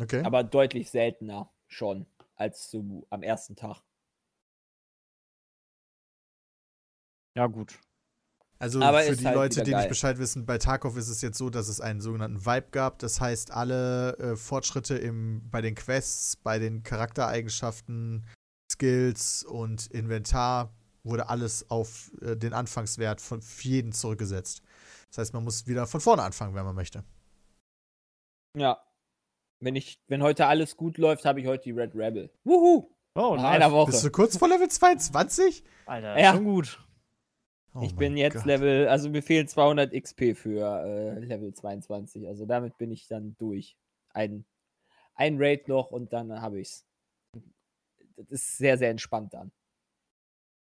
Okay. 0.00 0.22
Aber 0.24 0.42
deutlich 0.44 0.90
seltener 0.90 1.50
schon 1.66 2.06
als 2.36 2.70
so 2.70 3.06
am 3.10 3.22
ersten 3.22 3.56
Tag. 3.56 3.82
Ja, 7.34 7.46
gut. 7.46 7.78
Also 8.58 8.80
Aber 8.80 9.00
für 9.00 9.16
die 9.16 9.26
halt 9.26 9.34
Leute, 9.34 9.62
die 9.64 9.74
nicht. 9.74 9.88
Bescheid 9.88 10.18
wissen, 10.18 10.46
bei 10.46 10.56
Tarkov 10.56 10.96
ist 10.96 11.08
es 11.08 11.20
jetzt 11.20 11.36
so, 11.36 11.50
dass 11.50 11.68
es 11.68 11.80
einen 11.80 12.00
sogenannten 12.00 12.46
Vibe 12.46 12.68
gab. 12.70 13.00
Das 13.00 13.20
heißt, 13.20 13.50
alle 13.50 14.16
äh, 14.18 14.36
Fortschritte 14.36 14.96
im, 14.96 15.42
bei 15.50 15.60
den 15.60 15.74
Quests, 15.74 16.36
bei 16.36 16.60
den 16.60 16.84
Charaktereigenschaften, 16.84 18.24
Skills 18.72 19.44
und 19.44 19.86
Inventar 19.88 20.72
wurde 21.04 21.28
alles 21.28 21.70
auf 21.70 22.10
äh, 22.20 22.36
den 22.36 22.52
Anfangswert 22.52 23.20
von 23.20 23.40
jeden 23.60 23.92
zurückgesetzt. 23.92 24.62
Das 25.10 25.18
heißt, 25.18 25.34
man 25.34 25.44
muss 25.44 25.66
wieder 25.66 25.86
von 25.86 26.00
vorne 26.00 26.22
anfangen, 26.22 26.54
wenn 26.54 26.64
man 26.64 26.74
möchte. 26.74 27.04
Ja. 28.56 28.82
Wenn 29.60 29.76
ich, 29.76 30.00
wenn 30.08 30.22
heute 30.22 30.46
alles 30.46 30.76
gut 30.76 30.98
läuft, 30.98 31.24
habe 31.24 31.40
ich 31.40 31.46
heute 31.46 31.64
die 31.64 31.70
Red 31.72 31.94
Rebel. 31.94 32.30
Wuhu! 32.44 32.88
Oh, 33.14 33.34
In 33.34 33.40
einer 33.44 33.70
Woche. 33.70 33.90
Bist 33.90 34.04
du 34.04 34.10
kurz 34.10 34.36
vor 34.36 34.48
Level 34.48 34.68
22? 34.68 35.62
Alter, 35.86 36.18
Ja. 36.18 36.32
schon 36.34 36.44
gut. 36.44 36.78
Oh 37.74 37.82
ich 37.82 37.94
bin 37.94 38.16
jetzt 38.16 38.34
Gott. 38.36 38.44
Level, 38.46 38.88
also 38.88 39.08
mir 39.08 39.22
fehlen 39.22 39.48
200 39.48 39.92
XP 39.92 40.34
für 40.36 40.82
äh, 40.84 41.18
Level 41.20 41.52
22. 41.54 42.26
Also 42.26 42.44
damit 42.46 42.76
bin 42.78 42.90
ich 42.90 43.06
dann 43.08 43.34
durch. 43.38 43.76
Ein, 44.14 44.44
ein 45.14 45.36
Raid 45.38 45.68
noch 45.68 45.90
und 45.90 46.12
dann 46.12 46.40
habe 46.40 46.60
ich's. 46.60 46.84
Das 48.16 48.28
ist 48.28 48.56
sehr, 48.58 48.76
sehr 48.78 48.90
entspannt 48.90 49.34
dann. 49.34 49.52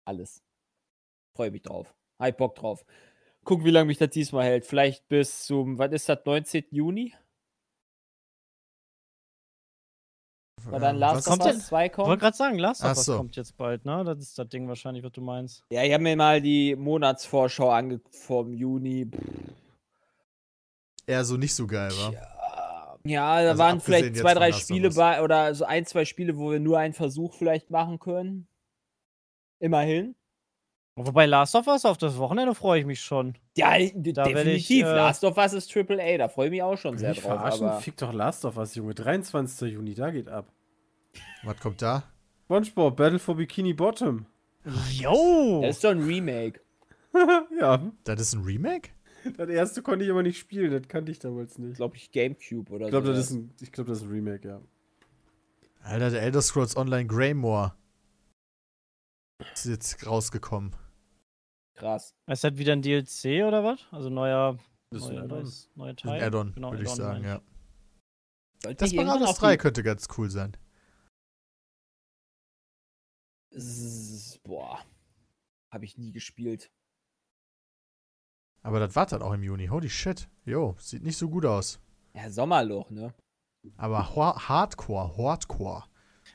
Alles. 0.07 0.43
Freue 1.37 1.51
mich 1.51 1.63
drauf. 1.63 1.95
Hab 2.19 2.37
Bock 2.37 2.55
drauf. 2.55 2.85
Guck, 3.45 3.65
wie 3.65 3.71
lange 3.71 3.87
mich 3.87 3.99
das 3.99 4.11
diesmal 4.11 4.45
hält. 4.45 4.67
Vielleicht 4.67 5.09
bis 5.09 5.45
zum, 5.47 5.79
was 5.79 5.93
ist 5.93 6.09
das, 6.09 6.19
19. 6.25 6.65
Juni? 6.71 7.15
Weil 10.65 10.81
dann 10.81 10.97
Ähm, 10.97 11.01
Last 11.01 11.17
was 11.17 11.27
of 11.27 11.33
kommt 11.39 11.45
Us 11.47 11.53
denn? 11.57 11.61
2 11.63 11.87
Ich 11.87 11.97
wollte 11.97 12.09
kommt. 12.11 12.21
gerade 12.21 12.37
sagen, 12.37 12.59
Last 12.59 12.83
of 12.85 12.89
Us 12.91 13.05
so. 13.07 13.17
kommt 13.17 13.37
jetzt 13.37 13.57
bald, 13.57 13.85
ne? 13.87 14.05
Das 14.05 14.19
ist 14.19 14.39
das 14.39 14.49
Ding 14.49 14.69
wahrscheinlich, 14.69 15.03
was 15.03 15.13
du 15.13 15.23
meinst. 15.23 15.65
Ja, 15.71 15.83
ich 15.85 15.93
habe 15.93 16.03
mir 16.03 16.17
mal 16.17 16.43
die 16.43 16.77
Monatsvorschau 16.77 17.71
angeguckt 17.71 18.15
vom 18.15 18.53
Juni. 18.53 19.07
Pff, 19.07 19.55
Eher 21.07 21.25
so 21.25 21.37
nicht 21.39 21.55
so 21.55 21.67
geil, 21.67 21.91
wa? 21.93 22.11
Ja, 22.13 22.40
ja 23.05 23.43
da 23.43 23.51
Also 23.51 23.59
waren 23.63 23.81
vielleicht 23.81 24.17
zwei, 24.17 24.35
drei 24.35 24.53
Spiele 24.53 24.91
bei 24.91 25.23
oder 25.23 25.55
so 25.55 25.65
ein, 25.65 25.87
zwei 25.87 26.05
Spiele, 26.05 26.37
wo 26.39 26.51
wir 26.53 26.61
nur 26.61 26.79
einen 26.79 26.95
Versuch 26.95 27.35
vielleicht 27.35 27.71
machen 27.71 27.99
können. 27.99 28.47
Immerhin. 29.59 30.15
Wobei 30.97 31.25
Last 31.27 31.55
of 31.55 31.67
Us 31.67 31.85
auf 31.85 31.97
das 31.99 32.19
Wochenende 32.19 32.55
freue 32.55 32.81
ich 32.81 32.87
mich 32.87 33.01
schon. 33.01 33.35
Ja, 33.57 33.71
Da 33.79 33.79
werd 33.79 34.47
ich, 34.49 34.67
definitiv. 34.67 34.85
äh, 34.87 34.95
Last 34.95 35.25
of 35.25 35.37
Us 35.39 35.53
ist 35.55 35.75
AAA, 35.75 36.19
da 36.19 36.29
freue 36.29 36.47
ich 36.47 36.51
mich 36.51 36.63
auch 36.63 36.77
schon 36.77 36.99
sehr 36.99 37.13
ich 37.13 37.21
drauf. 37.21 37.33
verarschen? 37.33 37.67
Aber 37.69 37.81
Fick 37.81 37.97
doch 37.97 38.13
Last 38.13 38.45
of 38.45 38.57
Us, 38.59 38.75
Junge. 38.75 38.95
23. 38.95 39.73
Juni, 39.73 39.95
da 39.95 40.11
geht 40.11 40.29
ab. 40.29 40.53
Was 41.45 41.59
kommt 41.59 41.81
da? 41.81 42.05
SpongeBob, 42.45 42.97
Battle 42.97 43.19
for 43.19 43.37
Bikini 43.37 43.73
Bottom. 43.73 44.27
Jo! 44.91 45.61
das 45.63 45.77
ist 45.77 45.85
doch 45.85 45.91
ein 45.91 46.03
Remake. 46.03 46.61
ja, 47.61 47.81
Das 48.05 48.21
ist 48.21 48.35
ein 48.35 48.43
Remake? 48.43 48.91
das 49.37 49.49
erste 49.49 49.83
konnte 49.83 50.05
ich 50.05 50.11
aber 50.11 50.23
nicht 50.23 50.39
spielen, 50.39 50.71
das 50.73 50.89
kannte 50.89 51.13
ich 51.13 51.19
damals 51.19 51.59
nicht. 51.59 51.77
Glaube 51.77 51.97
ich, 51.97 52.11
Gamecube 52.13 52.71
oder 52.73 52.87
Ich 52.87 52.91
glaube, 52.91 53.09
so. 53.09 53.13
das, 53.13 53.27
ist 53.27 53.31
ein- 53.33 53.55
ich 53.61 53.73
glaub, 53.73 53.87
das 53.87 53.99
ist 53.99 54.05
ein 54.05 54.11
Remake, 54.11 54.47
ja. 54.49 54.61
Alter, 55.83 56.11
der 56.11 56.23
Elder 56.23 56.43
Scrolls 56.43 56.77
Online 56.77 57.07
Greymore. 57.07 57.75
Ist 59.55 59.65
jetzt 59.67 60.07
rausgekommen. 60.07 60.77
krass. 61.75 62.15
Ist 62.27 62.45
das 62.45 62.57
wieder 62.59 62.73
ein 62.75 62.83
DLC 62.83 63.43
oder 63.47 63.65
was? 63.65 63.87
Also 63.91 64.11
neuer, 64.11 64.59
Das 64.91 65.05
ein 65.05 65.15
neuer, 65.15 65.25
Add-on. 65.25 65.39
neues, 65.39 65.71
neuer 65.75 65.89
Ein 65.91 65.97
Teil? 65.97 66.23
Add-on, 66.23 66.53
Genau, 66.55 66.71
würde 66.73 66.83
ich 66.83 66.89
sagen, 66.91 67.25
ja. 67.25 67.41
Sollte 68.63 68.85
Desperados 68.85 69.29
auf 69.29 69.39
3 69.39 69.53
die- 69.53 69.59
könnte 69.59 69.83
ganz 69.83 70.07
cool 70.19 70.29
sein. 70.31 70.55
Boah. 74.45 74.85
Habe 75.73 75.85
ich 75.85 75.97
nie 75.97 76.13
gespielt. 76.13 76.71
Aber 78.63 78.79
das 78.81 78.95
war 78.97 79.07
dann 79.07 79.23
auch 79.23 79.33
im 79.33 79.43
Juni. 79.43 79.67
Holy 79.69 79.89
shit. 79.89 80.29
Jo, 80.45 80.75
sieht 80.79 81.03
nicht 81.03 81.17
so 81.17 81.29
gut 81.29 81.47
aus. 81.47 81.81
Ja, 82.15 82.29
Sommerloch, 82.31 82.91
ne? 82.91 83.15
Aber 83.77 84.15
Hardcore, 84.15 85.17
Hardcore. 85.17 85.85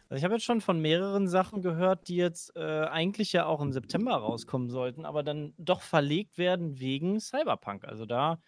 Also 0.10 0.20
ich 0.20 0.24
habe 0.24 0.36
jetzt 0.36 0.44
schon 0.44 0.62
von 0.62 0.80
mehreren 0.80 1.28
Sachen 1.28 1.62
gehört, 1.62 2.08
die 2.08 2.16
jetzt 2.16 2.56
äh, 2.56 2.86
eigentlich 2.86 3.34
ja 3.34 3.46
auch 3.46 3.62
im 3.62 3.72
September 3.72 4.16
rauskommen 4.16 4.70
sollten, 4.70 5.06
aber 5.06 5.24
dann 5.24 5.54
doch 5.58 5.82
verlegt 5.82 6.38
werden 6.38 6.80
wegen 6.80 7.20
Cyberpunk. 7.20 7.86
Also 7.86 8.06
da 8.06 8.40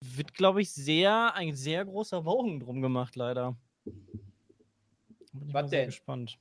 wird, 0.00 0.34
glaube 0.34 0.62
ich, 0.62 0.72
sehr, 0.72 1.34
ein 1.34 1.54
sehr 1.54 1.84
großer 1.84 2.22
Bogen 2.22 2.60
drum 2.60 2.82
gemacht, 2.82 3.16
leider. 3.16 3.56
Bin 5.32 5.48
ich 5.48 5.54
Was 5.54 5.62
mal 5.62 5.68
sehr 5.68 5.80
denn? 5.82 5.86
gespannt. 5.86 6.38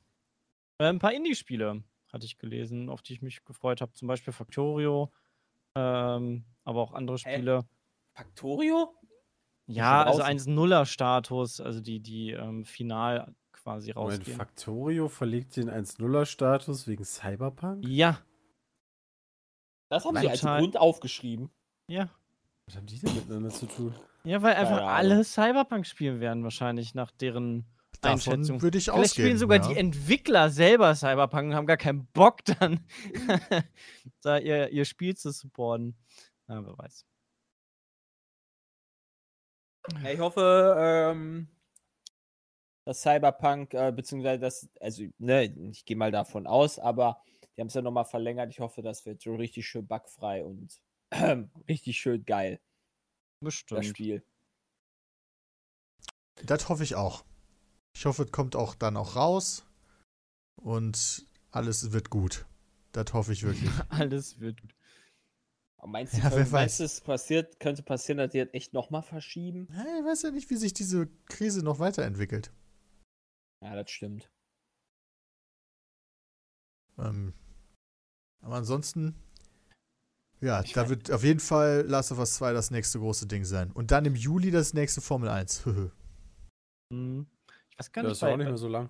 Äh, 0.80 0.86
ein 0.86 1.00
paar 1.00 1.14
Indie-Spiele 1.14 1.84
hatte 2.12 2.26
ich 2.26 2.38
gelesen, 2.38 2.90
auf 2.90 3.02
die 3.02 3.14
ich 3.14 3.22
mich 3.22 3.44
gefreut 3.46 3.82
habe. 3.82 3.94
Zum 3.94 4.08
Beispiel 4.08 4.34
Factorio 4.34 5.12
Ähm, 5.76 6.46
aber 6.64 6.82
auch 6.82 6.94
andere 6.94 7.18
Spiele. 7.18 7.66
Factorio? 8.14 8.94
Ja, 9.68 10.04
also 10.04 10.20
draußen? 10.20 10.58
1-0er-Status, 10.58 11.62
also 11.62 11.80
die, 11.80 12.00
die 12.02 12.32
ähm, 12.32 12.66
final 12.66 13.34
quasi 13.54 13.94
Moment, 13.94 14.20
rausgehen. 14.20 14.38
Factorio 14.38 15.08
verlegt 15.08 15.56
den 15.56 15.70
1-0er-Status 15.70 16.88
wegen 16.88 17.06
Cyberpunk? 17.06 17.86
Ja, 17.88 18.20
Das 19.90 20.04
haben 20.06 20.18
sie 20.18 20.28
als. 20.30 20.42
Grund 20.42 20.78
aufgeschrieben. 20.78 21.50
ja. 21.88 22.10
Was 22.68 22.76
haben 22.78 22.86
die 22.86 23.00
denn 23.00 23.16
miteinander 23.16 23.50
zu 23.50 23.66
tun? 23.66 23.94
Ja, 24.24 24.42
weil 24.44 24.54
einfach 24.54 24.82
alle 24.82 25.24
Cyberpunk 25.24 25.86
spielen 25.86 26.20
werden, 26.20 26.44
wahrscheinlich 26.44 26.94
nach 26.94 27.12
deren 27.12 27.66
Einschätzung. 28.02 28.62
würde 28.62 28.78
ich 28.78 28.86
Vielleicht 28.86 29.00
ausgehen. 29.00 29.26
spielen 29.26 29.38
sogar 29.38 29.62
ja. 29.62 29.68
die 29.68 29.78
Entwickler 29.78 30.50
selber 30.50 30.96
Cyberpunk 30.96 31.50
und 31.50 31.56
haben 31.56 31.68
gar 31.68 31.78
keinen 31.78 32.08
Bock 32.08 32.44
dann, 32.46 32.86
da 34.22 34.38
ihr, 34.38 34.70
ihr 34.70 34.86
Spiel 34.86 35.16
zu 35.16 35.32
supporten. 35.32 35.96
Ja, 36.48 36.66
wer 36.66 36.78
weiß. 36.78 37.06
Ja, 40.04 40.12
ich 40.12 40.20
hoffe, 40.20 40.76
ähm, 40.78 41.48
dass 42.86 43.02
Cyberpunk, 43.02 43.74
äh, 43.74 43.92
beziehungsweise 43.92 44.40
das, 44.40 44.70
also, 44.80 45.04
ne, 45.18 45.46
ich 45.72 45.86
gehe 45.86 45.98
mal 45.98 46.12
davon 46.12 46.48
aus, 46.48 46.80
aber 46.80 47.22
die 47.56 47.62
haben 47.62 47.68
es 47.68 47.74
ja 47.74 47.82
nochmal 47.82 48.06
verlängert. 48.06 48.50
Ich 48.52 48.60
hoffe, 48.60 48.82
das 48.82 49.06
wird 49.06 49.22
so 49.22 49.36
richtig 49.36 49.68
schön 49.68 49.88
bugfrei 49.88 50.44
und 50.44 50.82
richtig 51.70 52.00
schön 52.00 52.26
geil, 52.26 52.60
das 53.42 53.46
Bestimmt. 53.46 53.86
Spiel. 53.86 54.24
Das 56.44 56.70
hoffe 56.70 56.84
ich 56.84 56.96
auch. 56.96 57.24
Ich 57.96 58.06
hoffe, 58.06 58.24
es 58.24 58.32
kommt 58.32 58.56
auch 58.56 58.76
dann 58.76 58.98
auch 58.98 59.16
raus 59.16 59.66
und 60.56 61.26
alles 61.52 61.92
wird 61.92 62.10
gut. 62.10 62.46
Das 62.92 63.14
hoffe 63.14 63.34
ich 63.34 63.44
wirklich. 63.44 63.70
Alles 63.90 64.40
wird 64.40 64.62
gut. 64.62 64.76
Meinst 65.84 66.14
du, 66.14 66.18
Ja, 66.18 66.32
wer 66.32 66.46
meinst 66.48 66.80
du, 66.80 66.84
es 66.84 67.02
passiert, 67.02 67.60
könnte 67.60 67.82
passieren, 67.82 68.20
dass 68.20 68.32
die 68.32 68.40
das 68.40 68.54
echt 68.54 68.74
nochmal 68.74 69.02
verschieben? 69.02 69.68
Hey, 69.72 70.00
ich 70.00 70.06
weiß 70.06 70.22
ja 70.24 70.32
nicht, 70.32 70.50
wie 70.50 70.56
sich 70.56 70.74
diese 70.74 71.08
Krise 71.26 71.64
noch 71.64 71.80
weiterentwickelt. 71.80 72.52
Ja, 73.64 73.76
das 73.76 73.90
stimmt. 73.90 74.30
Ähm, 77.00 77.34
aber 78.42 78.56
ansonsten, 78.56 79.16
ja, 80.40 80.62
Ich 80.64 80.74
da 80.74 80.90
wird 80.90 81.12
auf 81.12 81.24
jeden 81.24 81.40
Fall 81.40 81.84
Last 81.88 82.12
of 82.12 82.20
Us 82.20 82.36
2 82.36 82.54
das 82.54 82.70
nächste 82.72 83.00
große 83.00 83.28
Ding 83.28 83.44
sein. 83.44 83.72
Und 83.72 83.92
dann 83.92 84.06
im 84.06 84.16
Juli 84.16 84.52
das 84.52 84.74
nächste 84.74 85.02
Formel 85.02 85.30
1. 85.30 85.64
Hm. 86.92 87.26
Ich 87.82 87.88
weiß 87.88 87.92
gar 87.94 88.04
Das 88.04 88.14
ist 88.14 88.24
auch 88.24 88.38
nicht 88.38 88.48
mehr 88.48 88.58
so 88.58 88.68
lang. 88.68 88.90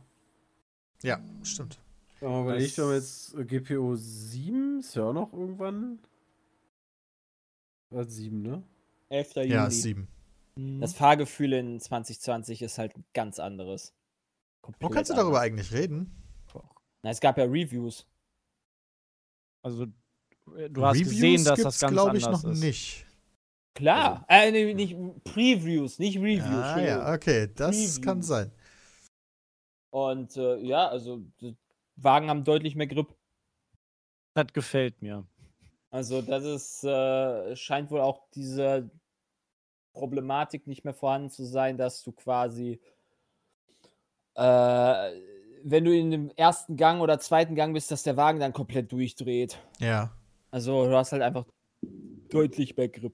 ja, 1.04 1.20
stimmt. 1.44 1.80
Wenn 2.20 2.42
überlegt, 2.44 2.78
wir 2.78 2.84
haben 2.84 2.92
Das- 2.92 3.34
jetzt 3.34 3.39
äh, 3.39 3.46
GPO 3.60 3.96
7, 3.96 4.80
ist 4.80 4.96
ja 4.96 5.04
auch 5.06 5.14
noch 5.14 5.34
irgendwann. 5.34 6.00
War 7.89 8.06
7, 8.06 8.42
ne? 8.42 8.64
11. 9.10 9.36
Juli. 9.38 9.50
Ja, 9.54 9.68
ist 9.68 9.82
7. 9.82 10.08
Hm. 10.56 10.80
Das 10.80 10.94
Fahrgefühl 10.94 11.54
in 11.54 11.80
2020 11.80 12.62
ist 12.62 12.78
halt 12.78 12.96
ein 12.96 13.04
ganz 13.14 13.39
anderes. 13.39 13.94
Wo 14.62 14.68
Komplett 14.68 14.92
kannst 14.94 15.12
du 15.12 15.16
darüber 15.16 15.42
anders. 15.42 15.68
eigentlich 15.72 15.74
reden? 15.74 16.12
Na, 17.04 17.10
es 17.10 17.20
gab 17.20 17.38
ja 17.39 17.46
Reviews. 17.46 18.06
Also, 19.64 19.88
äh, 20.56 20.70
du 20.70 20.86
hast 20.86 21.00
gesehen, 21.00 21.44
dass 21.44 21.62
das 21.62 21.80
ganz 21.80 21.92
glaube 21.94 22.18
ich, 22.18 22.26
anders 22.26 22.44
noch 22.44 22.52
ist. 22.52 22.60
nicht. 22.60 23.06
Klar. 23.74 24.24
äh, 24.30 24.52
nee, 24.52 24.74
nicht 24.76 24.96
Previews, 25.24 25.98
nicht 25.98 26.18
Reviews. 26.18 26.44
Ah, 26.44 26.80
ja, 26.80 27.14
okay, 27.14 27.50
das 27.56 27.72
Previews. 27.76 28.02
kann 28.02 28.22
sein. 28.22 28.52
Und 29.92 30.38
äh, 30.38 30.58
ja, 30.58 30.88
also 30.88 31.22
die 31.42 31.56
Wagen 31.98 32.30
haben 32.30 32.44
deutlich 32.44 32.76
mehr 32.76 32.88
Grip. 32.88 33.14
Das 34.34 34.48
gefällt 34.54 35.02
mir. 35.02 35.26
Also 35.92 36.22
das 36.22 36.46
ist, 36.46 36.84
äh, 36.86 37.56
scheint 37.56 37.92
wohl 37.92 38.00
auch 38.00 38.22
diese 38.34 38.89
Problematik 39.94 40.68
nicht 40.68 40.86
mehr 40.86 40.94
vorhanden 40.94 41.30
zu 41.30 41.46
sein, 41.46 41.78
dass 41.78 42.02
du 42.04 42.14
quasi, 42.14 42.80
äh, 44.36 45.12
wenn 45.64 45.84
du 45.84 45.94
in 45.94 46.12
dem 46.12 46.32
ersten 46.38 46.78
Gang 46.78 47.02
oder 47.02 47.20
zweiten 47.20 47.56
Gang 47.56 47.74
bist, 47.74 47.92
dass 47.92 48.04
der 48.04 48.16
Wagen 48.16 48.39
dann 48.39 48.54
komplett 48.54 48.92
durchdreht. 48.92 49.60
Ja. 49.80 50.16
Also 50.50 50.86
du 50.86 50.96
hast 50.96 51.12
halt 51.12 51.22
einfach 51.22 51.46
deutlich 52.30 52.78
mehr 52.78 52.88
Grip. 52.88 53.14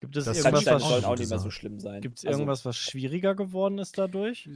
Gibt 0.00 0.16
es 0.16 0.24
Das 0.24 0.38
irgendwas, 0.38 0.64
was, 0.66 1.04
auch 1.04 1.18
nicht 1.18 1.28
mehr 1.28 1.38
so 1.38 1.50
schlimm 1.50 1.78
sein. 1.78 2.00
gibt's 2.00 2.24
Also, 2.24 2.38
irgendwas, 2.38 2.64
was 2.64 2.78
schwieriger 2.78 3.34
geworden 3.34 3.78
ist 3.78 3.98
dadurch? 3.98 4.48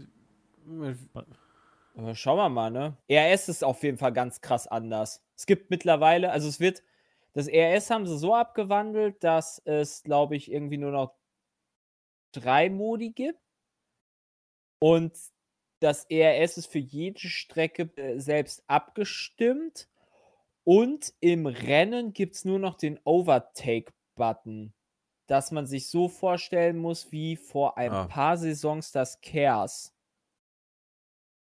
Äh, 1.97 2.15
Schauen 2.15 2.37
wir 2.39 2.49
mal, 2.49 2.71
ne? 2.71 2.97
RS 3.11 3.49
ist 3.49 3.65
auf 3.65 3.83
jeden 3.83 3.99
Fall 3.99 4.13
ganz 4.13 4.41
krass 4.41 4.67
anders. 4.67 5.23
Es 5.37 5.47
gibt 5.47 5.71
mittlerweile, 5.71 6.31
also 6.31 6.49
es 6.49 6.61
wird, 6.61 6.83
das 7.33 7.49
RS 7.49 7.91
haben 7.91 8.07
sie 8.07 8.19
so 8.19 8.35
abgewandelt, 8.35 9.23
dass 9.23 9.61
es, 9.65 10.03
glaube 10.03 10.37
ich, 10.37 10.51
irgendwie 10.51 10.79
nur 10.79 10.91
noch 10.93 11.15
drei 12.33 12.69
Modi 12.71 13.11
gibt. 13.11 13.39
Und 14.81 15.13
das 15.81 16.05
ERS 16.07 16.59
ist 16.59 16.67
für 16.67 16.79
jede 16.79 17.21
Strecke 17.21 17.91
äh, 17.97 18.19
selbst 18.19 18.65
abgestimmt. 18.67 19.89
Und 20.65 21.13
im 21.21 21.47
Rennen 21.47 22.13
gibt 22.13 22.37
es 22.37 22.45
nur 22.45 22.59
noch 22.59 22.77
den 22.77 22.99
Overtake-Button. 23.05 24.73
Dass 25.27 25.53
man 25.53 25.67
sich 25.67 25.89
so 25.89 26.09
vorstellen 26.09 26.79
muss, 26.79 27.13
wie 27.13 27.37
vor 27.37 27.79
ein 27.79 27.93
Ah. 27.93 28.07
paar 28.07 28.37
Saisons 28.37 28.93
das 28.93 29.21
Chaos 29.21 29.94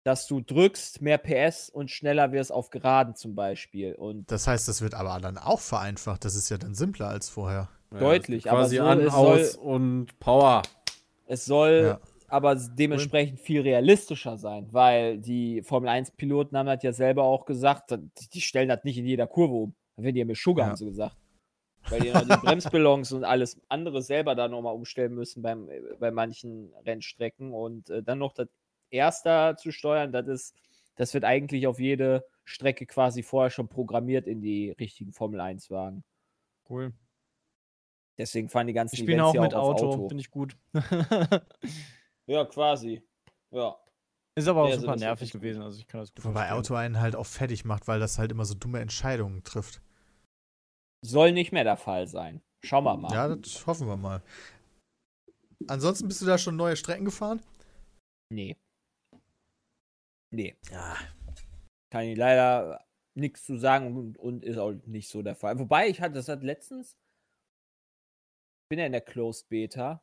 dass 0.04 0.28
du 0.28 0.41
drückst, 0.41 1.01
mehr 1.01 1.18
PS 1.18 1.70
und 1.70 1.89
schneller 1.89 2.32
wirst 2.32 2.51
auf 2.51 2.70
Geraden 2.70 3.16
zum 3.16 3.36
Beispiel. 3.36 3.95
Und 3.95 4.30
Das 4.32 4.47
heißt, 4.47 4.68
das 4.68 4.82
wird 4.82 4.93
aber 4.95 5.20
dann 5.22 5.38
auch 5.38 5.60
vereinfacht. 5.62 6.26
Das 6.26 6.36
ist 6.36 6.49
ja 6.49 6.58
dann 6.58 6.76
simpler 6.76 7.08
als 7.08 7.30
vorher. 7.30 7.70
Ja, 7.93 7.99
Deutlich, 7.99 8.49
aber 8.49 8.62
Quasi 8.62 8.78
so, 8.78 8.84
an, 8.84 8.99
es 8.99 9.14
aus 9.14 9.51
soll- 9.54 9.64
und 9.66 10.20
Power. 10.20 10.62
es 11.28 11.45
soll 11.45 11.99
Ja. 11.99 11.99
aber 12.28 12.56
dementsprechend 12.56 13.39
viel 13.39 13.62
realistischer 13.62 14.38
sein, 14.38 14.68
weil 14.72 15.20
die 15.20 15.62
Formel 15.62 15.89
1-Piloten 15.89 16.58
haben 16.58 16.66
das 16.68 16.82
ja 16.84 16.91
selber 16.91 17.24
auch 17.24 17.45
gesagt, 17.45 17.95
die, 18.34 18.41
stellen 18.41 18.70
das 18.70 18.84
nicht 18.84 18.97
in 18.97 19.06
jeder 19.06 19.28
Kurve 19.28 19.54
um. 19.54 19.76
Dann 19.95 20.06
werden 20.06 20.16
die 20.16 20.20
ja 20.22 20.26
mit 20.26 20.38
Sugar, 20.38 20.66
Ja. 20.66 20.70
haben 20.72 20.78
sie 20.78 20.86
gesagt. 20.86 21.16
Weil 21.89 21.99
die 22.01 22.12
noch 22.12 22.22
die 22.22 22.28
Bremsballons 22.45 23.12
und 23.12 23.24
alles 23.26 23.60
andere 23.70 24.01
selber 24.01 24.36
da 24.36 24.47
nochmal 24.47 24.74
umstellen 24.74 25.14
müssen 25.14 25.41
beim, 25.43 25.70
äh, 25.70 25.80
bei 25.99 26.12
manchen 26.12 26.74
Rennstrecken 26.86 27.54
und 27.54 27.89
äh, 27.89 28.01
dann 28.01 28.20
noch 28.20 28.34
das 28.34 28.47
Erster 28.94 29.58
zu 29.58 29.72
steuern, 29.72 30.12
das 30.12 30.28
ist, 30.28 30.56
das 30.96 31.14
wird 31.14 31.24
eigentlich 31.24 31.68
auf 31.68 31.80
jede 31.80 32.26
Strecke 32.46 32.86
quasi 32.86 33.24
vorher 33.24 33.50
schon 33.50 33.68
programmiert 33.68 34.28
in 34.28 34.41
die 34.41 34.72
richtigen 34.72 35.12
Formel 35.14 35.41
1-Wagen. 35.41 36.04
Cool. 36.70 36.94
Deswegen 38.18 38.50
fahren 38.50 38.68
die 38.68 38.74
ganzen 38.74 38.96
Ich 38.96 39.02
spiele 39.02 39.26
auch 39.26 39.34
mit 39.34 39.56
auf 39.56 39.76
Auto, 39.76 40.08
finde 40.08 40.22
ich 40.22 40.32
gut. 40.32 40.56
Ja, 42.26 42.46
quasi. 42.46 43.04
Ja. 43.52 43.76
ist 44.36 44.48
aber 44.48 44.64
auch 44.64 44.70
Ja, 44.70 44.80
super 44.80 44.96
nervig 44.96 45.34
gewesen, 45.34 45.62
also 45.62 45.78
ich 45.78 45.88
kann 45.88 46.00
das 46.00 46.14
gut 46.14 46.24
Wobei 46.24 46.48
verstehen. 46.48 46.58
Auto 46.58 46.76
einen 46.76 47.02
halt 47.02 47.18
auch 47.18 47.26
fertig 47.26 47.66
macht, 47.66 47.86
weil 47.89 48.00
das 48.00 48.18
halt 48.18 48.32
immer 48.32 48.46
so 48.46 48.54
dumme 48.54 48.80
Entscheidungen 48.80 49.44
trifft. 49.44 49.82
Soll 51.06 51.34
nicht 51.34 51.52
mehr 51.52 51.66
der 51.66 51.76
Fall 51.76 52.08
sein. 52.08 52.41
Schauen 52.64 52.86
wir 52.86 52.96
mal. 52.96 53.12
Ja, 53.12 53.36
das 53.36 53.68
hoffen 53.68 53.88
wir 53.88 53.98
mal. 53.98 54.24
Ansonsten 55.68 56.08
bist 56.08 56.22
du 56.22 56.26
da 56.26 56.38
schon 56.38 56.56
neue 56.56 56.78
Strecken 56.78 57.04
gefahren? 57.04 57.41
Nee. 58.30 58.56
Nee. 60.34 60.56
Ja. 60.72 60.96
Kann 61.90 62.04
ich 62.06 62.18
leider 62.18 62.84
nichts 63.14 63.46
zu 63.46 63.58
sagen 63.58 63.96
und, 63.96 64.18
und 64.18 64.44
ist 64.44 64.58
auch 64.58 64.74
nicht 64.86 65.10
so 65.10 65.22
der 65.22 65.36
Fall. 65.36 65.60
Wobei, 65.60 65.88
ich 65.88 66.02
hatte 66.02 66.16
das 66.16 66.28
hat 66.28 66.44
letztens. 66.44 66.98
bin 68.70 68.80
ja 68.80 68.86
in 68.86 68.92
der 68.92 69.02
Closed 69.02 69.48
Beta. 69.50 70.02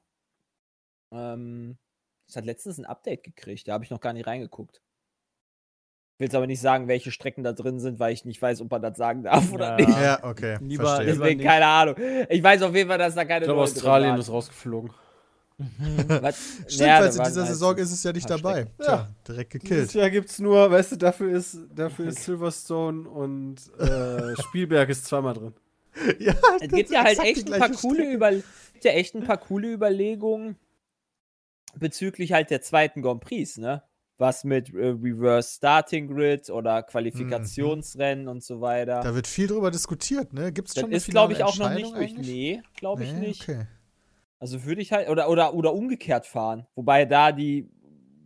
Ähm, 1.13 1.77
das 2.29 2.37
hat 2.37 2.45
letztens 2.45 2.79
ein 2.79 2.85
Update 2.85 3.25
gekriegt. 3.25 3.67
Da 3.67 3.73
habe 3.73 3.83
ich 3.85 3.91
noch 3.91 4.01
gar 4.01 4.13
nicht 4.13 4.29
reingeguckt. 4.29 4.81
Will 6.19 6.27
jetzt 6.27 6.35
aber 6.37 6.47
nicht 6.47 6.61
sagen, 6.61 6.87
welche 6.87 7.11
Strecken 7.11 7.43
da 7.43 7.53
drin 7.53 7.81
sind, 7.81 7.99
weil 7.99 8.13
ich 8.13 8.25
nicht 8.25 8.41
weiß, 8.41 8.61
ob 8.61 8.71
man 8.71 8.83
das 8.83 8.97
sagen 8.97 9.25
darf 9.25 9.53
oder 9.53 9.71
Ja. 9.81 9.87
nicht. 9.87 9.99
Ja, 10.01 10.23
okay. 10.25 10.59
Lieber- 10.61 10.85
verstehe. 10.85 11.07
Deswegen 11.07 11.41
keine 11.43 11.67
Ahnung. 11.67 11.97
Ich 12.29 12.43
weiß 12.43 12.63
auf 12.63 12.75
jeden 12.77 12.89
Fall, 12.89 12.99
dass 12.99 13.17
da 13.17 13.25
keine 13.25 13.41
Ich 13.41 13.49
glaube, 13.49 13.63
Australien 13.63 14.17
ist 14.19 14.31
rausgeflogen. 14.31 14.93
Was? 16.09 16.39
Stimmt, 16.69 16.81
Ja, 16.89 17.01
weil 17.01 17.07
in 17.07 17.13
dieser 17.13 17.41
halt 17.43 17.49
Saison 17.49 17.77
so 17.77 17.83
ist 17.83 17.93
es 17.93 18.03
ja 18.03 18.13
nicht 18.13 18.29
dabei. 18.31 18.67
Tja, 18.79 19.09
direkt 19.27 19.53
Dieses 19.55 19.69
gekillt. 19.69 19.95
Jahr 19.95 20.11
gibt's 20.11 20.39
nur, 20.39 20.71
weißt 20.71 20.93
du, 20.93 20.97
dafür 20.97 21.31
ist, 21.31 21.59
dafür 21.75 22.09
ist 22.09 22.25
Silverstone 22.25 23.09
und 23.09 23.57
äh, 23.79 24.35
Spielberg 24.43 24.89
ist 24.89 25.07
zweimal 25.07 25.35
drin. 25.35 25.55
ja, 26.19 26.35
Es 26.61 26.69
gibt 26.69 26.91
ja 26.91 27.05
halt 27.05 27.19
echt 27.19 27.53
ein 27.53 27.59
paar 27.59 27.71
coole 27.71 27.97
Strecke. 27.97 28.13
Über 28.13 28.31
gibt 28.33 28.85
ja 28.85 28.93
echt 28.93 29.15
ein 29.15 29.25
paar 29.25 29.37
coole 29.39 29.73
Überlegungen 29.73 30.57
bezüglich 31.77 32.33
halt 32.33 32.51
der 32.51 32.63
zweiten 32.63 33.03
Grand 33.03 33.21
Prix, 33.21 33.59
ne? 33.59 33.83
Was 34.19 34.45
mit 34.45 34.73
äh, 34.75 34.89
Reverse 34.89 35.57
Starting 35.57 36.09
Grid 36.09 36.51
oder 36.51 36.83
Qualifikationsrennen 36.83 38.29
und 38.29 38.43
so 38.45 38.61
weiter. 38.61 39.01
Da 39.03 39.15
wird 39.15 39.27
viel 39.27 39.47
drüber 39.47 39.71
diskutiert, 39.71 40.33
ne? 40.33 40.53
Gibt 40.53 40.69
es 40.69 40.75
das 40.75 40.83
schon 40.83 40.91
eine 40.91 40.97
ist, 40.97 41.09
glaube 41.09 41.33
ich, 41.33 41.43
auch 41.43 41.57
noch 41.59 41.71
nicht 41.71 41.95
durch. 41.95 42.15
Nee, 42.15 42.63
glaube 42.77 43.05
ich 43.05 43.13
Nee, 43.13 43.29
nicht. 43.29 43.43
Okay. 43.49 43.67
Also 44.41 44.65
würde 44.65 44.81
ich 44.81 44.91
halt, 44.91 45.09
oder, 45.09 45.29
oder, 45.29 45.55
oder 45.55 45.75
umgekehrt 45.75 46.27
fahren. 46.27 46.67
Wobei 46.75 47.05
da 47.05 47.31
die 47.31 47.71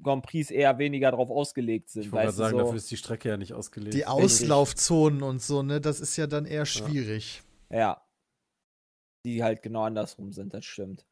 Grand 0.02 0.24
Prix 0.24 0.50
eher 0.50 0.78
weniger 0.78 1.10
drauf 1.10 1.30
ausgelegt 1.30 1.90
sind. 1.90 2.04
Ich 2.04 2.12
wollte 2.12 2.30
sagen, 2.30 2.56
so. 2.56 2.64
dafür 2.64 2.76
ist 2.76 2.90
die 2.90 2.96
Strecke 2.96 3.28
ja 3.30 3.36
nicht 3.36 3.52
ausgelegt. 3.52 3.94
Die 3.94 4.06
Auslaufzonen 4.06 5.22
und 5.22 5.42
so, 5.42 5.62
ne? 5.62 5.80
Das 5.80 5.98
ist 5.98 6.16
ja 6.16 6.26
dann 6.26 6.46
eher 6.46 6.66
schwierig. 6.66 7.42
Ja. 7.70 8.00
die 9.26 9.42
halt 9.42 9.62
genau 9.62 9.82
andersrum 9.82 10.32
sind, 10.32 10.54
das 10.54 10.64
stimmt. 10.64 11.04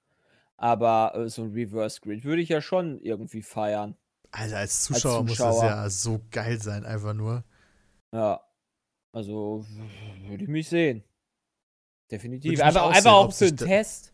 Aber 0.57 1.15
äh, 1.17 1.29
so 1.29 1.43
ein 1.43 1.53
Reverse 1.53 2.01
Grid 2.01 2.25
würde 2.25 2.43
ich 2.43 2.51
ja 2.51 2.61
schon 2.61 3.01
irgendwie 3.01 3.43
feiern. 3.43 3.97
Alter, 4.31 4.59
als 4.59 4.85
Zuschauer, 4.85 5.23
muss 5.23 5.33
Zuschauer. 5.33 5.63
das 5.63 5.63
ja 5.63 5.91
so 5.91 6.21
geil 6.31 6.61
sein, 6.61 6.85
einfach 6.85 7.15
nur. 7.15 7.43
Ja. 8.13 8.41
Also 9.13 9.67
würde 10.29 10.45
ich 10.45 10.49
mich 10.49 10.69
sehen. 10.69 11.03
Definitiv. 12.11 12.61
Einfach, 12.61 12.83
auch 12.83 12.93
einfach 12.93 13.13
auch 13.13 13.33
für 13.33 13.47
einen 13.47 13.57
Test. 13.57 14.12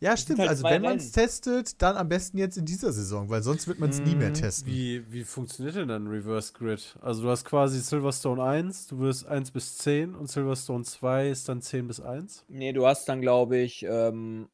Ja, 0.00 0.16
stimmt. 0.16 0.40
halt 0.40 0.50
Also, 0.50 0.68
wenn 0.68 0.82
man 0.82 0.96
es 0.98 1.12
testet, 1.12 1.80
dann 1.82 1.96
am 1.96 2.08
besten 2.08 2.38
jetzt 2.38 2.56
in 2.56 2.64
dieser 2.66 2.92
Saison, 2.92 3.28
weil 3.30 3.42
sonst 3.42 3.66
wird 3.66 3.78
man 3.78 3.90
es 3.90 4.02
nie 4.02 4.16
mehr 4.16 4.32
Mm, 4.32 4.32
testen. 4.32 4.66
Wie, 4.66 5.10
wie 5.12 5.24
funktioniert 5.24 5.76
denn 5.76 5.88
dann 5.88 6.06
Reverse 6.08 6.52
Grid? 6.52 6.96
Also 7.02 7.22
du 7.22 7.30
hast 7.30 7.44
quasi 7.44 7.80
Silverstone 7.80 8.42
1, 8.42 8.86
du 8.88 8.98
wirst 9.00 9.26
1 9.26 9.50
bis 9.50 9.78
10 9.78 10.14
und 10.14 10.28
Silverstone 10.28 10.84
2 10.84 11.28
ist 11.28 11.48
dann 11.48 11.60
10 11.62 11.86
bis 11.88 12.00
1. 12.00 12.44
Nee, 12.48 12.72
du 12.72 12.86
hast 12.86 13.06
dann, 13.08 13.20
glaube 13.20 13.58
ich, 13.58 13.84
ähm, 13.88 14.48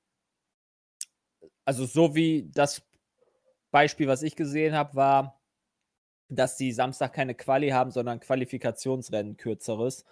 also 1.64 1.86
so 1.86 2.14
wie 2.14 2.48
das 2.50 2.82
Beispiel, 3.70 4.08
was 4.08 4.22
ich 4.22 4.36
gesehen 4.36 4.74
habe, 4.74 4.94
war, 4.96 5.40
dass 6.28 6.56
die 6.56 6.72
Samstag 6.72 7.12
keine 7.14 7.34
Quali 7.34 7.70
haben, 7.70 7.90
sondern 7.90 8.20
Qualifikationsrennen 8.20 9.36
kürzeres 9.36 10.04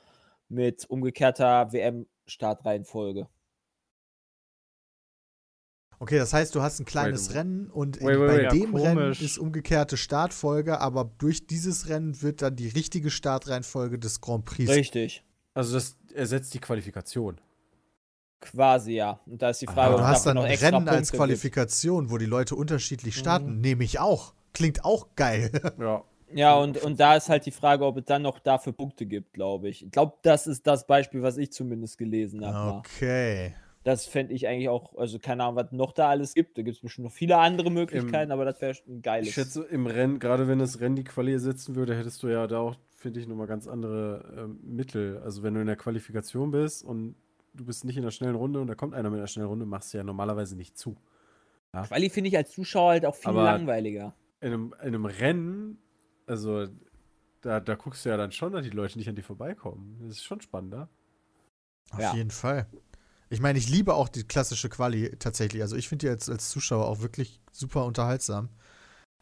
mit 0.49 0.87
umgekehrter 0.91 1.73
WM-Startreihenfolge. 1.73 3.29
Okay, 6.01 6.19
das 6.19 6.33
heißt, 6.33 6.55
du 6.55 6.63
hast 6.63 6.79
ein 6.79 6.87
Wait 6.87 6.91
kleines 6.91 7.31
a 7.31 7.33
Rennen 7.33 7.71
und 7.71 8.01
Wait, 8.01 8.07
wait, 8.07 8.19
bei 8.19 8.37
wait. 8.37 8.43
Ja, 8.45 8.49
dem 8.51 8.75
Rennen 8.75 8.97
komisch. 8.97 9.23
ist 9.23 9.39
umgekehrte 9.39 9.97
Startfolge, 9.97 10.81
aber 10.81 11.11
durch 11.19 11.47
dieses 11.47 11.89
Rennen 11.89 12.23
wird 12.23 12.43
dann 12.43 12.55
die 12.55 12.69
richtige 12.69 13.11
Startreihenfolge 13.11 13.99
des 13.99 14.21
Grand 14.21 14.45
Prix. 14.45 14.71
Richtig. 14.71 15.25
Also 15.55 15.75
das 15.75 15.97
ersetzt 16.15 16.55
die 16.55 16.61
Qualifikation. 16.61 17.41
Quasi, 18.41 18.93
ja. 18.93 19.19
Und 19.27 19.43
da 19.43 19.51
ist 19.51 19.61
die 19.61 19.67
Aha. 19.67 19.75
Frage, 19.75 19.95
Aber 19.95 19.97
ob 19.97 20.01
du 20.01 20.05
es 20.05 20.17
hast 20.17 20.27
dann 20.27 20.37
noch 20.37 20.47
extra 20.47 20.69
Rennen 20.69 20.89
als 20.89 21.11
Punkte 21.11 21.17
Qualifikation, 21.17 22.11
wo 22.11 22.19
die 22.19 22.27
Leute 22.27 22.55
unterschiedlich 22.55 23.17
starten. 23.17 23.57
Mhm. 23.57 23.61
Nehme 23.61 23.85
ich 23.85 23.99
auch. 23.99 24.35
Klingt 24.55 24.85
auch 24.85 25.09
geil. 25.17 25.51
Ja. 25.81 26.05
Ja, 26.35 26.57
und, 26.57 26.77
und 26.83 27.01
da 27.01 27.17
ist 27.17 27.31
halt 27.31 27.47
die 27.47 27.51
Frage, 27.51 27.87
ob 27.87 27.97
es 27.97 28.05
dann 28.05 28.21
noch 28.21 28.39
dafür 28.39 28.75
Punkte 28.75 29.07
gibt, 29.07 29.33
glaube 29.33 29.71
ich. 29.71 29.83
Ich 29.83 29.91
glaube, 29.91 30.19
das 30.21 30.47
ist 30.47 30.67
das 30.67 30.87
Beispiel, 30.87 31.23
was 31.23 31.39
ich 31.39 31.53
zumindest 31.53 31.97
gelesen 31.97 32.45
habe. 32.45 32.81
Okay. 32.81 33.55
Das 33.89 34.05
fände 34.05 34.35
ich 34.35 34.47
eigentlich 34.47 34.69
auch, 34.69 34.95
also 34.99 35.19
keine 35.19 35.45
Ahnung, 35.45 35.57
was 35.57 35.73
noch 35.73 35.93
da 35.93 36.11
alles 36.11 36.35
gibt. 36.35 36.59
Da 36.59 36.63
gibt 36.63 36.77
es 36.77 36.83
bestimmt 36.83 37.07
noch 37.07 37.13
viele 37.13 37.39
andere 37.39 37.71
Möglichkeiten, 37.71 38.31
aber 38.33 38.45
das 38.45 38.61
wäre 38.61 38.77
ein 38.87 39.01
geiles. 39.01 39.29
Ich 39.29 39.35
schätze, 39.35 39.63
im 39.65 39.87
Rennen, 39.87 40.19
gerade 40.19 40.47
wenn 40.47 40.59
das 40.59 40.81
Rennen 40.81 40.95
die 40.95 41.05
Quali 41.05 41.33
ersetzen 41.33 41.75
würde, 41.75 41.97
hättest 41.97 42.23
du 42.23 42.29
ja 42.29 42.47
da 42.47 42.59
auch, 42.59 42.77
finde 42.95 43.19
ich, 43.19 43.27
nochmal 43.27 43.47
ganz 43.47 43.67
andere 43.67 44.35
ähm, 44.37 44.59
Mittel. 44.63 45.23
Also 45.25 45.43
wenn 45.43 45.55
du 45.55 45.61
in 45.63 45.67
der 45.67 45.77
Qualifikation 45.77 46.51
bist 46.51 46.85
und 46.85 47.15
du 47.55 47.65
bist 47.65 47.87
nicht 47.87 47.97
in 47.97 48.03
der 48.03 48.11
schnellen 48.11 48.35
Runde 48.35 48.61
und 48.61 48.67
da 48.67 48.75
kommt 48.75 48.93
einer 48.93 49.09
mit 49.09 49.21
einer 49.21 49.27
schnellen 49.27 49.49
Runde, 49.49 49.65
machst 49.65 49.95
du 49.95 49.99
ja 49.99 50.05
normalerweise 50.05 50.55
nicht 50.55 50.77
zu. 50.77 50.95
Quali 51.73 52.11
finde 52.11 52.29
ich 52.29 52.37
als 52.37 52.51
Zuschauer 52.51 52.91
halt 52.91 53.07
auch 53.07 53.15
viel 53.15 53.31
Aber- 53.31 53.45
langweiliger. 53.45 54.15
In 54.43 54.53
einem, 54.53 54.75
in 54.83 54.89
einem 54.89 55.07
Rennen, 55.07 55.79
also 56.27 56.67
da, 57.41 57.59
da 57.61 57.75
guckst 57.75 58.05
du 58.05 58.11
ja 58.11 58.19
dann 58.19 58.33
schon, 58.33 58.53
dass 58.53 58.65
die 58.65 58.71
Leute 58.71 58.99
nicht 58.99 59.09
an 59.09 59.17
dir 59.17 59.23
vorbeikommen. 59.25 59.97
Das 60.03 60.11
ist 60.17 60.25
schon 60.25 60.43
spannender. 60.43 60.91
Auf 61.93 62.01
Ja. 62.01 62.15
jeden 62.15 62.31
Fall. 62.31 62.67
Ich 63.31 63.41
meine, 63.41 63.59
ich 63.59 63.69
liebe 63.69 63.95
auch 63.95 64.09
die 64.09 64.25
klassische 64.25 64.69
Quali 64.69 65.17
tatsächlich. 65.19 65.63
Also 65.63 65.77
ich 65.77 65.89
finde 65.89 66.07
die 66.07 66.11
als, 66.11 66.29
als 66.31 66.49
Zuschauer 66.51 66.87
auch 66.87 67.01
wirklich 67.01 67.41
super 67.53 67.85
unterhaltsam. 67.85 68.49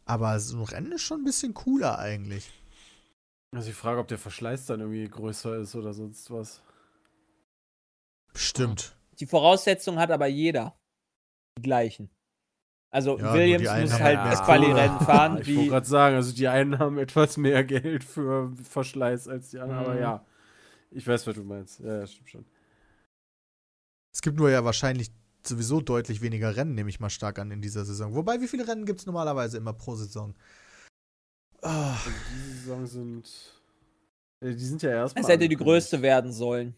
Aber 0.04 0.38
so 0.38 0.58
ein 0.58 0.62
Rennen 0.64 0.92
ist 0.92 1.02
schon 1.02 1.22
ein 1.22 1.24
bisschen 1.24 1.54
cooler 1.54 1.98
eigentlich. 1.98 2.50
Also 3.56 3.70
ich 3.70 3.76
frage, 3.76 3.98
ob 3.98 4.06
der 4.08 4.18
Verschleiß 4.18 4.66
dann 4.66 4.80
irgendwie 4.80 5.08
größer 5.08 5.56
ist 5.56 5.74
oder 5.74 5.92
sonst 5.92 6.30
was. 6.30 6.62
Stimmt. 8.34 8.96
Die 9.18 9.26
Voraussetzungen 9.26 9.98
hat 9.98 10.10
aber 10.10 10.26
jeder. 10.26 10.78
Die 11.58 11.62
gleichen. 11.62 12.10
Also 12.92 13.18
Ja, 13.18 13.34
Williams 13.34 13.68
muss 13.68 14.00
halt 14.00 14.22
mehr 14.22 14.30
das. 14.30 14.44
Quali-Rennen 14.44 15.00
fahren, 15.00 15.38
Ich 15.40 15.56
wollte 15.56 15.70
gerade 15.70 15.86
sagen, 15.86 16.16
also 16.16 16.32
die 16.32 16.46
einen 16.46 16.78
haben 16.78 16.98
etwas 16.98 17.36
mehr 17.36 17.64
Geld 17.64 18.04
für 18.04 18.54
Verschleiß 18.62 19.26
als 19.26 19.50
die 19.50 19.58
anderen, 19.58 19.80
aber 19.80 19.94
Mhm. 19.94 20.00
ja. 20.00 20.26
Ich 20.92 21.06
weiß, 21.06 21.26
was 21.26 21.34
du 21.34 21.42
meinst. 21.42 21.80
Ja, 21.80 21.98
ja, 22.00 22.06
stimmt 22.06 22.30
schon. 22.30 22.44
Es 24.16 24.22
gibt 24.22 24.38
nur 24.38 24.48
ja 24.50 24.64
wahrscheinlich 24.64 25.10
sowieso 25.46 25.82
deutlich 25.82 26.22
weniger 26.22 26.56
Rennen, 26.56 26.74
nehme 26.74 26.88
ich 26.88 27.00
mal 27.00 27.10
stark 27.10 27.38
an, 27.38 27.50
in 27.50 27.60
dieser 27.60 27.84
Saison. 27.84 28.14
Wobei, 28.14 28.40
wie 28.40 28.48
viele 28.48 28.66
Rennen 28.66 28.86
gibt 28.86 29.00
es 29.00 29.04
normalerweise 29.04 29.58
immer 29.58 29.74
pro 29.74 29.94
Saison? 29.94 30.34
Also 31.60 32.10
diese 32.34 32.54
Saison 32.60 32.86
sind. 32.86 33.60
äh, 34.42 34.54
Die 34.54 34.64
sind 34.64 34.80
ja 34.80 34.88
erstmal. 34.88 35.22
es 35.22 35.28
hätte 35.28 35.50
die 35.50 35.56
größte 35.56 36.00
werden 36.00 36.32
sollen. 36.32 36.74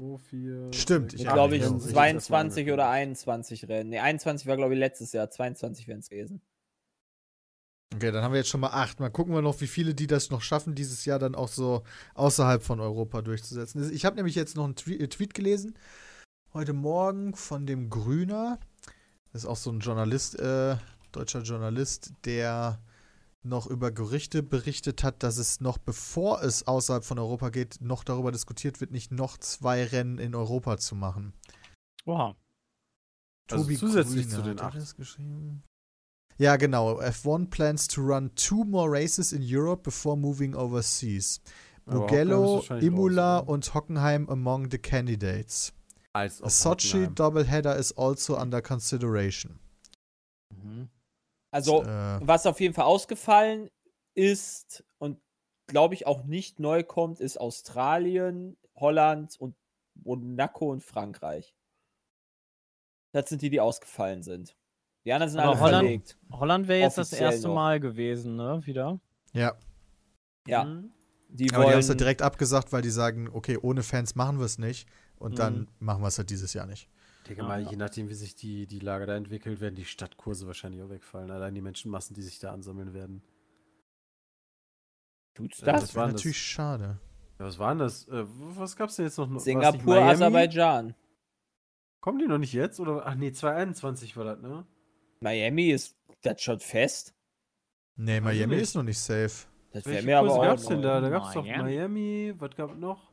So, 0.00 0.16
vier, 0.16 0.72
Stimmt, 0.72 1.12
ich 1.12 1.20
glaube 1.20 1.56
ich, 1.56 1.60
ja, 1.60 1.68
sieben, 1.68 1.80
richtig. 1.80 1.92
22 1.92 2.66
erstmal 2.66 2.72
oder 2.72 2.86
angekündigt. 2.86 3.28
21 3.28 3.68
Rennen. 3.68 3.90
Ne, 3.90 4.02
21 4.02 4.46
war, 4.46 4.56
glaube 4.56 4.72
ich, 4.72 4.80
letztes 4.80 5.12
Jahr. 5.12 5.28
22 5.28 5.86
wären 5.86 5.98
es 5.98 6.08
gewesen. 6.08 6.40
okay, 7.94 8.10
dann 8.10 8.24
haben 8.24 8.32
wir 8.32 8.38
jetzt 8.38 8.48
schon 8.48 8.60
mal 8.60 8.68
acht. 8.68 9.00
Mal 9.00 9.10
gucken 9.10 9.34
wir 9.34 9.42
noch, 9.42 9.60
wie 9.60 9.66
viele 9.66 9.94
die 9.94 10.06
das 10.06 10.30
noch 10.30 10.40
schaffen, 10.40 10.74
dieses 10.74 11.04
Jahr 11.04 11.18
dann 11.18 11.34
auch 11.34 11.48
so 11.48 11.82
außerhalb 12.14 12.62
von 12.62 12.80
Europa 12.80 13.20
durchzusetzen. 13.20 13.92
Ich 13.92 14.06
habe 14.06 14.16
nämlich 14.16 14.34
jetzt 14.34 14.56
noch 14.56 14.64
einen 14.64 14.76
äh, 14.86 15.08
Tweet 15.08 15.34
gelesen, 15.34 15.74
heute 16.52 16.72
Morgen 16.72 17.34
von 17.34 17.66
dem 17.66 17.90
Grüner. 17.90 18.58
Das 19.32 19.44
ist 19.44 19.48
auch 19.48 19.56
so 19.56 19.70
ein 19.70 19.80
Journalist, 19.80 20.38
äh, 20.38 20.76
deutscher 21.12 21.42
Journalist, 21.42 22.12
der 22.24 22.80
noch 23.42 23.66
über 23.66 23.90
Gerüchte 23.90 24.42
berichtet 24.42 25.02
hat, 25.02 25.22
dass 25.22 25.38
es 25.38 25.60
noch 25.60 25.78
bevor 25.78 26.42
es 26.42 26.66
außerhalb 26.66 27.04
von 27.04 27.18
Europa 27.18 27.50
geht, 27.50 27.80
noch 27.80 28.04
darüber 28.04 28.32
diskutiert 28.32 28.80
wird, 28.80 28.90
nicht 28.90 29.12
noch 29.12 29.38
zwei 29.38 29.84
Rennen 29.84 30.18
in 30.18 30.34
Europa 30.34 30.76
zu 30.78 30.94
machen. 30.94 31.32
Oha. 32.04 32.36
Also 33.50 33.64
Tobi 33.64 33.78
zusätzlich 33.78 34.26
Grüner, 34.26 34.36
zu 34.36 34.42
den 34.42 34.58
hat 34.58 34.74
acht. 34.74 34.76
das 34.76 34.94
geschrieben? 34.94 35.62
Ja, 36.36 36.56
genau. 36.56 37.00
F1 37.00 37.50
plans 37.50 37.88
to 37.88 38.02
run 38.02 38.34
two 38.34 38.64
more 38.64 38.90
races 38.90 39.32
in 39.32 39.42
Europe 39.42 39.82
before 39.82 40.16
moving 40.16 40.54
overseas. 40.54 41.40
Mugello, 41.86 42.62
Imola 42.80 43.38
und 43.38 43.74
Hockenheim 43.74 44.28
among 44.28 44.70
the 44.70 44.78
candidates. 44.78 45.72
Als 46.12 46.40
A 46.42 46.44
ob 46.46 46.50
Sochi 46.50 46.88
Hockenheim. 46.88 47.14
doubleheader 47.14 47.76
is 47.76 47.96
also 47.96 48.36
under 48.38 48.60
consideration. 48.62 49.58
Also, 51.52 51.82
äh, 51.82 52.18
was 52.22 52.46
auf 52.46 52.60
jeden 52.60 52.74
Fall 52.74 52.84
ausgefallen 52.84 53.70
ist 54.14 54.84
und 54.98 55.20
glaube 55.68 55.94
ich 55.94 56.06
auch 56.06 56.24
nicht 56.24 56.60
neu 56.60 56.82
kommt, 56.82 57.20
ist 57.20 57.38
Australien, 57.40 58.56
Holland 58.76 59.36
und 59.38 59.56
Monaco 59.94 60.70
und 60.70 60.82
Frankreich. 60.82 61.54
Das 63.12 63.28
sind 63.28 63.42
die, 63.42 63.50
die 63.50 63.60
ausgefallen 63.60 64.22
sind. 64.22 64.56
Die 65.04 65.12
anderen 65.12 65.30
sind 65.30 65.40
Aber 65.40 65.50
alle 65.52 65.60
Holland- 65.60 65.84
verlegt. 65.86 66.18
Holland 66.30 66.68
wäre 66.68 66.80
jetzt 66.80 66.98
das 66.98 67.08
Offiziell 67.12 67.32
erste 67.32 67.48
noch. 67.48 67.54
Mal 67.54 67.80
gewesen, 67.80 68.36
ne? 68.36 68.60
Wieder. 68.64 69.00
ja, 69.32 69.56
Ja, 70.46 70.64
Mhm. 70.64 70.92
die 71.28 71.52
aber 71.52 71.64
die 71.66 71.70
haben 71.72 71.78
es 71.80 71.88
halt 71.88 72.00
direkt 72.00 72.22
abgesagt, 72.22 72.72
weil 72.72 72.82
die 72.82 72.90
sagen, 72.90 73.28
okay, 73.32 73.58
ohne 73.60 73.82
Fans 73.82 74.14
machen 74.14 74.38
wir 74.38 74.46
es 74.46 74.58
nicht. 74.58 74.88
Und 75.20 75.38
dann 75.38 75.60
Mhm. 75.60 75.68
machen 75.78 76.02
wir 76.02 76.08
es 76.08 76.18
halt 76.18 76.30
dieses 76.30 76.52
Jahr 76.54 76.66
nicht. 76.66 76.88
Ich 77.22 77.28
denke 77.28 77.42
mal, 77.44 77.60
je 77.62 77.76
nachdem, 77.76 78.08
wie 78.08 78.14
sich 78.14 78.34
die, 78.34 78.66
die 78.66 78.78
Lage 78.80 79.06
da 79.06 79.14
entwickelt, 79.14 79.60
werden 79.60 79.74
die 79.76 79.84
Stadtkurse 79.84 80.46
wahrscheinlich 80.46 80.82
auch 80.82 80.88
wegfallen. 80.90 81.30
Allein 81.30 81.54
die 81.54 81.60
Menschenmassen, 81.60 82.14
die 82.14 82.22
sich 82.22 82.38
da 82.40 82.52
ansammeln 82.52 82.94
werden. 82.94 83.22
Tut's 85.34 85.60
Ja, 85.60 85.72
das? 85.72 85.82
Das 85.82 85.94
war 85.94 86.02
wäre 86.04 86.12
das? 86.12 86.20
natürlich 86.22 86.38
schade. 86.42 86.98
Ja, 87.38 87.44
was 87.46 87.58
war 87.58 87.68
denn 87.70 87.78
das? 87.78 88.08
Äh, 88.08 88.24
was 88.26 88.74
gab's 88.76 88.96
denn 88.96 89.04
jetzt 89.06 89.18
noch? 89.18 89.38
Singapur? 89.38 89.96
Aserbaidschan. 90.02 90.94
Kommen 92.00 92.18
die 92.18 92.26
noch 92.26 92.38
nicht 92.38 92.52
jetzt? 92.52 92.80
Oder? 92.80 93.06
Ach 93.06 93.14
nee, 93.14 93.30
2021 93.32 94.16
war 94.16 94.24
das, 94.24 94.40
ne? 94.40 94.66
Miami 95.20 95.70
ist 95.70 95.96
das 96.22 96.40
schon 96.40 96.58
fest. 96.60 97.14
Nee, 97.96 98.20
Miami 98.20 98.54
nicht. 98.54 98.62
ist 98.62 98.74
noch 98.74 98.82
nicht 98.82 98.98
safe. 98.98 99.46
Das 99.72 99.84
wäre 99.84 99.94
Welche 99.96 100.06
mir 100.06 100.18
aber 100.18 100.28
Kurse 100.28 100.40
auch. 100.40 100.44
gab's 100.44 100.66
denn 100.66 100.82
da? 100.82 101.00
Da 101.00 101.08
gab's 101.10 101.34
doch 101.34 101.44
Miami. 101.44 101.74
Miami, 101.76 102.34
was 102.38 102.56
gab 102.56 102.76
noch? 102.78 103.09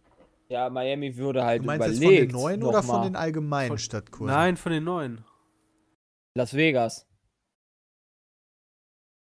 Ja, 0.50 0.70
Miami 0.70 1.16
würde 1.18 1.44
halt 1.44 1.62
Du 1.62 1.66
meinst 1.66 1.88
jetzt 1.88 1.98
von 1.98 2.04
überlegt. 2.08 2.32
den 2.32 2.40
neuen 2.40 2.64
oder 2.64 2.82
von 2.84 3.02
den 3.04 3.16
allgemeinen 3.16 3.68
Von- 3.70 3.78
Stadtkursen? 3.80 4.34
Nein, 4.34 4.58
von 4.58 4.72
den 4.72 4.84
neuen. 4.84 5.26
Las 6.36 6.54
Vegas. 6.54 7.06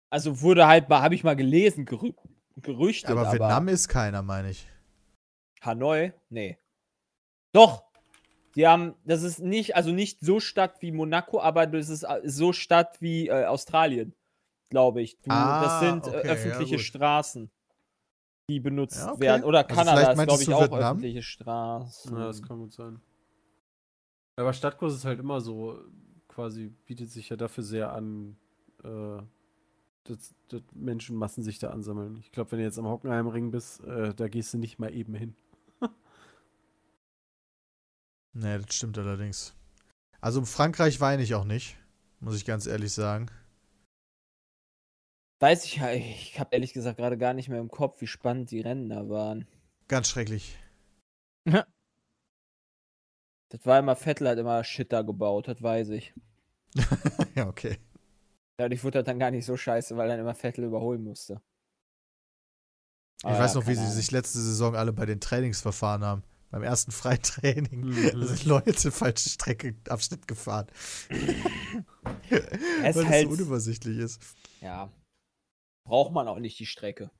Also 0.10 0.42
wurde 0.42 0.68
halt 0.68 0.90
mal, 0.90 1.02
habe 1.02 1.16
ich 1.16 1.24
mal 1.24 1.36
gelesen, 1.36 1.86
gerü 1.86 2.14
gerüchtet. 2.58 3.10
aber 3.12 3.22
Aber, 3.22 3.32
Vietnam 3.34 3.68
ist 3.68 3.88
keiner, 3.88 4.22
meine 4.24 4.50
ich. 4.52 4.68
Hanoi? 5.62 6.14
Nee. 6.30 6.58
Doch. 7.54 7.84
Die 8.56 8.66
haben, 8.68 8.96
das 9.04 9.22
ist 9.22 9.40
nicht, 9.40 9.76
also 9.76 9.92
nicht 9.92 10.20
so 10.22 10.40
Stadt 10.40 10.82
wie 10.82 10.92
Monaco, 10.92 11.40
aber 11.40 11.68
das 11.68 11.90
ist 11.90 12.02
äh, 12.04 12.22
so 12.24 12.54
Stadt 12.54 13.00
wie 13.02 13.28
äh, 13.28 13.46
Australien, 13.46 14.16
glaube 14.72 15.02
ich. 15.04 15.20
Du, 15.22 15.30
Ah, 15.30 15.62
das 15.64 15.80
sind 15.82 16.08
okay, 16.08 16.18
äh, 16.24 16.26
ja, 16.28 16.34
öffentliche 16.34 16.76
gut. 16.78 16.84
Straßen, 16.86 17.52
die 18.50 18.60
benutzt 18.60 18.98
Ja, 18.98 19.12
okay. 19.12 19.22
werden. 19.22 19.44
Oder 19.44 19.60
Also 19.60 19.76
Kanada 19.76 19.98
vielleicht 20.14 20.20
ist, 20.20 20.26
glaube 20.28 20.44
ich, 20.44 20.54
auch 20.54 20.62
Vietnam? 20.72 20.82
öffentliche 20.98 21.22
Straßen. 21.24 22.14
Ja, 22.18 22.28
das 22.28 22.42
kann 22.42 22.60
gut 22.60 22.72
sein. 22.74 23.02
Aber 24.38 24.54
Stadtkurs 24.54 24.94
ist 24.94 25.06
halt 25.06 25.20
immer 25.20 25.42
so, 25.42 25.80
quasi 26.28 26.68
bietet 26.86 27.10
sich 27.12 27.30
ja 27.30 27.36
dafür 27.36 27.64
sehr 27.64 27.92
an, 27.92 28.38
äh, 28.84 29.22
dass, 30.06 30.34
dass 30.48 30.62
Menschenmassen 30.74 31.44
sich 31.44 31.60
da 31.60 31.72
ansammeln. 31.72 32.18
Ich 32.18 32.32
glaube, 32.32 32.52
wenn 32.52 32.60
du 32.60 32.66
jetzt 32.66 32.80
am 32.80 32.88
Hockenheimring 32.88 33.52
bist, 33.52 33.84
äh, 33.84 34.14
da 34.14 34.28
gehst 34.28 34.54
du 34.54 34.58
nicht 34.58 34.80
mal 34.80 34.94
eben 34.94 35.14
hin. 35.16 35.36
Nee, 38.34 38.60
das 38.60 38.76
stimmt 38.76 38.98
allerdings. 39.00 39.56
Also 40.22 40.46
Frankreich 40.46 41.02
weine 41.02 41.24
ich 41.24 41.34
auch 41.34 41.44
nicht, 41.44 41.76
muss 42.20 42.36
ich 42.36 42.46
ganz 42.46 42.68
ehrlich 42.68 42.94
sagen. 42.94 43.28
Weiß 45.40 45.66
ich, 45.66 45.76
ja- 45.78 45.92
ich 45.94 46.40
habe 46.40 46.50
ehrlich 46.54 46.74
gesagt 46.74 46.98
gerade 46.98 47.18
gar 47.18 47.34
nicht 47.34 47.50
mehr 47.50 47.60
im 47.60 47.70
Kopf, 47.70 48.02
wie 48.02 48.08
spannend 48.08 48.50
die 48.52 48.62
Rennen 48.62 48.90
da 48.90 49.08
waren. 49.10 49.48
Ganz 49.88 50.10
schrecklich. 50.10 50.58
Das 53.50 53.66
war 53.66 53.80
immer, 53.80 53.96
Vettel 53.96 54.28
hat 54.28 54.38
immer 54.38 54.64
Shit 54.64 54.92
da 54.92 55.04
gebaut, 55.04 55.48
das 55.48 55.62
weiß 55.62 55.90
ich. 55.90 56.14
ja, 57.36 57.48
okay. 57.48 57.78
Dadurch 58.58 58.84
wurde 58.84 59.00
das 59.00 59.06
dann 59.06 59.20
gar 59.20 59.32
nicht 59.32 59.46
so 59.46 59.56
scheiße, 59.56 59.96
weil 59.96 60.10
dann 60.10 60.20
immer 60.20 60.34
Vettel 60.36 60.66
überholen 60.66 61.04
musste. 61.04 61.42
Ich 63.20 63.26
Aber 63.26 63.40
weiß 63.40 63.54
ja, 63.54 63.60
noch, 63.62 63.68
wie 63.68 63.76
sie 63.76 63.88
sich 63.90 64.12
letzte 64.12 64.40
Saison 64.40 64.76
alle 64.76 64.92
bei 64.92 65.06
den 65.06 65.22
Trainings 65.22 65.62
verfahren 65.62 66.04
haben. 66.04 66.24
Beim 66.50 66.64
ersten 66.64 66.92
Freitraining 66.92 67.82
Mhm. 67.86 67.94
sind 68.26 68.46
Leute 68.46 68.92
falsche 68.92 69.30
Strecke, 69.30 69.76
Abschnitt 69.90 70.28
gefahren. 70.28 70.68
Es 72.84 72.96
weil 72.96 73.04
es 73.04 73.10
halt- 73.10 73.28
so 73.28 73.34
unübersichtlich 73.34 73.98
ist. 73.98 74.22
Ja. 74.62 74.90
Braucht 75.88 76.12
man 76.12 76.28
auch 76.28 76.40
nicht 76.40 76.60
die 76.60 76.66
Strecke. 76.66 77.12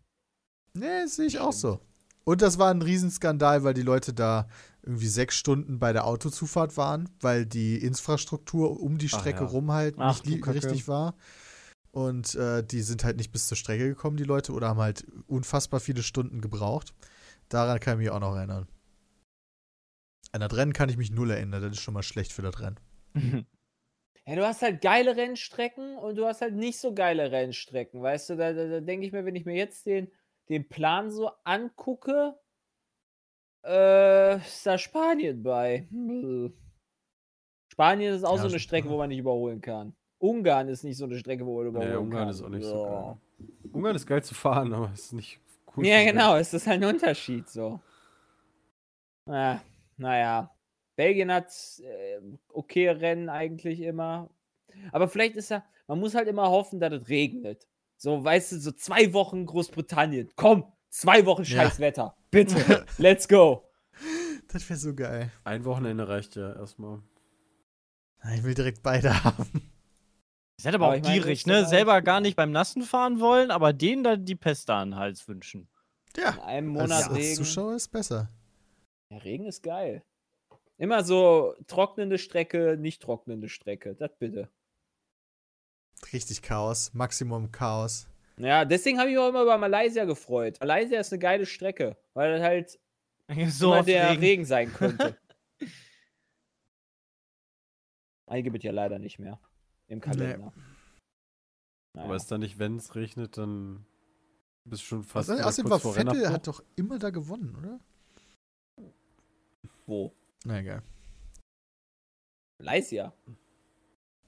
Nee, 0.74 1.04
das 1.04 1.16
sehe 1.16 1.28
ich 1.28 1.40
auch 1.40 1.54
so. 1.54 1.80
Und 2.26 2.42
das 2.42 2.60
war 2.60 2.70
ein 2.70 2.82
Riesenskandal, 2.82 3.64
weil 3.64 3.74
die 3.74 3.82
Leute 3.82 4.14
da 4.14 4.50
irgendwie 4.84 5.08
sechs 5.08 5.36
Stunden 5.38 5.80
bei 5.80 5.94
der 5.94 6.06
Autozufahrt 6.06 6.76
waren, 6.76 7.10
weil 7.22 7.46
die 7.46 7.78
Infrastruktur 7.78 8.82
um 8.82 8.98
die 8.98 9.10
Ach 9.10 9.20
Strecke 9.20 9.46
ja. 9.46 9.46
rum 9.46 9.72
halt 9.72 9.96
Ach, 9.98 10.22
nicht 10.26 10.46
richtig 10.46 10.90
war. 10.90 11.16
Und 11.92 12.36
äh, 12.36 12.62
die 12.62 12.82
sind 12.82 13.06
halt 13.06 13.16
nicht 13.16 13.32
bis 13.32 13.48
zur 13.48 13.56
Strecke 13.56 13.88
gekommen, 13.88 14.18
die 14.18 14.26
Leute, 14.26 14.52
oder 14.52 14.68
haben 14.68 14.82
halt 14.82 15.08
unfassbar 15.28 15.80
viele 15.80 16.04
Stunden 16.04 16.42
gebraucht. 16.42 16.94
Daran 17.48 17.80
kann 17.80 17.94
ich 17.94 18.06
mich 18.06 18.10
auch 18.10 18.20
noch 18.20 18.36
erinnern. 18.36 18.68
An 20.34 20.42
das 20.42 20.54
Rennen 20.54 20.74
kann 20.74 20.90
ich 20.90 20.98
mich 20.98 21.12
null 21.12 21.32
erinnern, 21.32 21.62
das 21.62 21.72
ist 21.72 21.80
schon 21.80 21.94
mal 21.94 22.04
schlecht 22.04 22.34
für 22.34 22.42
das 22.42 22.60
Rennen. 22.60 22.80
Ja, 24.28 24.36
du 24.36 24.46
hast 24.46 24.62
halt 24.62 24.82
geile 24.82 25.16
Rennstrecken 25.16 25.98
und 25.98 26.18
du 26.18 26.26
hast 26.26 26.42
halt 26.42 26.54
nicht 26.54 26.80
so 26.80 26.94
geile 26.94 27.32
Rennstrecken. 27.32 28.02
Weißt 28.02 28.30
du, 28.30 28.36
da, 28.36 28.52
da, 28.52 28.68
da 28.68 28.80
denke 28.82 29.06
ich 29.06 29.14
mir, 29.14 29.24
wenn 29.24 29.38
ich 29.38 29.46
mir 29.46 29.56
jetzt 29.56 29.86
den, 29.86 30.12
den 30.50 30.68
Plan 30.68 31.10
so 31.10 31.32
angucke, 31.46 32.38
äh, 33.66 34.36
ist 34.38 34.66
da 34.66 34.78
Spanien 34.78 35.44
bei. 35.44 35.88
Hm. 35.90 36.54
Spanien 37.72 38.14
ist 38.14 38.26
auch 38.26 38.36
Ja, 38.36 38.42
so 38.42 38.48
eine 38.50 38.60
Strecke, 38.60 38.88
klar. 38.88 38.96
wo 38.96 38.98
man 38.98 39.10
nicht 39.10 39.20
überholen 39.20 39.62
kann. 39.62 39.96
Ungarn 40.20 40.68
ist 40.68 40.84
nicht 40.84 40.98
so 40.98 41.06
eine 41.06 41.18
Strecke, 41.18 41.46
wo 41.46 41.60
man 41.60 41.68
überholen 41.68 41.90
Nee, 41.90 41.96
kann. 41.96 42.04
Ungarn 42.04 42.30
ist 42.30 42.42
auch 42.42 42.50
nicht 42.50 42.66
so 42.66 42.76
Ja. 42.76 42.84
geil. 42.84 43.18
Ungarn 43.72 43.96
ist 43.96 44.08
geil 44.08 44.24
zu 44.24 44.36
fahren, 44.36 44.74
aber 44.74 44.92
ist 44.94 45.14
nicht 45.14 45.40
cool. 45.78 45.86
Ja, 45.86 46.04
genau, 46.04 46.36
es 46.36 46.54
ist 46.54 46.68
halt 46.68 46.84
ein 46.84 46.90
Unterschied 46.90 47.48
so. 47.48 47.80
Ah, 49.26 49.60
naja. 49.96 50.52
Belgien 50.98 51.32
hat 51.32 51.48
äh, 51.80 52.20
okay 52.50 52.90
Rennen 52.90 53.30
eigentlich 53.30 53.80
immer. 53.80 54.30
Aber 54.92 55.08
vielleicht 55.08 55.38
ist 55.38 55.50
ja, 55.50 55.64
man 55.88 56.00
muss 56.00 56.14
halt 56.16 56.28
immer 56.28 56.50
hoffen, 56.50 56.80
dass 56.82 56.92
es 56.92 57.08
regnet. 57.08 57.66
So, 57.98 58.22
weißt 58.24 58.52
du, 58.52 58.60
so 58.60 58.72
zwei 58.74 59.14
Wochen 59.14 59.46
Großbritannien. 59.46 60.30
Komm, 60.36 60.72
zwei 60.90 61.26
Wochen 61.26 61.44
Ja. 61.44 61.64
scheiß 61.64 61.80
Wetter. 61.80 62.16
Bitte, 62.30 62.86
let's 62.98 63.28
go. 63.28 63.64
Das 64.50 64.70
wäre 64.70 64.78
so 64.78 64.94
geil. 64.94 65.32
Ein 65.46 65.64
Wochenende 65.66 66.08
reicht 66.08 66.36
ja 66.36 66.54
erstmal. 66.54 67.00
Ich 68.36 68.44
will 68.44 68.54
direkt 68.54 68.84
beide 68.84 69.24
haben. 69.24 69.48
Ihr 69.54 70.64
seid 70.64 70.76
aber, 70.76 70.88
Aber 70.88 70.96
auch 70.98 71.02
meine, 71.02 71.14
gierig, 71.14 71.42
Österreich- 71.42 71.62
ne? 71.64 71.68
Selber 71.70 72.02
gar 72.02 72.20
nicht 72.22 72.36
beim 72.36 72.52
Nassen 72.52 72.82
fahren 72.82 73.20
wollen, 73.20 73.52
aber 73.52 73.74
denen 73.74 74.04
da 74.04 74.16
die 74.16 74.36
Pest 74.36 74.70
an 74.70 74.92
den 74.92 74.96
Hals 75.00 75.28
wünschen. 75.28 75.68
In 76.16 76.24
Ja, 76.24 76.44
einem 76.44 76.76
als, 76.78 76.90
Monat 76.90 77.04
als 77.10 77.16
Regen. 77.18 77.36
Zuschauer 77.36 77.76
ist 77.76 77.90
besser. 77.90 78.30
Ja, 79.12 79.18
Regen 79.20 79.46
ist 79.46 79.62
geil. 79.64 80.04
Immer 80.78 81.04
so 81.04 81.56
trocknende 81.66 82.18
Strecke, 82.18 82.78
nicht 82.80 83.02
trocknende 83.02 83.50
Strecke. 83.50 83.96
Das 83.96 84.16
bitte. 84.18 84.50
Richtig 86.14 86.42
Chaos, 86.44 86.94
Maximum 86.94 87.52
Chaos. 87.52 88.08
Ja, 88.38 88.66
deswegen 88.66 89.00
habe 89.00 89.10
ich 89.10 89.16
mich 89.16 89.24
auch 89.24 89.30
immer 89.30 89.42
über 89.42 89.58
Malaysia 89.58 90.06
gefreut. 90.06 90.60
Malaysia 90.60 91.00
ist 91.00 91.12
eine 91.12 91.20
geile 91.20 91.48
Strecke, 91.48 91.98
weil 92.14 92.34
das 92.34 92.42
halt 92.44 92.80
So 93.50 93.74
immer 93.74 93.84
der 93.84 94.12
Regen. 94.12 94.22
Regen. 94.22 94.46
sein 94.46 94.72
könnte. 94.72 95.18
Ei 98.28 98.42
gibt 98.42 98.58
es 98.58 98.64
ja 98.64 98.72
leider 98.72 99.00
nicht 99.00 99.20
mehr 99.20 99.40
im 99.88 100.02
Kalender. 100.02 100.54
Naja. 101.94 102.06
Aber 102.06 102.16
ist 102.16 102.30
da 102.32 102.38
nicht, 102.38 102.60
wenn 102.60 102.76
es 102.76 102.94
regnet, 102.94 103.38
dann 103.38 103.86
bist 104.66 104.84
du 104.84 104.88
schon 104.88 105.04
fast 105.04 105.30
Also, 105.30 105.44
außerdem 105.44 105.72
war 105.72 105.80
Vettel 105.80 106.30
hat 106.30 106.46
doch 106.48 106.64
immer 106.76 107.00
da 107.00 107.10
gewonnen, 107.10 107.56
oder? 107.56 107.80
Wo? 109.86 110.14
Na 110.48 110.60
egal. 110.60 110.82
Malaysia. 112.60 113.14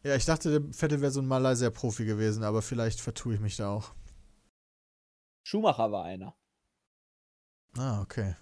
Ja, 0.03 0.15
ich 0.15 0.25
dachte, 0.25 0.59
der 0.59 0.73
Vettel 0.73 0.99
wäre 0.99 1.13
so 1.13 1.21
ein 1.21 1.27
Malaysia-Profi 1.27 2.03
gewesen, 2.03 2.43
aber 2.43 2.61
vielleicht 2.61 2.99
vertue 2.99 3.35
ich 3.35 3.39
mich 3.39 3.55
da 3.55 3.69
auch. 3.69 3.95
Schumacher 5.47 5.93
war 5.93 6.03
einer. 6.03 6.35
Ah, 7.77 8.01
okay. 8.01 8.35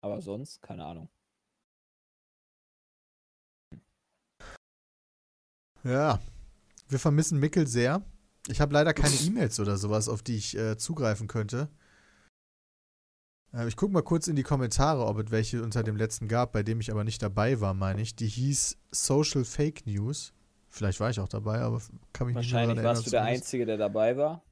Aber 0.00 0.22
sonst, 0.22 0.62
keine 0.62 0.86
Ahnung. 0.86 1.10
Ja, 5.84 6.18
wir 6.88 6.98
vermissen 6.98 7.38
Mickel 7.38 7.66
sehr. 7.66 8.02
Ich 8.48 8.62
habe 8.62 8.72
leider 8.72 8.94
keine 8.94 9.14
E-Mails 9.26 9.60
oder 9.60 9.76
sowas, 9.76 10.08
auf 10.08 10.22
die 10.22 10.36
ich 10.36 10.56
äh, 10.56 10.78
zugreifen 10.78 11.28
könnte. 11.28 11.68
Äh, 13.56 13.68
ich 13.68 13.76
gucke 13.76 13.92
mal 13.92 14.02
kurz 14.02 14.28
in 14.28 14.36
die 14.36 14.42
Kommentare, 14.42 15.06
ob 15.06 15.18
es 15.18 15.30
welche 15.30 15.62
unter 15.62 15.82
dem 15.82 15.96
letzten 15.96 16.28
gab, 16.28 16.52
bei 16.52 16.62
dem 16.62 16.80
ich 16.80 16.90
aber 16.90 17.04
nicht 17.04 17.22
dabei 17.22 17.60
war, 17.60 17.74
meine 17.74 18.02
ich. 18.02 18.14
Die 18.14 18.28
hieß 18.28 18.78
Social 18.90 19.44
Fake 19.44 19.86
News. 19.86 20.32
Vielleicht 20.68 21.00
war 21.00 21.10
ich 21.10 21.20
auch 21.20 21.28
dabei, 21.28 21.60
aber 21.60 21.80
kann 22.12 22.26
mich 22.26 22.36
Wahrscheinlich 22.36 22.68
nicht 22.68 22.76
mehr 22.76 22.82
daran 22.84 22.96
warst 22.96 23.06
du 23.06 23.10
der 23.10 23.20
erinnern, 23.20 23.36
Einzige, 23.36 23.66
der 23.66 23.76
dabei 23.78 24.16
war. 24.16 24.42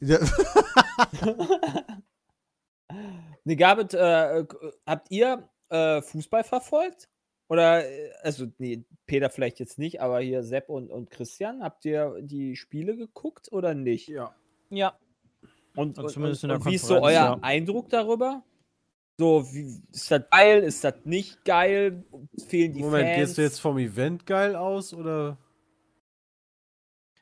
zumindest. 0.00 0.20
nee, 3.44 3.56
Gabet, 3.56 3.94
äh, 3.94 4.40
äh, 4.40 4.46
habt 4.86 5.10
ihr 5.10 5.48
äh, 5.70 6.00
Fußball 6.02 6.44
verfolgt? 6.44 7.08
Oder, 7.48 7.84
äh, 7.84 8.12
also, 8.22 8.46
nee, 8.58 8.84
Peter 9.06 9.28
vielleicht 9.28 9.58
jetzt 9.58 9.78
nicht, 9.78 10.00
aber 10.00 10.20
hier 10.20 10.44
Sepp 10.44 10.68
und, 10.68 10.90
und 10.90 11.10
Christian, 11.10 11.62
habt 11.62 11.84
ihr 11.84 12.16
die 12.20 12.56
Spiele 12.56 12.96
geguckt 12.96 13.50
oder 13.50 13.74
nicht? 13.74 14.08
Ja. 14.08 14.34
Ja. 14.70 14.96
Und, 15.74 15.98
Also 15.98 16.06
und, 16.06 16.10
zumindest 16.10 16.44
und, 16.44 16.50
in 16.50 16.56
der 16.56 16.66
und 16.66 16.70
wie 16.70 16.76
ist 16.76 16.86
so 16.86 17.00
euer 17.00 17.10
ja. 17.12 17.38
Eindruck 17.42 17.88
darüber? 17.88 18.44
So, 19.18 19.46
wie, 19.52 19.82
ist 19.92 20.10
das 20.10 20.22
geil? 20.30 20.62
Ist 20.62 20.84
das 20.84 20.94
nicht 21.04 21.44
geil? 21.44 22.04
Fehlen 22.48 22.72
die 22.72 22.80
Moment, 22.80 23.08
Fans? 23.08 23.18
gehst 23.18 23.38
du 23.38 23.42
jetzt 23.42 23.60
vom 23.60 23.78
Event 23.78 24.26
geil 24.26 24.56
aus 24.56 24.94
oder? 24.94 25.38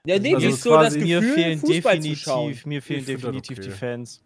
Ja, 0.07 0.19
nee, 0.19 0.35
Also 0.35 0.49
ist 0.49 0.63
so 0.63 0.71
das 0.71 0.95
Gefühl, 0.95 1.21
mir 1.21 1.23
fehlen 1.23 1.59
Fußball 1.59 1.99
definitiv, 1.99 2.67
mir 2.67 2.83
fehlen 2.83 3.01
das 3.01 3.07
definitiv 3.07 3.59
okay. 3.59 3.69
die 3.69 3.75
Fans. 3.75 4.25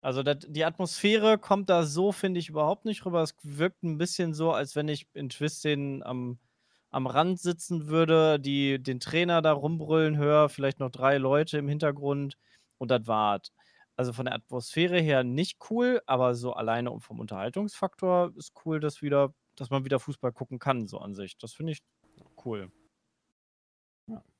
Also 0.00 0.22
dat, 0.22 0.46
die 0.48 0.64
Atmosphäre 0.64 1.38
kommt 1.38 1.70
da 1.70 1.84
so, 1.84 2.12
finde 2.12 2.38
ich, 2.38 2.50
überhaupt 2.50 2.84
nicht 2.84 3.06
rüber. 3.06 3.22
Es 3.22 3.34
wirkt 3.42 3.82
ein 3.82 3.96
bisschen 3.96 4.34
so, 4.34 4.52
als 4.52 4.76
wenn 4.76 4.86
ich 4.86 5.06
in 5.14 5.30
Twistin 5.30 6.02
am, 6.02 6.38
am 6.90 7.06
Rand 7.06 7.40
sitzen 7.40 7.86
würde, 7.86 8.38
die 8.38 8.78
den 8.80 9.00
Trainer 9.00 9.40
da 9.40 9.52
rumbrüllen 9.52 10.18
höre, 10.18 10.50
vielleicht 10.50 10.78
noch 10.78 10.90
drei 10.90 11.16
Leute 11.16 11.56
im 11.56 11.68
Hintergrund 11.68 12.36
und 12.76 12.90
das 12.90 13.06
war's. 13.06 13.50
Also 13.96 14.12
von 14.12 14.24
der 14.24 14.34
Atmosphäre 14.34 15.00
her 15.00 15.22
nicht 15.22 15.58
cool, 15.70 16.02
aber 16.06 16.34
so 16.34 16.52
alleine 16.52 16.90
und 16.90 17.00
vom 17.00 17.20
Unterhaltungsfaktor 17.20 18.32
ist 18.36 18.52
cool, 18.64 18.80
dass 18.80 19.02
wieder, 19.02 19.34
dass 19.54 19.70
man 19.70 19.84
wieder 19.84 20.00
Fußball 20.00 20.32
gucken 20.32 20.58
kann, 20.58 20.88
so 20.88 20.98
an 20.98 21.14
sich. 21.14 21.38
Das 21.38 21.52
finde 21.52 21.72
ich 21.72 21.82
cool. 22.44 22.72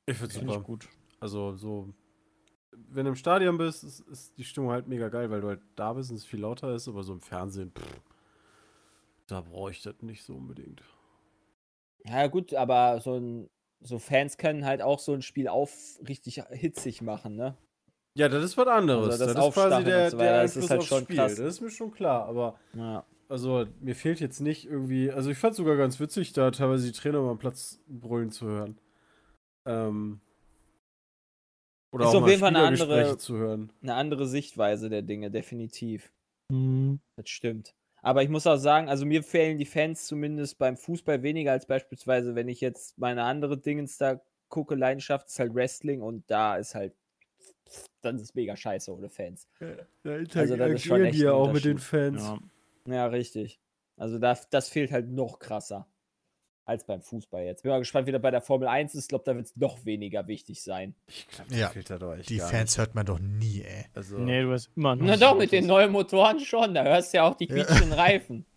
Ich 0.06 0.16
finde 0.18 0.34
Finde 0.34 0.52
super. 0.52 0.60
ich 0.60 0.66
gut. 0.66 0.88
Also 1.20 1.54
so, 1.54 1.94
wenn 2.72 3.04
du 3.04 3.10
im 3.10 3.16
Stadion 3.16 3.56
bist, 3.56 3.84
ist, 3.84 4.00
ist 4.00 4.36
die 4.36 4.44
Stimmung 4.44 4.70
halt 4.70 4.88
mega 4.88 5.08
geil, 5.08 5.30
weil 5.30 5.40
du 5.40 5.48
halt 5.48 5.62
da 5.76 5.92
bist 5.92 6.10
und 6.10 6.16
es 6.16 6.24
viel 6.24 6.40
lauter 6.40 6.74
ist, 6.74 6.88
aber 6.88 7.02
so 7.02 7.14
im 7.14 7.20
Fernsehen, 7.20 7.72
pff, 7.72 8.00
da 9.26 9.40
brauche 9.40 9.70
ich 9.70 9.82
das 9.82 10.02
nicht 10.02 10.24
so 10.24 10.34
unbedingt. 10.34 10.82
Ja, 12.04 12.26
gut, 12.26 12.52
aber 12.52 13.00
so, 13.00 13.14
ein, 13.14 13.48
so 13.80 13.98
Fans 13.98 14.36
können 14.36 14.66
halt 14.66 14.82
auch 14.82 14.98
so 14.98 15.14
ein 15.14 15.22
Spiel 15.22 15.48
auf 15.48 15.98
richtig 16.06 16.42
hitzig 16.50 17.00
machen, 17.00 17.36
ne? 17.36 17.56
Ja, 18.16 18.28
das 18.28 18.44
ist 18.44 18.56
was 18.56 18.68
anderes. 18.68 19.10
Also 19.20 19.24
das 19.26 19.34
das, 19.34 19.46
ist 19.48 19.54
quasi 19.54 19.84
der, 19.84 20.10
so 20.10 20.18
der 20.18 20.42
das 20.42 20.50
ist 20.56 20.56
Einfluss 20.56 20.70
halt 20.70 20.80
aufs 20.80 20.88
schon 20.88 21.02
Spiel. 21.04 21.16
krass. 21.16 21.34
Das 21.34 21.46
ist 21.46 21.60
mir 21.60 21.70
schon 21.70 21.90
klar, 21.92 22.26
aber 22.26 22.58
Ja. 22.74 23.04
also 23.28 23.66
mir 23.80 23.94
fehlt 23.96 24.20
jetzt 24.20 24.40
nicht 24.40 24.66
irgendwie, 24.66 25.10
also 25.10 25.30
ich 25.30 25.38
fand 25.38 25.56
sogar 25.56 25.76
ganz 25.76 25.98
witzig, 25.98 26.32
da 26.32 26.50
teilweise 26.52 26.86
die 26.86 26.92
Trainer 26.96 27.20
mal 27.22 27.30
am 27.32 27.38
Platz 27.38 27.80
brüllen 27.88 28.30
zu 28.30 28.46
hören. 28.46 28.78
Ähm, 29.66 30.20
oder 31.92 32.04
Ist 32.04 32.10
auch 32.10 32.14
auf 32.16 32.20
mal 32.22 32.28
jeden 32.30 32.40
Fall 32.40 32.48
eine 32.56 32.66
andere- 32.66 33.18
zu 33.18 33.36
hören. 33.36 33.72
Eine 33.82 33.94
andere 33.94 34.26
Sichtweise 34.26 34.90
der 34.90 35.02
Dinge, 35.02 35.30
definitiv. 35.30 36.12
Mhm. 36.52 37.00
Das 37.16 37.28
stimmt. 37.28 37.74
Aber 38.02 38.22
ich 38.22 38.28
muss 38.28 38.46
auch 38.46 38.56
sagen, 38.58 38.88
also 38.88 39.06
mir 39.06 39.22
fehlen 39.22 39.58
die 39.58 39.64
Fans 39.64 40.06
zumindest 40.06 40.58
beim 40.58 40.76
Fußball 40.76 41.22
weniger 41.22 41.52
als 41.52 41.66
beispielsweise, 41.66 42.34
wenn 42.34 42.48
ich 42.48 42.60
jetzt 42.60 42.98
meine 42.98 43.24
andere 43.24 43.56
Dingens 43.58 43.96
da 43.96 44.20
gucke, 44.50 44.74
Leidenschaft 44.74 45.28
ist 45.28 45.38
halt 45.38 45.54
Wrestling 45.54 46.02
und 46.02 46.30
da 46.30 46.56
ist 46.56 46.74
halt, 46.74 46.92
dann 48.02 48.16
ist 48.16 48.22
es 48.22 48.34
mega 48.34 48.56
scheiße 48.56 48.92
ohne 48.94 49.08
Fans. 49.08 49.46
Da 49.60 50.12
Also 50.34 50.56
das 50.56 50.72
ist 50.72 50.84
schon 50.84 51.04
echt 51.04 51.14
die 51.14 51.22
ja 51.22 51.32
auch 51.32 51.52
mit 51.52 51.64
den. 51.64 51.78
Fans. 51.78 52.22
Ja. 52.22 52.38
Ja, 52.86 53.06
richtig. 53.06 53.60
Also 53.96 54.18
da, 54.18 54.36
das 54.50 54.68
fehlt 54.68 54.90
halt 54.92 55.08
noch 55.08 55.38
krasser 55.38 55.86
als 56.66 56.84
beim 56.84 57.02
Fußball 57.02 57.44
jetzt. 57.44 57.62
Bin 57.62 57.70
mal 57.70 57.78
gespannt, 57.78 58.06
wie 58.06 58.12
das 58.12 58.22
bei 58.22 58.30
der 58.30 58.40
Formel 58.40 58.68
1 58.68 58.94
ist. 58.94 59.02
Ich 59.04 59.08
glaube, 59.08 59.24
da 59.24 59.34
wird 59.36 59.46
es 59.46 59.56
noch 59.56 59.84
weniger 59.84 60.26
wichtig 60.26 60.62
sein. 60.62 60.94
Ich 61.06 61.28
glaube, 61.28 61.54
Ja, 61.54 61.68
fehlt 61.68 61.90
da 61.90 61.98
doch 61.98 62.14
echt 62.14 62.28
Die 62.30 62.38
gar 62.38 62.48
Fans 62.50 62.70
nicht. 62.72 62.78
hört 62.78 62.94
man 62.94 63.04
doch 63.06 63.18
nie, 63.18 63.62
ey. 63.62 63.84
Also, 63.94 64.18
Nee, 64.18 64.42
du 64.42 64.52
hast 64.52 64.70
immer 64.74 64.96
noch. 64.96 65.04
Na 65.06 65.16
doch, 65.16 65.38
mit 65.38 65.52
den 65.52 65.66
neuen 65.66 65.92
Motoren 65.92 66.40
schon. 66.40 66.74
Da 66.74 66.82
hörst 66.84 67.12
du 67.12 67.18
ja 67.18 67.24
auch 67.28 67.34
die 67.36 67.46
Ja. 67.48 67.54
quietschenden 67.64 67.92
Reifen. 67.92 68.46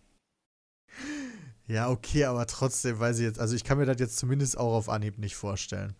Ja, 1.70 1.90
okay, 1.90 2.24
aber 2.24 2.46
trotzdem 2.46 2.98
weiß 2.98 3.18
ich 3.18 3.26
jetzt, 3.26 3.38
also 3.38 3.54
ich 3.54 3.62
kann 3.62 3.76
mir 3.76 3.84
das 3.84 3.98
jetzt 4.00 4.16
zumindest 4.16 4.56
auch 4.56 4.72
auf 4.74 4.88
Anhieb 4.88 5.18
nicht 5.18 5.36
vorstellen. 5.36 5.94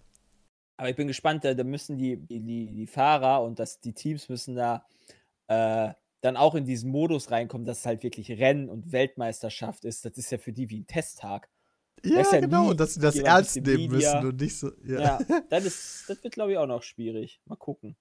Aber 0.78 0.88
ich 0.88 0.96
bin 0.96 1.08
gespannt, 1.08 1.44
da, 1.44 1.54
da 1.54 1.64
müssen 1.64 1.98
die, 1.98 2.16
die, 2.16 2.40
die 2.40 2.86
Fahrer 2.86 3.42
und 3.42 3.58
das, 3.58 3.80
die 3.80 3.92
Teams 3.92 4.28
müssen 4.28 4.54
da 4.54 4.86
äh, 5.48 5.92
dann 6.20 6.36
auch 6.36 6.54
in 6.54 6.64
diesen 6.64 6.90
Modus 6.90 7.32
reinkommen, 7.32 7.66
dass 7.66 7.80
es 7.80 7.86
halt 7.86 8.02
wirklich 8.04 8.30
Rennen 8.30 8.68
und 8.68 8.92
Weltmeisterschaft 8.92 9.84
ist. 9.84 10.04
Das 10.04 10.16
ist 10.16 10.30
ja 10.30 10.38
für 10.38 10.52
die 10.52 10.70
wie 10.70 10.80
ein 10.80 10.86
Testtag. 10.86 11.50
Ja, 12.04 12.22
ja 12.22 12.40
genau, 12.40 12.70
nie 12.70 12.76
dass 12.76 12.94
sie 12.94 13.00
das 13.00 13.16
ernst 13.16 13.56
nehmen 13.56 13.88
müssen 13.88 14.24
und 14.24 14.40
nicht 14.40 14.56
so. 14.56 14.70
Ja. 14.84 15.00
Ja, 15.00 15.18
das, 15.50 15.64
ist, 15.64 16.04
das 16.08 16.22
wird, 16.22 16.34
glaube 16.34 16.52
ich, 16.52 16.58
auch 16.58 16.66
noch 16.66 16.84
schwierig. 16.84 17.40
Mal 17.44 17.56
gucken. 17.56 17.96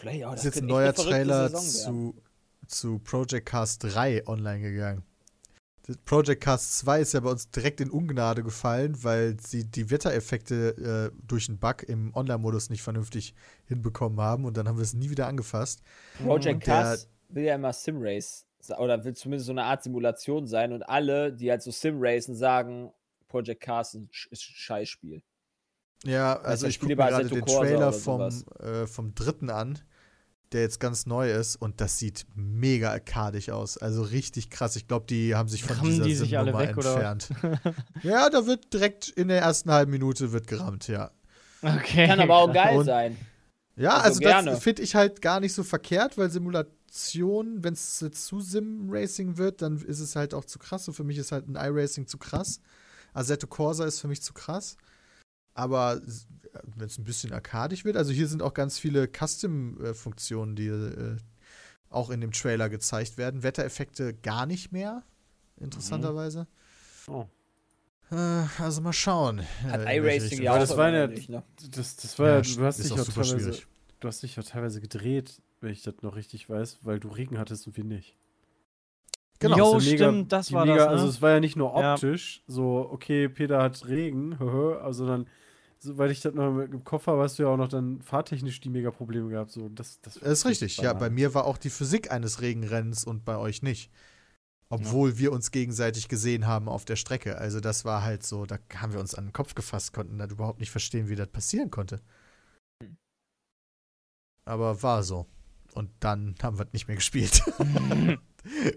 Vielleicht 0.00 0.24
auch, 0.24 0.34
ist 0.34 0.44
jetzt 0.44 0.58
ein 0.60 0.66
neuer 0.66 0.92
Trailer 0.92 1.54
zu, 1.54 2.20
zu 2.66 2.98
Project 2.98 3.46
Cast 3.46 3.84
3 3.84 4.26
online 4.26 4.60
gegangen. 4.60 5.04
Project 6.04 6.42
Cast 6.42 6.78
2 6.78 7.00
ist 7.00 7.12
ja 7.12 7.20
bei 7.20 7.30
uns 7.30 7.50
direkt 7.50 7.80
in 7.80 7.90
Ungnade 7.90 8.44
gefallen, 8.44 9.02
weil 9.02 9.36
sie 9.40 9.64
die 9.64 9.90
Wettereffekte 9.90 11.10
äh, 11.12 11.26
durch 11.26 11.48
einen 11.48 11.58
Bug 11.58 11.82
im 11.82 12.14
Online-Modus 12.14 12.70
nicht 12.70 12.82
vernünftig 12.82 13.34
hinbekommen 13.66 14.20
haben 14.20 14.44
und 14.44 14.56
dann 14.56 14.68
haben 14.68 14.76
wir 14.76 14.84
es 14.84 14.94
nie 14.94 15.10
wieder 15.10 15.26
angefasst. 15.26 15.82
Project 16.22 16.62
Cast 16.62 17.08
will 17.28 17.44
ja 17.44 17.56
immer 17.56 17.72
Simrace 17.72 18.46
oder 18.78 19.04
will 19.04 19.14
zumindest 19.14 19.46
so 19.46 19.52
eine 19.52 19.64
Art 19.64 19.82
Simulation 19.82 20.46
sein 20.46 20.72
und 20.72 20.82
alle, 20.84 21.32
die 21.32 21.50
halt 21.50 21.62
so 21.62 21.72
Simracen, 21.72 22.36
sagen, 22.36 22.92
Project 23.26 23.62
Cast 23.62 23.94
ist 23.94 24.02
ein 24.02 24.08
Scheißspiel. 24.32 25.22
Ja, 26.04 26.38
also 26.40 26.66
ich 26.66 26.78
gucke 26.78 26.94
gerade 26.94 27.28
den 27.28 27.46
Trailer 27.46 27.92
vom, 27.92 28.20
äh, 28.60 28.86
vom 28.86 29.14
dritten 29.14 29.50
an, 29.50 29.78
der 30.54 30.62
jetzt 30.62 30.80
ganz 30.80 31.06
neu 31.06 31.30
ist 31.32 31.56
und 31.56 31.80
das 31.80 31.98
sieht 31.98 32.26
mega 32.34 32.90
arkadig 32.90 33.50
aus. 33.52 33.78
Also 33.78 34.02
richtig 34.02 34.50
krass. 34.50 34.76
Ich 34.76 34.86
glaube, 34.88 35.06
die 35.08 35.34
haben 35.34 35.48
sich 35.48 35.64
von 35.64 35.76
Rammen 35.76 35.90
dieser 35.92 36.04
die 36.04 36.14
sich 36.14 36.38
alle 36.38 36.52
Nummer 36.52 36.68
weg, 36.68 36.76
oder? 36.76 36.94
entfernt. 37.10 37.28
ja, 38.02 38.28
da 38.30 38.46
wird 38.46 38.72
direkt 38.72 39.08
in 39.08 39.28
der 39.28 39.40
ersten 39.42 39.70
halben 39.70 39.90
Minute 39.90 40.32
wird 40.32 40.46
gerammt, 40.46 40.88
ja. 40.88 41.10
Okay. 41.62 42.06
Kann 42.06 42.20
aber 42.20 42.36
auch 42.36 42.52
geil 42.52 42.76
Und- 42.78 42.84
sein. 42.86 43.16
Ja, 43.74 43.96
Also 43.98 44.22
also, 44.28 44.50
das 44.50 44.62
finde 44.62 44.82
ich 44.82 44.94
halt 44.94 45.22
gar 45.22 45.40
nicht 45.40 45.54
so 45.54 45.62
verkehrt, 45.62 46.18
weil 46.18 46.28
Simulation, 46.30 47.64
wenn 47.64 47.72
es 47.72 48.04
zu 48.12 48.40
Sim-Racing 48.40 49.38
wird, 49.38 49.62
dann 49.62 49.78
ist 49.78 50.00
es 50.00 50.14
halt 50.14 50.34
auch 50.34 50.44
zu 50.44 50.58
krass. 50.58 50.86
Und 50.88 50.94
für 50.94 51.04
mich 51.04 51.16
ist 51.16 51.32
halt 51.32 51.48
ein 51.48 51.54
iRacing 51.56 52.06
zu 52.06 52.18
krass. 52.18 52.60
Assetto 53.14 53.46
Corsa 53.46 53.86
ist 53.86 54.00
für 54.00 54.08
mich 54.08 54.20
zu 54.20 54.34
krass. 54.34 54.76
Aber 55.54 56.02
wenn 56.76 56.86
es 56.86 56.98
ein 56.98 57.04
bisschen 57.04 57.32
arkadisch 57.32 57.84
wird, 57.84 57.96
also 57.96 58.12
hier 58.12 58.28
sind 58.28 58.42
auch 58.42 58.54
ganz 58.54 58.78
viele 58.78 59.08
Custom-Funktionen, 59.08 60.56
die 60.56 60.66
äh, 60.66 61.16
auch 61.90 62.10
in 62.10 62.20
dem 62.20 62.32
Trailer 62.32 62.68
gezeigt 62.68 63.18
werden. 63.18 63.42
Wettereffekte 63.42 64.14
gar 64.14 64.46
nicht 64.46 64.72
mehr, 64.72 65.02
interessanterweise. 65.58 66.46
Oh. 67.08 67.26
Äh, 68.10 68.16
also 68.58 68.80
mal 68.82 68.92
schauen. 68.92 69.42
Hat 69.64 69.80
äh, 69.86 69.96
iRacing 69.96 70.42
ja 70.42 70.54
auch 70.54 70.58
das 70.58 70.76
war 70.76 70.90
ja- 70.90 71.06
nicht, 71.06 71.28
ne? 71.28 71.42
Das, 71.70 71.96
das 71.96 72.18
war 72.18 72.28
ja, 72.28 72.40
Ja, 72.40 72.56
du 72.56 72.64
hast 72.64 72.78
dich 72.82 72.92
auch 72.92 72.96
teilweise, 73.04 73.38
schwierig. 73.38 73.66
du 74.00 74.08
hast 74.08 74.22
dich 74.22 74.38
auch 74.38 74.44
teilweise 74.44 74.80
gedreht, 74.80 75.40
wenn 75.60 75.70
ich 75.72 75.82
das 75.82 75.94
noch 76.02 76.16
richtig 76.16 76.48
weiß, 76.48 76.80
weil 76.82 77.00
du 77.00 77.08
Regen 77.08 77.38
hattest 77.38 77.66
und 77.66 77.76
wir 77.76 77.84
nicht. 77.84 78.16
Genau. 79.38 79.56
Jo, 79.56 79.74
ja 79.74 79.80
stimmt, 79.80 80.30
das 80.32 80.52
war 80.52 80.64
mega, 80.66 80.76
das, 80.76 80.86
ne? 80.86 80.90
Also 80.92 81.08
es 81.08 81.20
war 81.22 81.30
ja 81.32 81.40
nicht 81.40 81.56
nur 81.56 81.76
Ja. 81.80 81.94
optisch, 81.94 82.42
so, 82.46 82.88
okay, 82.92 83.28
Peter 83.28 83.60
hat 83.62 83.86
Regen, 83.88 84.38
höhö, 84.38 84.76
also 84.78 85.06
dann, 85.06 85.26
soweit 85.82 86.10
ich 86.10 86.20
das 86.20 86.34
noch 86.34 86.58
im 86.58 86.84
Kopf 86.84 87.06
habe, 87.06 87.22
hast 87.22 87.38
du 87.38 87.42
ja 87.44 87.48
auch 87.48 87.56
noch 87.56 87.68
dann 87.68 88.00
fahrtechnisch 88.02 88.60
die 88.60 88.70
mega 88.70 88.90
Probleme 88.90 89.28
gehabt. 89.28 89.50
So, 89.50 89.68
das, 89.68 90.00
das, 90.00 90.14
Das 90.14 90.38
ist 90.38 90.46
richtig. 90.46 90.76
Ja, 90.78 90.92
bei 90.92 91.10
mir 91.10 91.34
war 91.34 91.44
auch 91.44 91.58
die 91.58 91.70
Physik 91.70 92.10
eines 92.10 92.40
Regenrennens 92.40 93.04
und 93.04 93.24
bei 93.24 93.36
euch 93.36 93.62
nicht. 93.62 93.90
Obwohl 94.68 95.18
wir 95.18 95.32
uns 95.32 95.50
gegenseitig 95.50 96.08
gesehen 96.08 96.46
haben 96.46 96.68
auf 96.68 96.86
der 96.86 96.96
Strecke. 96.96 97.36
Also 97.36 97.60
das 97.60 97.84
war 97.84 98.02
halt 98.02 98.24
so, 98.24 98.46
da 98.46 98.58
haben 98.76 98.94
wir 98.94 99.00
uns 99.00 99.14
an 99.14 99.26
den 99.26 99.32
Kopf 99.34 99.54
gefasst, 99.54 99.92
konnten 99.92 100.16
das 100.16 100.30
überhaupt 100.30 100.60
nicht 100.60 100.70
verstehen, 100.70 101.10
wie 101.10 101.16
das 101.16 101.28
passieren 101.28 101.70
konnte. 101.70 102.00
Aber 104.46 104.82
war 104.82 105.02
so. 105.02 105.26
Und 105.74 105.90
dann 106.00 106.34
haben 106.42 106.58
wir 106.58 106.66
es 106.66 106.72
nicht 106.72 106.88
mehr 106.88 106.96
gespielt. 106.96 107.42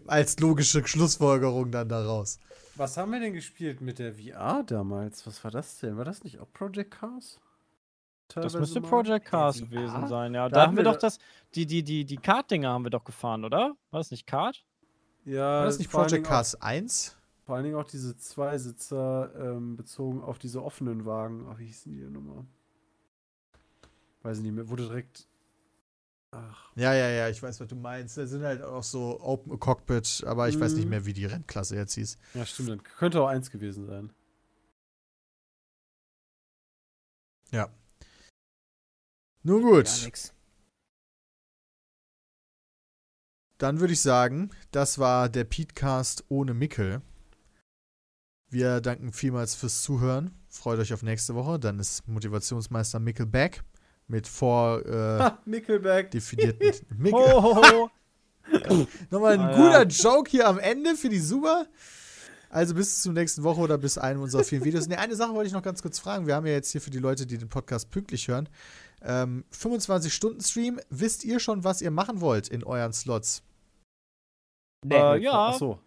Als 0.07 0.37
logische 0.39 0.85
Schlussfolgerung 0.85 1.71
dann 1.71 1.87
daraus. 1.87 2.39
Was 2.77 2.97
haben 2.97 3.11
wir 3.11 3.19
denn 3.19 3.33
gespielt 3.33 3.81
mit 3.81 3.99
der 3.99 4.13
VR 4.15 4.63
damals? 4.63 5.25
Was 5.25 5.43
war 5.43 5.51
das 5.51 5.79
denn? 5.79 5.97
War 5.97 6.05
das 6.05 6.23
nicht 6.23 6.39
auch 6.39 6.51
Project 6.51 6.91
Cars? 6.91 7.39
Das 8.33 8.53
müsste 8.55 8.81
mal? 8.81 8.89
Project 8.89 9.25
Cars 9.27 9.59
Ja, 9.59 9.65
gewesen 9.67 10.07
sein, 10.07 10.33
ja. 10.33 10.49
Da 10.49 10.55
Da, 10.55 10.67
haben 10.67 10.75
wir 10.77 10.83
doch 10.83 10.97
das, 10.97 11.19
die, 11.53 11.65
die, 11.65 11.83
die, 11.83 12.05
die 12.05 12.17
Kart-Dinger 12.17 12.69
haben 12.69 12.83
wir 12.83 12.89
doch 12.89 13.03
gefahren, 13.03 13.45
oder? 13.45 13.75
War 13.91 13.99
das 13.99 14.11
nicht 14.11 14.25
Kart? 14.27 14.65
Ja, 15.25 15.59
War 15.59 15.65
das 15.65 15.77
nicht 15.79 15.91
Project 15.91 16.11
Dingen 16.13 16.25
auch- 16.25 16.29
Cars 16.29 16.59
1? 16.61 17.15
Vor 17.45 17.55
allen 17.55 17.63
Dingen 17.63 17.75
auch 17.75 17.83
diese 17.85 18.17
Zweisitzer 18.17 19.31
ähm, 19.39 19.77
bezogen 19.77 20.21
auf 20.23 20.39
diese 20.39 20.63
offenen 20.63 21.05
Wagen. 21.05 21.45
Ach, 21.49 21.59
wie 21.59 21.67
hießen 21.67 21.91
die 21.93 21.99
denn 22.01 22.11
nochmal? 22.13 22.43
Weiß 24.23 24.37
ich 24.37 24.43
nicht 24.43 24.53
mehr. 24.53 24.67
Wurde 24.67 24.87
direkt. 24.87 25.27
Ach. 26.37 26.71
Ja, 26.75 26.93
ja, 26.93 27.09
ja, 27.09 27.29
ich 27.29 27.41
weiß, 27.41 27.59
was 27.61 27.67
du 27.67 27.75
meinst. 27.75 28.17
Da 28.17 28.25
sind 28.27 28.43
halt 28.43 28.61
auch 28.61 28.83
so 28.83 29.19
Open 29.21 29.57
Cockpit, 29.59 30.23
aber 30.27 30.49
ich 30.49 30.59
weiß 30.59 30.73
nicht 30.73 30.83
Mhm. 30.85 30.89
mehr, 30.89 31.05
wie 31.05 31.13
die 31.13 31.25
Rennklasse 31.25 31.75
jetzt 31.75 31.93
hieß. 31.93 32.17
Ja, 32.33 32.45
stimmt. 32.45 32.69
Dann 32.69 32.83
könnte 32.83 33.21
auch 33.21 33.27
eins 33.27 33.49
gewesen 33.51 33.85
sein. 33.85 34.11
Nun 39.47 39.61
gut. 39.61 39.85
Gar 39.85 40.05
nix. 40.05 40.33
Dann 43.59 43.79
würde 43.79 43.93
ich 43.93 44.01
sagen, 44.01 44.49
das 44.71 44.97
war 44.97 45.29
der 45.29 45.43
Petecast 45.43 46.25
ohne 46.29 46.55
Mickel. 46.55 47.03
Wir 48.49 48.81
danken 48.81 49.13
vielmals 49.13 49.53
fürs 49.53 49.83
Zuhören. 49.83 50.33
Freut 50.49 50.79
euch 50.79 50.93
auf 50.95 51.03
nächste 51.03 51.35
Woche. 51.35 51.59
Dann 51.59 51.77
ist 51.79 52.07
Motivationsmeister 52.07 52.99
Mickel 52.99 53.27
back 53.27 53.63
mit 54.07 54.27
vor 54.27 54.85
äh, 54.85 55.19
Ha, 55.19 55.39
Nickelback. 55.45 56.11
definierten 56.11 56.85
Mickel. 56.97 57.19
Ho, 57.19 57.41
ho, 57.43 57.61
ho. 57.63 57.89
Nochmal 59.09 59.33
ein 59.33 59.39
Ah, 59.41 59.55
guter 59.55 59.83
ja. 59.83 59.83
Joke 59.83 60.29
hier 60.29 60.47
am 60.47 60.59
Ende 60.59 60.95
für 60.95 61.09
die 61.09 61.19
Super. 61.19 61.65
Also 62.49 62.75
bis 62.75 63.01
zur 63.01 63.11
nächsten 63.13 63.43
Woche 63.43 63.59
oder 63.59 63.77
bis 63.77 63.97
einem 63.97 64.21
unserer 64.21 64.43
vielen 64.43 64.63
Videos. 64.63 64.87
Ne, 64.87 64.97
eine 64.99 65.15
Sache 65.15 65.33
wollte 65.33 65.47
ich 65.47 65.53
noch 65.53 65.63
ganz 65.63 65.81
kurz 65.81 65.99
fragen. 65.99 66.27
Wir 66.27 66.35
haben 66.35 66.45
ja 66.45 66.53
jetzt 66.53 66.71
hier 66.71 66.79
für 66.79 66.91
die 66.91 66.99
Leute, 66.99 67.25
die 67.25 67.37
den 67.37 67.49
Podcast 67.49 67.89
pünktlich 67.89 68.27
hören, 68.27 68.47
ähm, 69.01 69.43
25-Stunden-Stream. 69.51 70.79
Wisst 70.89 71.25
ihr 71.25 71.39
schon, 71.39 71.63
was 71.63 71.81
ihr 71.81 71.91
machen 71.91 72.21
wollt 72.21 72.47
in 72.47 72.63
euren 72.63 72.93
Slots? 72.93 73.43
Nee. 74.85 74.95
Äh, 74.95 75.17
ja, 75.23 75.49
Achso. 75.49 75.79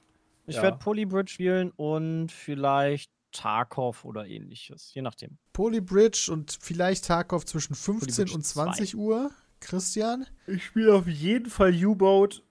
ich 0.47 0.57
ja. 0.57 0.62
werde 0.62 0.79
Polybridge 0.79 1.33
spielen 1.33 1.71
und 1.77 2.33
vielleicht 2.33 3.11
Tarkov 3.33 4.05
oder 4.05 4.26
ähnliches, 4.26 4.93
je 4.95 5.03
nachdem. 5.03 5.39
Polybridge 5.53 6.31
und 6.33 6.57
vielleicht 6.61 7.05
Tarkov 7.07 7.45
zwischen 7.47 7.74
15 7.74 8.09
Polybridge 8.09 8.35
und 8.35 8.45
20 8.45 8.97
Uhr. 8.97 9.31
Christian? 9.61 10.26
Ich 10.47 10.64
spiele 10.66 10.95
auf 10.95 11.07
jeden 11.09 11.51
Fall 11.51 11.74
U-Boat. 11.85 12.43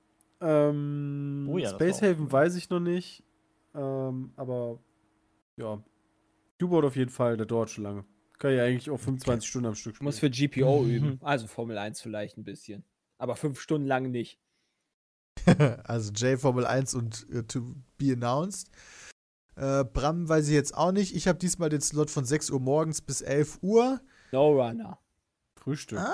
Ähm, 0.41 1.47
Oh 1.49 1.57
ja, 1.57 1.69
Space 1.69 2.01
Haven 2.01 2.25
cool. 2.25 2.31
weiß 2.31 2.55
ich 2.55 2.69
noch 2.69 2.79
nicht. 2.81 3.23
Ähm, 3.73 4.31
aber 4.35 4.79
ja. 5.55 5.81
U-Boat 6.61 6.85
auf 6.85 6.95
jeden 6.95 7.11
Fall, 7.11 7.37
der 7.37 7.45
dauert 7.45 7.69
schon 7.69 7.83
lange. 7.85 8.03
Kann 8.39 8.53
ich 8.53 8.59
eigentlich 8.59 8.89
auch 8.89 8.99
25 8.99 9.49
Stunden 9.49 9.67
am 9.67 9.75
Stück 9.75 9.95
spielen. 9.95 10.05
muss 10.05 10.19
für 10.19 10.29
GPO 10.29 10.83
Mhm. 10.83 10.89
üben. 10.95 11.19
Also 11.21 11.47
Formel 11.47 11.77
1 11.77 12.01
vielleicht 12.01 12.37
ein 12.37 12.43
bisschen. 12.43 12.83
Aber 13.17 13.35
fünf 13.35 13.59
Stunden 13.59 13.87
lang 13.87 14.11
nicht. 14.11 14.39
also 15.85 16.11
J 16.11 16.39
Formel 16.39 16.65
1 16.65 16.93
und 16.93 17.25
äh, 17.31 17.43
To 17.43 17.73
Be 17.97 18.13
Announced. 18.13 18.69
Äh, 19.57 19.83
Bram 19.85 20.29
weiß 20.29 20.47
ich 20.47 20.53
jetzt 20.53 20.75
auch 20.77 20.91
nicht. 20.91 21.15
Ich 21.15 21.27
habe 21.27 21.39
diesmal 21.39 21.69
den 21.69 21.81
Slot 21.81 22.11
von 22.11 22.25
6 22.25 22.51
Uhr 22.51 22.59
morgens 22.59 23.01
bis 23.01 23.21
11 23.21 23.57
Uhr. 23.61 23.99
No 24.31 24.51
Runner. 24.51 24.99
Frühstück. 25.55 25.99
Ah, 25.99 26.13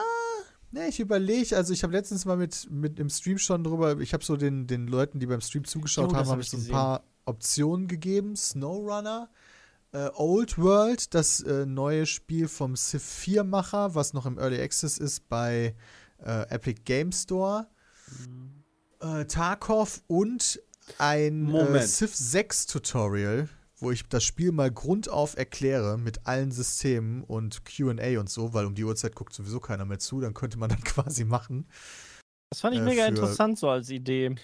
ne, 0.71 0.87
ich 0.87 0.99
überlege. 1.01 1.57
Also 1.57 1.73
ich 1.73 1.83
habe 1.83 1.91
letztens 1.93 2.23
mal 2.23 2.37
mit, 2.37 2.67
mit 2.71 2.99
im 2.99 3.09
Stream 3.09 3.37
schon 3.37 3.63
drüber, 3.63 3.99
ich 3.99 4.13
habe 4.13 4.23
so 4.23 4.37
den, 4.37 4.65
den 4.65 4.87
Leuten, 4.87 5.19
die 5.19 5.25
beim 5.25 5.41
Stream 5.41 5.65
zugeschaut 5.65 6.11
das 6.11 6.17
haben, 6.19 6.25
hab 6.25 6.31
habe 6.31 6.41
ich 6.41 6.47
ich 6.47 6.51
so 6.51 6.57
ein 6.57 6.61
gesehen. 6.61 6.73
paar 6.73 7.03
Optionen 7.25 7.87
gegeben. 7.87 8.35
SnowRunner, 8.37 9.29
äh, 9.91 10.09
Old 10.15 10.57
World, 10.57 11.13
das 11.13 11.41
äh, 11.41 11.65
neue 11.65 12.05
Spiel 12.05 12.47
vom 12.47 12.77
Civ 12.77 13.03
4-Macher, 13.03 13.93
was 13.93 14.13
noch 14.13 14.25
im 14.25 14.37
Early 14.37 14.61
Access 14.61 14.97
ist 14.97 15.27
bei 15.27 15.75
äh, 16.23 16.49
Epic 16.49 16.81
Game 16.85 17.11
Store. 17.11 17.67
Äh, 19.01 19.25
Tarkov 19.25 20.01
und 20.07 20.61
ein 20.97 21.47
äh, 21.47 21.51
Moment. 21.51 21.87
Civ 21.87 22.15
6 22.15 22.67
Tutorial, 22.67 23.49
wo 23.77 23.91
ich 23.91 24.07
das 24.07 24.23
Spiel 24.23 24.51
mal 24.51 24.71
grundauf 24.71 25.37
erkläre 25.37 25.97
mit 25.97 26.25
allen 26.27 26.51
Systemen 26.51 27.23
und 27.23 27.65
QA 27.65 28.19
und 28.19 28.29
so, 28.29 28.53
weil 28.53 28.65
um 28.65 28.75
die 28.75 28.83
Uhrzeit 28.83 29.15
guckt 29.15 29.33
sowieso 29.33 29.59
keiner 29.59 29.85
mehr 29.85 29.99
zu, 29.99 30.19
dann 30.21 30.33
könnte 30.33 30.57
man 30.57 30.69
das 30.69 30.81
quasi 30.83 31.25
machen. 31.25 31.67
Das 32.51 32.61
fand 32.61 32.75
ich 32.75 32.81
Äh, 32.81 32.85
mega 32.85 33.05
interessant 33.07 33.57
so 33.57 33.69
als 33.69 33.89
Idee. 33.89 34.35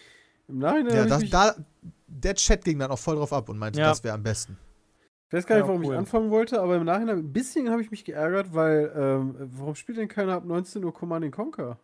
Im 0.47 0.57
Nachhinein 0.57 0.95
Ja, 0.95 1.05
das, 1.05 1.29
da, 1.29 1.55
der 2.07 2.35
Chat 2.35 2.65
ging 2.65 2.79
dann 2.79 2.89
auch 2.91 2.97
voll 2.99 3.15
drauf 3.15 3.31
ab 3.33 3.49
und 3.49 3.57
meinte, 3.59 3.79
Ja. 3.79 3.89
das 3.89 4.03
wäre 4.03 4.15
am 4.15 4.23
besten. 4.23 4.57
ich 5.27 5.33
weiß 5.33 5.45
gar 5.45 5.55
nicht, 5.57 5.63
Ja, 5.63 5.67
warum 5.67 5.85
cool. 5.85 5.93
ich 5.93 5.97
anfangen 5.99 6.31
wollte, 6.31 6.59
aber 6.59 6.75
im 6.77 6.85
Nachhinein 6.85 7.19
ein 7.19 7.31
bisschen 7.31 7.69
habe 7.69 7.83
ich 7.83 7.91
mich 7.91 8.03
geärgert, 8.03 8.53
weil 8.55 8.91
ähm, 8.95 9.35
warum 9.53 9.75
spielt 9.75 9.99
denn 9.99 10.07
keiner 10.07 10.33
ab 10.33 10.45
19 10.45 10.83
Uhr 10.83 10.93
Command 10.93 11.31
Conquer? 11.31 11.77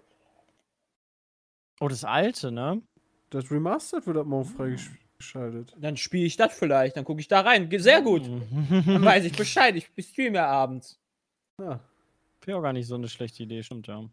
Oh, 1.80 1.88
das 1.88 2.04
alte, 2.04 2.52
ne? 2.52 2.82
Das 3.30 3.52
Remastered 3.52 4.06
wird 4.08 4.18
ab 4.18 4.28
morgen 4.28 4.50
freigeschaltet. 4.50 5.76
Dann 5.78 5.98
spiele 5.98 6.26
ich 6.26 6.38
das 6.38 6.54
vielleicht, 6.58 6.98
dann 6.98 7.06
gucke 7.06 7.20
ich 7.22 7.28
da 7.28 7.42
rein. 7.42 7.70
Sehr 7.80 8.02
gut. 8.02 8.24
Dann 8.26 9.04
weiß 9.04 9.26
ich 9.26 9.34
Bescheid. 9.38 9.76
Ich 9.76 10.06
streame 10.08 10.36
ja 10.38 10.48
abends. 10.48 11.00
Ah, 11.62 11.80
Wäre 12.44 12.58
auch 12.60 12.62
gar 12.62 12.74
nicht 12.74 12.88
so 12.88 12.96
eine 12.96 13.08
schlechte 13.08 13.44
Idee, 13.44 13.64
stimmt 13.64 13.88
ja. 13.88 14.08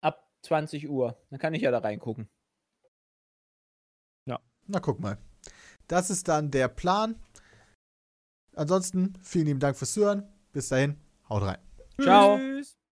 Ab 0.00 0.30
20 0.42 0.88
Uhr. 0.88 1.16
Dann 1.30 1.38
kann 1.40 1.54
ich 1.54 1.62
ja 1.62 1.70
da 1.70 1.78
reingucken. 1.78 2.28
Na, 4.68 4.80
guck 4.80 5.00
mal. 5.00 5.18
Das 5.86 6.10
ist 6.10 6.28
dann 6.28 6.50
der 6.50 6.68
Plan. 6.68 7.14
Ansonsten, 8.54 9.14
vielen 9.22 9.46
lieben 9.46 9.60
Dank 9.60 9.76
fürs 9.76 9.92
Zuhören. 9.92 10.28
Bis 10.52 10.68
dahin, 10.68 10.96
haut 11.28 11.42
rein. 11.42 11.58
Ciao. 12.00 12.36
Tschüss. 12.36 12.75